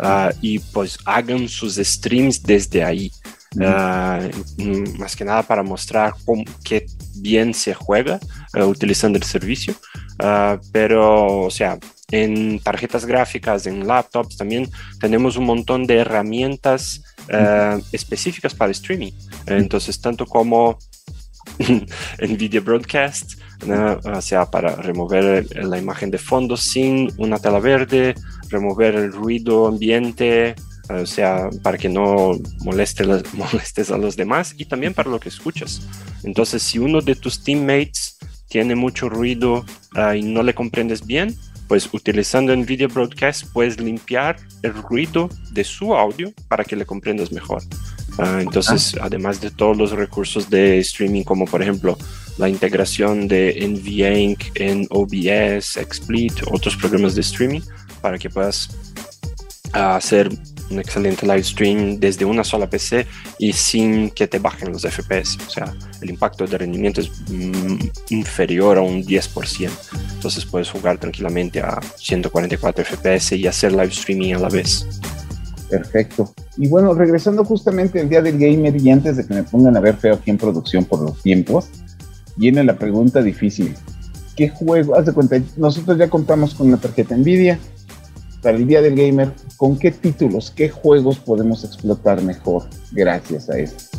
Ah, 0.00 0.32
y 0.40 0.58
pues 0.58 0.98
hagan 1.04 1.48
sus 1.48 1.76
streams 1.76 2.42
desde 2.42 2.82
ahí. 2.82 3.12
Mm, 3.56 4.98
más 4.98 5.16
que 5.16 5.24
nada 5.24 5.42
para 5.42 5.62
mostrar 5.62 6.14
cómo, 6.24 6.44
qué 6.64 6.86
bien 7.16 7.54
se 7.54 7.74
juega 7.74 8.20
uh, 8.54 8.64
utilizando 8.64 9.18
el 9.18 9.24
servicio. 9.24 9.74
Uh, 10.22 10.58
pero, 10.72 11.44
o 11.44 11.50
sea, 11.50 11.78
en 12.10 12.60
tarjetas 12.60 13.04
gráficas, 13.04 13.66
en 13.66 13.86
laptops 13.86 14.36
también 14.36 14.68
tenemos 15.00 15.36
un 15.36 15.44
montón 15.44 15.86
de 15.86 15.96
herramientas 15.96 17.02
uh, 17.32 17.80
específicas 17.92 18.54
para 18.54 18.72
streaming. 18.72 19.12
Entonces, 19.46 20.00
tanto 20.00 20.26
como 20.26 20.78
NVIDIA 22.20 22.60
Broadcast, 22.60 23.40
o 24.04 24.20
sea, 24.20 24.44
para 24.50 24.76
remover 24.76 25.46
la 25.64 25.78
imagen 25.78 26.10
de 26.10 26.18
fondo 26.18 26.58
sin 26.58 27.10
una 27.16 27.38
tela 27.38 27.58
verde, 27.58 28.14
remover 28.50 28.94
el 28.96 29.12
ruido 29.12 29.66
ambiente, 29.66 30.54
o 30.88 31.06
sea, 31.06 31.50
para 31.62 31.78
que 31.78 31.88
no 31.88 32.38
moleste, 32.60 33.04
molestes 33.32 33.90
a 33.90 33.98
los 33.98 34.16
demás 34.16 34.54
y 34.56 34.64
también 34.64 34.94
para 34.94 35.10
lo 35.10 35.20
que 35.20 35.28
escuchas. 35.28 35.82
Entonces, 36.22 36.62
si 36.62 36.78
uno 36.78 37.00
de 37.00 37.14
tus 37.14 37.42
teammates 37.42 38.18
tiene 38.48 38.74
mucho 38.74 39.08
ruido 39.08 39.64
uh, 39.96 40.14
y 40.14 40.22
no 40.22 40.42
le 40.42 40.54
comprendes 40.54 41.04
bien, 41.04 41.36
pues 41.68 41.92
utilizando 41.92 42.54
NVIDIA 42.54 42.86
Broadcast 42.86 43.46
puedes 43.52 43.80
limpiar 43.80 44.36
el 44.62 44.72
ruido 44.74 45.28
de 45.50 45.64
su 45.64 45.94
audio 45.94 46.32
para 46.48 46.64
que 46.64 46.76
le 46.76 46.86
comprendas 46.86 47.32
mejor. 47.32 47.62
Uh, 48.18 48.38
entonces, 48.40 48.96
ah. 49.00 49.06
además 49.06 49.40
de 49.40 49.50
todos 49.50 49.76
los 49.76 49.90
recursos 49.90 50.48
de 50.48 50.78
streaming, 50.78 51.24
como 51.24 51.44
por 51.44 51.60
ejemplo 51.62 51.98
la 52.38 52.48
integración 52.48 53.28
de 53.28 53.66
NVENC 53.66 54.52
en 54.60 54.86
OBS, 54.90 55.78
XSplit, 55.90 56.34
otros 56.50 56.76
programas 56.76 57.14
de 57.14 57.22
streaming, 57.22 57.62
para 58.00 58.18
que 58.18 58.30
puedas 58.30 58.70
uh, 59.74 59.96
hacer 59.96 60.30
un 60.70 60.78
excelente 60.78 61.26
live 61.26 61.42
stream 61.42 61.98
desde 61.98 62.24
una 62.24 62.44
sola 62.44 62.68
PC 62.68 63.06
y 63.38 63.52
sin 63.52 64.10
que 64.10 64.26
te 64.26 64.38
bajen 64.38 64.72
los 64.72 64.82
FPS. 64.82 65.38
O 65.46 65.50
sea, 65.50 65.74
el 66.00 66.10
impacto 66.10 66.46
de 66.46 66.58
rendimiento 66.58 67.00
es 67.00 67.10
mm, 67.28 67.76
inferior 68.10 68.78
a 68.78 68.80
un 68.80 69.04
10%. 69.04 69.70
Entonces 70.14 70.44
puedes 70.44 70.70
jugar 70.70 70.98
tranquilamente 70.98 71.60
a 71.60 71.80
144 71.96 72.84
FPS 72.84 73.32
y 73.32 73.46
hacer 73.46 73.72
live 73.72 73.86
streaming 73.86 74.34
a 74.34 74.38
la 74.38 74.48
vez. 74.48 74.86
Perfecto. 75.68 76.32
Y 76.56 76.68
bueno, 76.68 76.94
regresando 76.94 77.44
justamente 77.44 78.00
al 78.00 78.08
día 78.08 78.22
del 78.22 78.38
gamer 78.38 78.76
y 78.76 78.90
antes 78.90 79.16
de 79.16 79.26
que 79.26 79.34
me 79.34 79.42
pongan 79.42 79.76
a 79.76 79.80
ver 79.80 79.96
feo 79.96 80.14
aquí 80.14 80.30
en 80.30 80.38
producción 80.38 80.84
por 80.84 81.00
los 81.00 81.22
tiempos, 81.22 81.68
viene 82.36 82.62
la 82.64 82.76
pregunta 82.76 83.22
difícil. 83.22 83.74
qué 84.36 84.50
juego, 84.50 84.96
haz 84.96 85.06
de 85.06 85.12
cuenta, 85.12 85.40
nosotros 85.56 85.96
ya 85.96 86.10
contamos 86.10 86.54
con 86.54 86.68
una 86.68 86.76
tarjeta 86.76 87.16
Nvidia 87.16 87.58
para 88.46 88.58
el 88.58 88.66
día 88.68 88.80
del 88.80 88.94
gamer, 88.94 89.32
¿con 89.56 89.76
qué 89.76 89.90
títulos, 89.90 90.52
qué 90.54 90.68
juegos 90.68 91.18
podemos 91.18 91.64
explotar 91.64 92.22
mejor 92.22 92.68
gracias 92.92 93.50
a 93.50 93.58
esto? 93.58 93.98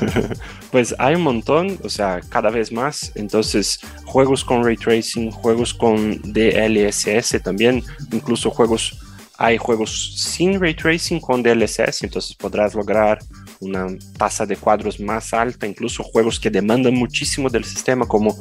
pues 0.72 0.94
hay 0.98 1.16
un 1.16 1.20
montón, 1.20 1.78
o 1.84 1.90
sea, 1.90 2.22
cada 2.30 2.48
vez 2.48 2.72
más. 2.72 3.12
Entonces, 3.14 3.78
juegos 4.06 4.42
con 4.42 4.64
ray 4.64 4.78
tracing, 4.78 5.30
juegos 5.30 5.74
con 5.74 6.18
DLSS 6.32 7.42
también, 7.42 7.82
incluso 8.10 8.48
juegos, 8.48 8.98
hay 9.36 9.58
juegos 9.58 10.14
sin 10.16 10.58
ray 10.58 10.72
tracing 10.72 11.20
con 11.20 11.42
DLSS, 11.42 12.04
entonces 12.04 12.34
podrás 12.36 12.74
lograr 12.74 13.18
una 13.60 13.86
tasa 14.16 14.46
de 14.46 14.56
cuadros 14.56 14.98
más 14.98 15.34
alta, 15.34 15.66
incluso 15.66 16.02
juegos 16.04 16.40
que 16.40 16.48
demandan 16.48 16.94
muchísimo 16.94 17.50
del 17.50 17.64
sistema, 17.64 18.06
como 18.06 18.34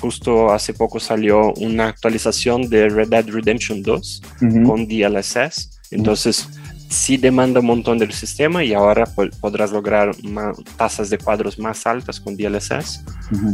justo 0.00 0.52
hace 0.52 0.74
poco 0.74 0.98
salió 0.98 1.52
una 1.54 1.88
actualización 1.88 2.68
de 2.68 2.88
Red 2.88 3.08
Dead 3.08 3.28
Redemption 3.28 3.82
2 3.82 4.22
con 4.64 4.86
DLSS. 4.86 5.80
Entonces, 5.90 6.48
sí 6.88 7.16
demanda 7.16 7.60
un 7.60 7.66
montón 7.66 7.98
del 7.98 8.12
sistema 8.12 8.64
y 8.64 8.74
ahora 8.74 9.04
podrás 9.40 9.70
lograr 9.70 10.10
tasas 10.76 11.08
de 11.08 11.18
cuadros 11.18 11.58
más 11.58 11.86
altas 11.86 12.20
con 12.20 12.36
DLSS. 12.36 13.04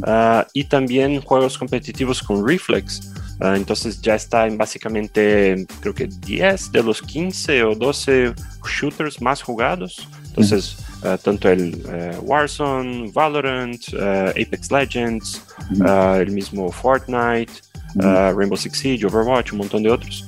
Ah, 0.04 0.46
y 0.52 0.64
también 0.64 1.20
juegos 1.20 1.58
competitivos 1.58 2.22
con 2.22 2.46
Reflex. 2.46 3.12
Ah, 3.40 3.54
entonces 3.54 4.00
ya 4.00 4.14
está 4.14 4.46
en 4.46 4.56
básicamente, 4.56 5.66
creo 5.80 5.94
que 5.94 6.06
10 6.06 6.72
de 6.72 6.82
los 6.82 7.02
15 7.02 7.64
o 7.64 7.74
12 7.74 8.32
shooters 8.64 9.20
más 9.20 9.42
jugados. 9.42 10.08
Entonces, 10.28 10.78
tanto 11.22 11.48
el 11.48 11.82
eh, 11.88 12.16
Warzone, 12.22 13.10
Valorant, 13.12 13.80
Apex 13.94 14.70
Legends, 14.70 15.42
el 15.80 16.30
mismo 16.30 16.70
Fortnite, 16.70 17.52
Rainbow 17.96 18.56
Six 18.56 18.78
Siege, 18.78 19.06
Overwatch, 19.06 19.52
un 19.52 19.58
montón 19.58 19.82
de 19.82 19.90
otros. 19.90 20.26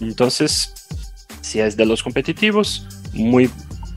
entonces, 0.00 0.72
si 1.40 1.60
es 1.60 1.76
de 1.76 1.84
los 1.84 2.02
competitivos, 2.02 2.86
muy, 3.12 3.50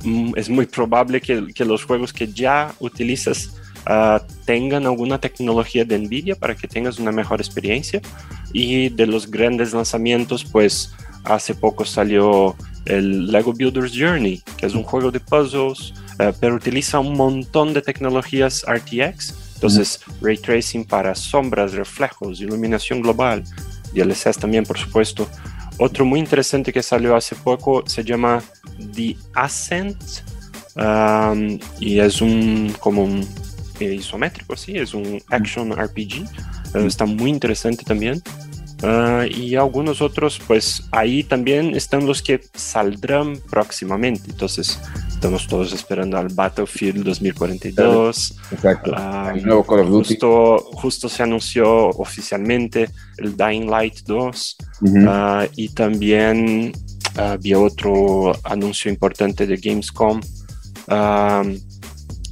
mm, 0.04 0.34
es 0.36 0.50
muy 0.50 0.66
probable 0.66 1.22
que, 1.22 1.48
que 1.54 1.64
los 1.64 1.86
juegos 1.86 2.12
que 2.12 2.28
ya 2.28 2.74
utilizas 2.80 3.54
uh, 3.88 4.20
tengan 4.46 4.86
alguna 4.86 5.20
tecnología 5.20 5.86
de 5.86 5.98
NVIDIA 5.98 6.36
para 6.36 6.56
que 6.56 6.68
tengas 6.68 7.00
una 7.00 7.12
mejor 7.12 7.40
experiencia. 7.40 8.02
Y 8.52 8.90
de 8.90 9.08
los 9.08 9.30
grandes 9.30 9.74
lanzamientos, 9.74 10.44
pues 10.44 10.94
hace 11.24 11.56
poco 11.56 11.86
salió 11.86 12.56
el 12.86 13.28
Lego 13.28 13.54
Builder's 13.54 13.94
Journey, 13.96 14.42
que 14.58 14.66
es 14.66 14.76
un 14.76 14.84
juego 14.84 15.12
de 15.12 15.20
puzzles, 15.20 15.94
uh, 16.20 16.34
pero 16.40 16.56
utiliza 16.56 17.00
un 17.00 17.14
montón 17.14 17.74
de 17.74 17.82
tecnologías 17.82 18.64
RTX. 18.68 19.34
Entonces, 19.56 20.02
ray 20.22 20.38
tracing 20.38 20.86
para 20.86 21.16
sombras, 21.16 21.74
reflejos, 21.74 22.42
iluminación 22.42 23.02
global, 23.02 23.44
DLSS 23.94 24.38
también, 24.38 24.66
por 24.66 24.78
supuesto. 24.78 25.28
Otro 25.78 26.06
muy 26.06 26.20
interesante 26.20 26.72
que 26.72 26.82
salió 26.82 27.16
hace 27.16 27.36
poco 27.36 27.84
se 27.88 28.04
llama 28.04 28.42
The 28.94 29.18
Ascent 29.34 29.98
um, 30.76 31.60
y 31.80 32.00
es 32.00 32.22
un 32.22 32.74
como 32.80 33.04
un 33.04 33.28
eh, 33.80 33.96
isométrico, 33.96 34.56
sí, 34.56 34.78
es 34.78 34.94
un 34.94 35.22
action 35.30 35.74
RPG. 35.74 36.24
Eh, 36.76 36.86
está 36.86 37.06
muy 37.06 37.30
interesante 37.30 37.84
también. 37.84 38.22
Uh, 38.84 39.24
y 39.30 39.56
algunos 39.56 40.02
otros, 40.02 40.40
pues 40.46 40.84
ahí 40.92 41.24
también 41.24 41.76
están 41.76 42.06
los 42.06 42.22
que 42.22 42.42
saldrán 42.54 43.40
próximamente. 43.50 44.30
Entonces, 44.30 44.80
estamos 45.08 45.48
todos 45.48 45.74
esperando 45.74 46.18
al 46.18 46.28
Battlefield 46.28 47.04
2042. 47.04 48.38
Exacto. 48.52 48.92
Ah, 48.96 49.32
el 49.34 49.46
nuevo 49.46 49.64
Call 49.64 49.80
of 49.80 49.90
Duty. 49.90 50.10
Justo, 50.10 50.58
justo, 50.74 51.10
se 51.10 51.24
anunció 51.24 51.88
oficialmente 51.90 52.90
el 53.18 53.36
Dying 53.36 53.70
Light 53.70 54.00
2. 54.06 54.58
Ah, 55.08 55.48
y 55.56 55.70
también 55.70 56.74
había 57.16 57.60
otro 57.60 58.34
anuncio 58.44 58.92
importante 58.92 59.48
de 59.48 59.56
Gamescom. 59.56 60.22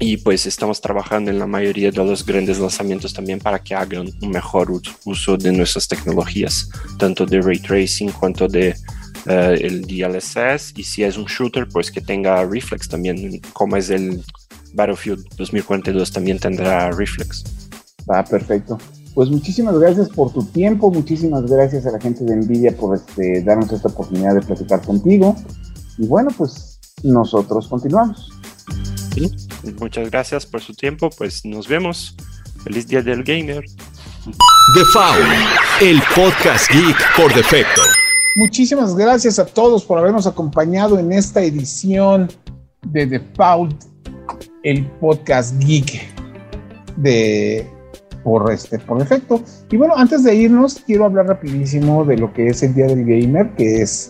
Y 0.05 0.17
pues 0.17 0.45
estamos 0.45 0.81
trabajando 0.81 1.31
en 1.31 1.39
la 1.39 1.47
mayoría 1.47 1.89
de 1.89 2.03
los 2.03 2.25
grandes 2.25 2.59
lanzamientos 2.59 3.13
también 3.13 3.39
para 3.39 3.59
que 3.59 3.73
hagan 3.73 4.09
un 4.21 4.29
mejor 4.31 4.69
uso 5.05 5.37
de 5.37 5.53
nuestras 5.53 5.87
tecnologías, 5.87 6.69
tanto 6.99 7.25
de 7.25 7.41
ray 7.41 7.57
tracing 7.57 8.11
cuanto 8.11 8.49
de 8.49 8.75
eh, 9.27 9.57
el 9.61 9.83
DLSS 9.83 10.73
y 10.75 10.83
si 10.83 11.03
es 11.03 11.15
un 11.15 11.23
shooter, 11.23 11.69
pues 11.69 11.89
que 11.89 12.01
tenga 12.01 12.43
reflex 12.43 12.89
también, 12.89 13.39
como 13.53 13.77
es 13.77 13.89
el 13.89 14.21
Battlefield 14.73 15.25
2042 15.37 16.11
también 16.11 16.37
tendrá 16.37 16.91
reflex. 16.91 17.45
Ah, 18.09 18.25
perfecto. 18.25 18.77
Pues 19.15 19.29
muchísimas 19.29 19.79
gracias 19.79 20.09
por 20.09 20.33
tu 20.33 20.43
tiempo, 20.43 20.91
muchísimas 20.91 21.49
gracias 21.49 21.85
a 21.85 21.91
la 21.91 22.01
gente 22.01 22.25
de 22.25 22.35
Nvidia 22.35 22.75
por 22.75 22.97
este, 22.97 23.41
darnos 23.41 23.71
esta 23.71 23.87
oportunidad 23.87 24.33
de 24.35 24.41
platicar 24.41 24.81
contigo. 24.81 25.33
Y 25.97 26.07
bueno, 26.07 26.29
pues 26.37 26.77
nosotros 27.03 27.69
continuamos. 27.69 28.32
Muchas 29.79 30.09
gracias 30.09 30.45
por 30.45 30.61
su 30.61 30.73
tiempo, 30.73 31.09
pues 31.17 31.45
nos 31.45 31.67
vemos. 31.67 32.15
Feliz 32.63 32.87
Día 32.87 33.01
del 33.01 33.23
Gamer. 33.23 33.63
The 34.75 34.85
Foul, 34.93 35.25
el 35.81 36.01
podcast 36.15 36.71
geek 36.71 36.97
por 37.15 37.33
defecto. 37.33 37.81
Muchísimas 38.35 38.95
gracias 38.95 39.37
a 39.37 39.45
todos 39.45 39.83
por 39.83 39.99
habernos 39.99 40.25
acompañado 40.25 40.97
en 40.97 41.11
esta 41.11 41.43
edición 41.43 42.31
de 42.87 43.05
Default, 43.05 43.83
el 44.63 44.85
podcast 44.99 45.61
geek 45.61 46.01
de 46.97 47.69
por 48.23 48.51
este 48.51 48.79
por 48.79 48.99
defecto. 48.99 49.43
Y 49.69 49.77
bueno, 49.77 49.93
antes 49.95 50.23
de 50.23 50.33
irnos, 50.33 50.81
quiero 50.85 51.05
hablar 51.05 51.27
rapidísimo 51.27 52.05
de 52.05 52.17
lo 52.17 52.33
que 52.33 52.47
es 52.47 52.63
el 52.63 52.73
Día 52.73 52.87
del 52.87 53.05
Gamer, 53.05 53.53
que 53.55 53.81
es 53.81 54.09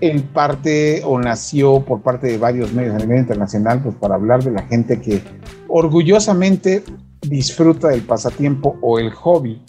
en 0.00 0.22
parte 0.22 1.02
o 1.04 1.18
nació 1.18 1.84
por 1.84 2.02
parte 2.02 2.26
de 2.26 2.38
varios 2.38 2.72
medios 2.72 2.94
a 2.94 2.98
nivel 2.98 3.18
internacional, 3.18 3.82
pues 3.82 3.94
para 3.96 4.14
hablar 4.14 4.42
de 4.42 4.50
la 4.50 4.62
gente 4.62 5.00
que 5.00 5.22
orgullosamente 5.68 6.82
disfruta 7.22 7.88
del 7.88 8.02
pasatiempo 8.02 8.78
o 8.80 8.98
el 8.98 9.10
hobby 9.12 9.62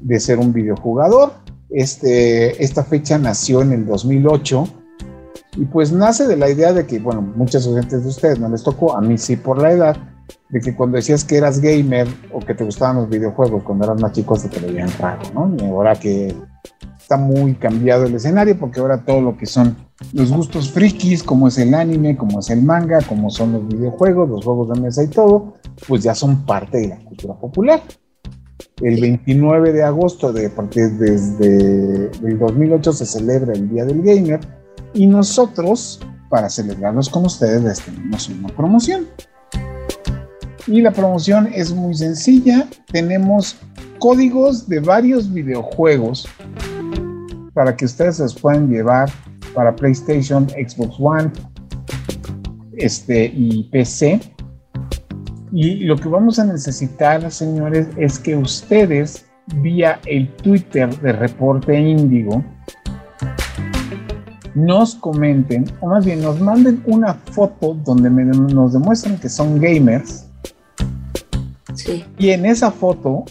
de 0.00 0.20
ser 0.20 0.38
un 0.38 0.52
videojugador 0.52 1.46
este, 1.70 2.62
esta 2.62 2.84
fecha 2.84 3.18
nació 3.18 3.62
en 3.62 3.72
el 3.72 3.86
2008 3.86 4.68
y 5.56 5.64
pues 5.64 5.92
nace 5.92 6.26
de 6.26 6.36
la 6.36 6.50
idea 6.50 6.72
de 6.72 6.86
que, 6.86 6.98
bueno, 6.98 7.22
muchas 7.22 7.66
oyentes 7.66 8.02
de 8.02 8.08
ustedes 8.08 8.38
no 8.38 8.48
les 8.48 8.62
tocó, 8.62 8.96
a 8.96 9.00
mí 9.00 9.16
sí 9.18 9.36
por 9.36 9.60
la 9.60 9.72
edad, 9.72 9.96
de 10.50 10.60
que 10.60 10.76
cuando 10.76 10.96
decías 10.96 11.24
que 11.24 11.36
eras 11.36 11.60
gamer 11.60 12.06
o 12.32 12.40
que 12.40 12.54
te 12.54 12.64
gustaban 12.64 12.96
los 12.96 13.08
videojuegos 13.08 13.62
cuando 13.62 13.84
eras 13.84 14.00
más 14.00 14.12
chico 14.12 14.36
se 14.36 14.48
te 14.48 14.60
veían 14.60 14.90
raro, 14.98 15.22
¿no? 15.34 15.54
Y 15.58 15.66
ahora 15.66 15.96
que 15.96 16.34
está 17.06 17.16
muy 17.16 17.54
cambiado 17.54 18.04
el 18.04 18.16
escenario 18.16 18.58
porque 18.58 18.80
ahora 18.80 19.04
todo 19.04 19.20
lo 19.20 19.36
que 19.36 19.46
son 19.46 19.76
los 20.12 20.32
gustos 20.32 20.72
frikis, 20.72 21.22
como 21.22 21.46
es 21.46 21.56
el 21.56 21.72
anime, 21.72 22.16
como 22.16 22.40
es 22.40 22.50
el 22.50 22.62
manga, 22.62 23.00
como 23.02 23.30
son 23.30 23.52
los 23.52 23.68
videojuegos, 23.68 24.28
los 24.28 24.44
juegos 24.44 24.70
de 24.70 24.80
mesa 24.80 25.04
y 25.04 25.06
todo, 25.06 25.54
pues 25.86 26.02
ya 26.02 26.16
son 26.16 26.44
parte 26.44 26.78
de 26.78 26.88
la 26.88 26.96
cultura 26.96 27.34
popular. 27.34 27.80
El 28.82 29.00
29 29.00 29.72
de 29.72 29.84
agosto 29.84 30.32
de 30.32 30.50
partir 30.50 30.90
desde 30.98 32.10
el 32.26 32.40
2008 32.40 32.92
se 32.92 33.06
celebra 33.06 33.52
el 33.52 33.68
Día 33.68 33.84
del 33.84 34.02
Gamer 34.02 34.40
y 34.92 35.06
nosotros 35.06 36.00
para 36.28 36.50
celebrarlos 36.50 37.08
con 37.08 37.24
ustedes 37.24 37.62
les 37.62 37.82
tenemos 37.82 38.28
una 38.30 38.48
promoción. 38.48 39.06
Y 40.66 40.80
la 40.80 40.90
promoción 40.90 41.48
es 41.54 41.72
muy 41.72 41.94
sencilla, 41.94 42.68
tenemos 42.90 43.56
códigos 44.00 44.68
de 44.68 44.80
varios 44.80 45.32
videojuegos 45.32 46.26
para 47.56 47.74
que 47.74 47.86
ustedes 47.86 48.18
los 48.18 48.38
puedan 48.38 48.68
llevar 48.68 49.10
para 49.54 49.74
PlayStation, 49.74 50.46
Xbox 50.50 50.96
One 51.00 51.32
este, 52.76 53.32
y 53.34 53.64
PC 53.72 54.20
y 55.52 55.84
lo 55.84 55.96
que 55.96 56.06
vamos 56.06 56.38
a 56.38 56.44
necesitar, 56.44 57.30
señores, 57.32 57.88
es 57.96 58.18
que 58.18 58.36
ustedes, 58.36 59.24
vía 59.62 59.98
el 60.04 60.28
Twitter 60.36 60.94
de 61.00 61.12
Reporte 61.12 61.80
Índigo, 61.80 62.44
nos 64.54 64.94
comenten, 64.96 65.64
o 65.80 65.88
más 65.88 66.04
bien 66.04 66.20
nos 66.20 66.38
manden 66.40 66.82
una 66.84 67.14
foto 67.14 67.72
donde 67.72 68.10
nos 68.10 68.74
demuestren 68.74 69.16
que 69.16 69.30
son 69.30 69.58
gamers. 69.58 70.28
Sí. 71.72 72.04
Y 72.18 72.30
en 72.30 72.44
esa 72.44 72.70
foto 72.70 73.24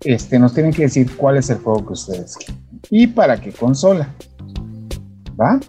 este, 0.00 0.38
nos 0.38 0.54
tienen 0.54 0.72
que 0.72 0.84
decir 0.84 1.14
cuál 1.14 1.36
es 1.36 1.50
el 1.50 1.58
juego 1.58 1.84
que 1.84 1.92
ustedes 1.92 2.38
quieren 2.38 2.59
y 2.88 3.06
para 3.06 3.40
qué 3.40 3.52
consola. 3.52 4.14
¿Va? 5.40 5.60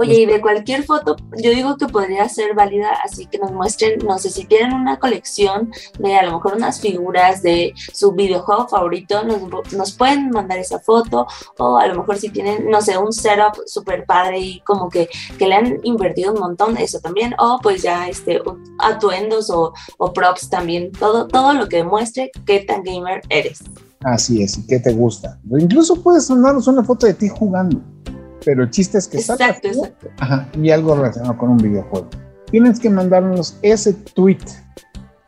Oye, 0.00 0.14
y 0.14 0.24
de 0.24 0.40
cualquier 0.40 0.82
foto, 0.84 1.14
yo 1.36 1.50
digo 1.50 1.76
que 1.76 1.86
podría 1.86 2.26
ser 2.26 2.54
válida, 2.54 2.88
así 3.04 3.26
que 3.26 3.36
nos 3.36 3.52
muestren, 3.52 3.98
no 3.98 4.18
sé 4.18 4.30
si 4.30 4.46
tienen 4.46 4.72
una 4.72 4.98
colección 4.98 5.70
de 5.98 6.16
a 6.16 6.22
lo 6.22 6.32
mejor 6.32 6.54
unas 6.54 6.80
figuras 6.80 7.42
de 7.42 7.74
su 7.92 8.12
videojuego 8.12 8.66
favorito, 8.66 9.22
nos, 9.24 9.92
pueden 9.92 10.30
mandar 10.30 10.58
esa 10.58 10.78
foto, 10.78 11.26
o 11.58 11.76
a 11.76 11.86
lo 11.86 11.96
mejor 11.96 12.16
si 12.16 12.30
tienen, 12.30 12.70
no 12.70 12.80
sé, 12.80 12.96
un 12.96 13.12
setup 13.12 13.58
súper 13.66 14.06
padre 14.06 14.38
y 14.38 14.60
como 14.60 14.88
que, 14.88 15.06
que, 15.38 15.46
le 15.46 15.54
han 15.54 15.80
invertido 15.82 16.32
un 16.32 16.40
montón, 16.40 16.78
eso 16.78 16.98
también, 17.00 17.34
o 17.38 17.58
pues 17.62 17.82
ya 17.82 18.08
este, 18.08 18.40
atuendos 18.78 19.50
o, 19.50 19.74
o 19.98 20.12
props 20.14 20.48
también, 20.48 20.92
todo, 20.92 21.28
todo 21.28 21.52
lo 21.52 21.68
que 21.68 21.76
demuestre 21.76 22.30
qué 22.46 22.60
tan 22.60 22.84
gamer 22.84 23.20
eres. 23.28 23.62
Así 24.02 24.42
es, 24.42 24.56
¿y 24.56 24.66
qué 24.66 24.80
te 24.80 24.92
gusta? 24.92 25.38
incluso 25.58 26.02
puedes 26.02 26.30
mandarnos 26.30 26.66
una 26.66 26.82
foto 26.82 27.06
de 27.06 27.14
ti 27.14 27.28
jugando, 27.28 27.82
pero 28.44 28.62
el 28.62 28.70
chiste 28.70 28.96
es 28.96 29.06
que 29.06 29.18
exacto, 29.18 29.68
exacto. 29.68 30.08
Ajá, 30.18 30.48
y 30.54 30.70
algo 30.70 30.94
relacionado 30.94 31.36
con 31.36 31.50
un 31.50 31.58
videojuego. 31.58 32.08
Tienes 32.50 32.80
que 32.80 32.88
mandarnos 32.88 33.58
ese 33.62 33.92
tweet 33.92 34.38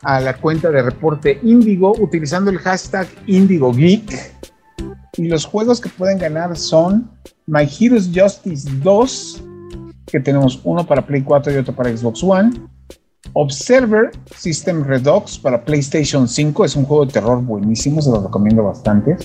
a 0.02 0.20
la 0.20 0.36
cuenta 0.36 0.70
de 0.70 0.82
reporte 0.82 1.38
Índigo 1.42 1.92
utilizando 2.00 2.50
el 2.50 2.58
hashtag 2.58 3.06
IndigoGeek. 3.26 4.32
Y 5.18 5.28
los 5.28 5.44
juegos 5.44 5.80
que 5.80 5.90
pueden 5.90 6.18
ganar 6.18 6.56
son 6.56 7.10
My 7.46 7.68
Heroes 7.78 8.10
Justice 8.12 8.68
2, 8.82 9.44
que 10.06 10.20
tenemos 10.20 10.60
uno 10.64 10.86
para 10.86 11.06
Play 11.06 11.22
4 11.22 11.52
y 11.52 11.56
otro 11.56 11.74
para 11.74 11.94
Xbox 11.94 12.22
One. 12.24 12.50
Observer 13.34 14.10
System 14.36 14.84
Redux 14.84 15.38
para 15.38 15.64
PlayStation 15.64 16.28
5 16.28 16.64
es 16.66 16.76
un 16.76 16.84
juego 16.84 17.06
de 17.06 17.12
terror 17.12 17.42
buenísimo, 17.42 18.02
se 18.02 18.10
lo 18.10 18.22
recomiendo 18.22 18.64
bastante. 18.64 19.16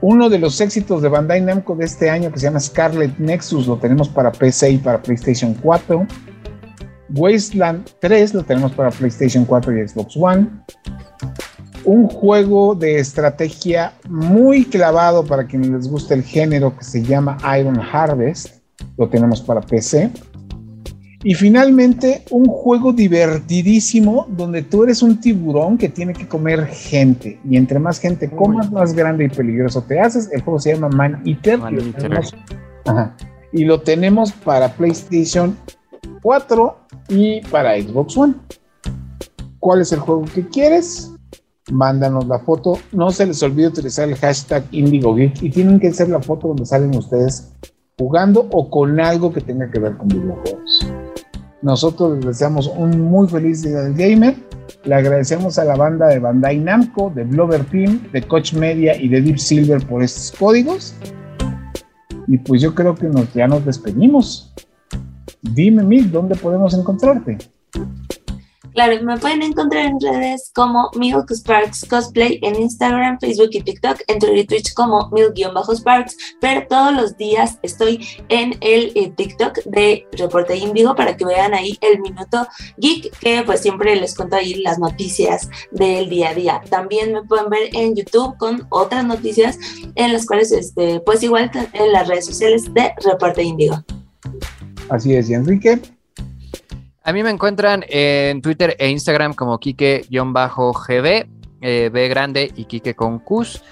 Uno 0.00 0.30
de 0.30 0.38
los 0.38 0.58
éxitos 0.62 1.02
de 1.02 1.08
Bandai 1.08 1.42
Namco 1.42 1.76
de 1.76 1.84
este 1.84 2.08
año 2.08 2.32
que 2.32 2.38
se 2.38 2.44
llama 2.44 2.58
Scarlet 2.58 3.18
Nexus 3.18 3.66
lo 3.66 3.76
tenemos 3.76 4.08
para 4.08 4.32
PC 4.32 4.70
y 4.70 4.78
para 4.78 5.02
PlayStation 5.02 5.52
4. 5.62 6.06
Wasteland 7.10 7.86
3 8.00 8.32
lo 8.32 8.42
tenemos 8.44 8.72
para 8.72 8.90
PlayStation 8.90 9.44
4 9.44 9.76
y 9.76 9.88
Xbox 9.88 10.16
One. 10.16 10.48
Un 11.84 12.08
juego 12.08 12.74
de 12.74 12.98
estrategia 12.98 13.92
muy 14.08 14.64
clavado 14.64 15.22
para 15.24 15.46
quienes 15.46 15.68
les 15.68 15.88
guste 15.88 16.14
el 16.14 16.22
género 16.22 16.74
que 16.74 16.84
se 16.84 17.02
llama 17.02 17.36
Iron 17.58 17.78
Harvest. 17.78 18.62
Lo 18.96 19.06
tenemos 19.08 19.42
para 19.42 19.60
PC. 19.60 20.10
Y 21.22 21.34
finalmente, 21.34 22.24
un 22.30 22.46
juego 22.46 22.94
divertidísimo 22.94 24.26
donde 24.30 24.62
tú 24.62 24.84
eres 24.84 25.02
un 25.02 25.20
tiburón 25.20 25.76
que 25.76 25.90
tiene 25.90 26.14
que 26.14 26.26
comer 26.26 26.66
gente. 26.66 27.38
Y 27.44 27.58
entre 27.58 27.78
más 27.78 27.98
gente 27.98 28.30
comas, 28.30 28.72
más 28.72 28.94
grande 28.94 29.26
y 29.26 29.28
peligroso 29.28 29.82
te 29.82 30.00
haces. 30.00 30.30
El 30.32 30.40
juego 30.40 30.58
se 30.58 30.74
llama 30.74 30.88
Man 30.88 31.22
Eater. 31.26 31.60
y, 33.52 33.64
lo 33.64 33.80
tenemos 33.82 34.32
para 34.32 34.72
PlayStation 34.72 35.54
4 36.22 36.76
y 37.10 37.42
para 37.42 37.78
Xbox 37.78 38.16
One. 38.16 38.34
¿Cuál 39.58 39.82
es 39.82 39.92
el 39.92 39.98
juego 39.98 40.24
que 40.24 40.48
quieres? 40.48 41.12
Mándanos 41.70 42.26
la 42.28 42.38
foto. 42.38 42.78
No 42.92 43.10
se 43.10 43.26
les 43.26 43.42
olvide 43.42 43.68
utilizar 43.68 44.08
el 44.08 44.16
hashtag 44.16 44.64
IndigoGeek 44.70 45.42
y 45.42 45.50
tienen 45.50 45.78
que 45.78 45.92
ser 45.92 46.08
la 46.08 46.22
foto 46.22 46.48
donde 46.48 46.64
salen 46.64 46.96
ustedes 46.96 47.52
jugando 47.98 48.48
o 48.50 48.70
con 48.70 48.98
algo 48.98 49.30
que 49.30 49.42
tenga 49.42 49.70
que 49.70 49.78
ver 49.78 49.98
con 49.98 50.08
videojuegos. 50.08 50.89
Nosotros 51.62 52.16
les 52.16 52.26
deseamos 52.26 52.68
un 52.68 52.98
muy 52.98 53.28
feliz 53.28 53.62
día 53.62 53.82
del 53.82 53.94
gamer. 53.94 54.34
Le 54.84 54.94
agradecemos 54.94 55.58
a 55.58 55.64
la 55.64 55.76
banda 55.76 56.08
de 56.08 56.18
Bandai 56.18 56.58
Namco, 56.58 57.12
de 57.14 57.24
Blover 57.24 57.64
Team, 57.64 58.00
de 58.12 58.22
Coach 58.22 58.54
Media 58.54 58.96
y 58.96 59.08
de 59.08 59.20
Deep 59.20 59.38
Silver 59.38 59.86
por 59.86 60.02
estos 60.02 60.32
códigos. 60.38 60.94
Y 62.26 62.38
pues 62.38 62.62
yo 62.62 62.74
creo 62.74 62.94
que 62.94 63.08
nos, 63.08 63.32
ya 63.34 63.46
nos 63.46 63.64
despedimos. 63.66 64.54
Dime, 65.42 65.82
Mil, 65.82 66.10
¿dónde 66.10 66.34
podemos 66.34 66.72
encontrarte? 66.72 67.36
Claro, 68.72 69.02
me 69.02 69.18
pueden 69.18 69.42
encontrar 69.42 69.86
en 69.86 70.00
redes 70.00 70.50
como 70.54 70.90
Milk 70.96 71.30
Sparks 71.30 71.84
Cosplay 71.88 72.38
en 72.42 72.56
Instagram, 72.56 73.18
Facebook 73.18 73.50
y 73.52 73.62
TikTok, 73.62 74.00
en 74.06 74.18
Twitter 74.18 74.38
y 74.38 74.46
Twitch 74.46 74.74
como 74.74 75.10
Milk-Sparks, 75.10 76.16
pero 76.40 76.66
todos 76.68 76.94
los 76.94 77.16
días 77.16 77.58
estoy 77.62 78.06
en 78.28 78.56
el 78.60 78.92
eh, 78.94 79.12
TikTok 79.16 79.58
de 79.64 80.06
Reporte 80.12 80.56
Índigo 80.56 80.94
para 80.94 81.16
que 81.16 81.24
vean 81.24 81.54
ahí 81.54 81.78
el 81.80 82.00
Minuto 82.00 82.46
Geek, 82.78 83.18
que 83.18 83.42
pues 83.44 83.60
siempre 83.60 83.96
les 83.96 84.14
cuento 84.14 84.36
ahí 84.36 84.54
las 84.54 84.78
noticias 84.78 85.48
del 85.70 86.08
día 86.08 86.30
a 86.30 86.34
día. 86.34 86.62
También 86.70 87.12
me 87.12 87.22
pueden 87.22 87.48
ver 87.50 87.70
en 87.72 87.94
YouTube 87.96 88.36
con 88.38 88.66
otras 88.70 89.04
noticias 89.04 89.58
en 89.94 90.12
las 90.12 90.26
cuales, 90.26 90.52
este, 90.52 91.00
pues 91.00 91.22
igual 91.22 91.50
en 91.72 91.92
las 91.92 92.08
redes 92.08 92.26
sociales 92.26 92.72
de 92.72 92.92
Reporte 93.04 93.42
Índigo. 93.42 93.82
Así 94.88 95.14
es, 95.14 95.30
Enrique. 95.30 95.80
A 97.02 97.12
mí 97.12 97.22
me 97.22 97.30
encuentran 97.30 97.84
en 97.88 98.42
Twitter 98.42 98.76
e 98.78 98.88
Instagram 98.88 99.34
como 99.34 99.58
Kike-GB, 99.58 101.26
eh, 101.62 101.90
B 101.92 102.08
grande 102.08 102.52
y 102.54 102.64
Kike 102.66 102.94
con 102.94 103.18
Qs. 103.20 103.62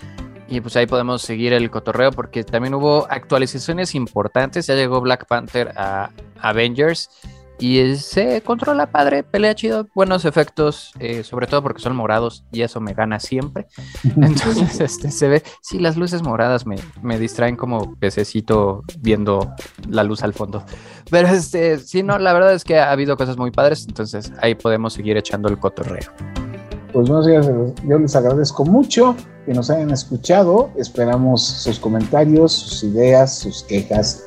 Y 0.49 0.63
pues 0.63 0.77
ahí 0.77 0.87
podemos 0.87 1.21
seguir 1.21 1.53
el 1.53 1.71
cotorreo 1.71 2.11
porque 2.11 2.43
también 2.43 2.75
hubo 2.75 3.07
actualizaciones 3.11 3.95
importantes. 3.95 4.67
Ya 4.67 4.75
llegó 4.75 5.03
Black 5.03 5.27
Panther 5.27 5.73
a 5.77 6.11
Avengers 6.41 7.11
y 7.59 7.97
se 7.97 8.41
controla 8.43 8.91
padre, 8.91 9.23
pelea 9.23 9.55
chido, 9.55 9.89
buenos 9.95 10.25
efectos, 10.25 10.93
eh, 10.99 11.25
sobre 11.25 11.47
todo 11.47 11.63
porque 11.63 11.83
son 11.83 11.97
morados 11.97 12.45
y 12.53 12.63
eso 12.63 12.81
me 12.81 12.95
gana 12.95 13.19
siempre. 13.21 13.67
Entonces, 14.05 14.81
este 14.81 15.11
se 15.11 15.29
ve, 15.29 15.43
sí, 15.61 15.79
las 15.79 15.97
luces 15.97 16.23
moradas 16.23 16.67
me, 16.67 16.77
me, 17.03 17.19
distraen 17.19 17.57
como 17.57 17.97
pececito 17.97 18.83
viendo 19.01 19.55
la 19.89 20.05
luz 20.05 20.23
al 20.23 20.35
fondo. 20.35 20.65
Pero 21.11 21.29
este, 21.29 21.79
sí, 21.79 22.03
no, 22.03 22.19
la 22.19 22.33
verdad 22.33 22.55
es 22.55 22.65
que 22.65 22.79
ha 22.79 22.91
habido 22.91 23.17
cosas 23.17 23.37
muy 23.37 23.51
padres, 23.51 23.87
entonces 23.89 24.33
ahí 24.41 24.55
podemos 24.55 24.93
seguir 24.93 25.17
echando 25.17 25.49
el 25.49 25.59
cotorreo. 25.59 26.48
Pues 26.93 27.09
bueno, 27.09 27.75
yo 27.87 27.99
les 27.99 28.17
agradezco 28.17 28.65
mucho 28.65 29.15
que 29.45 29.53
nos 29.53 29.71
hayan 29.71 29.91
escuchado. 29.91 30.71
Esperamos 30.77 31.43
sus 31.43 31.79
comentarios, 31.79 32.53
sus 32.53 32.85
ideas, 32.85 33.39
sus 33.39 33.63
quejas, 33.65 34.25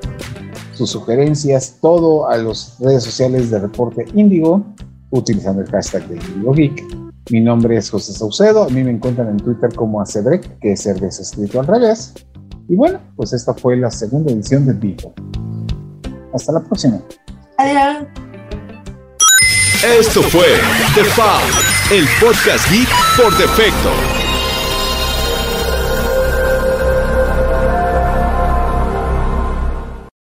sus 0.73 0.91
sugerencias, 0.91 1.77
todo 1.81 2.29
a 2.29 2.37
las 2.37 2.77
redes 2.79 3.03
sociales 3.03 3.49
de 3.49 3.59
Reporte 3.59 4.05
Índigo, 4.13 4.63
utilizando 5.09 5.61
el 5.61 5.69
hashtag 5.69 6.07
de 6.07 6.15
Indigo 6.17 6.53
Geek. 6.53 7.01
Mi 7.31 7.39
nombre 7.39 7.77
es 7.77 7.89
José 7.89 8.13
Saucedo, 8.13 8.63
a 8.63 8.69
mí 8.69 8.83
me 8.83 8.91
encuentran 8.91 9.29
en 9.29 9.37
Twitter 9.37 9.73
como 9.75 10.01
Acebrec, 10.01 10.59
que 10.59 10.73
es 10.73 10.81
cerveza 10.81 11.21
escrito 11.21 11.59
al 11.59 11.67
revés. 11.67 12.13
Y 12.67 12.75
bueno, 12.75 12.99
pues 13.15 13.33
esta 13.33 13.53
fue 13.53 13.77
la 13.77 13.91
segunda 13.91 14.31
edición 14.31 14.65
de 14.65 14.73
Vivo. 14.73 15.13
Hasta 16.33 16.53
la 16.53 16.61
próxima. 16.61 17.01
Adiós. 17.57 18.07
Esto 19.83 20.21
fue 20.21 20.45
The 20.93 21.03
Foul, 21.03 21.49
el 21.89 22.07
podcast 22.19 22.69
geek 22.69 22.87
por 23.17 23.35
defecto. 23.35 24.20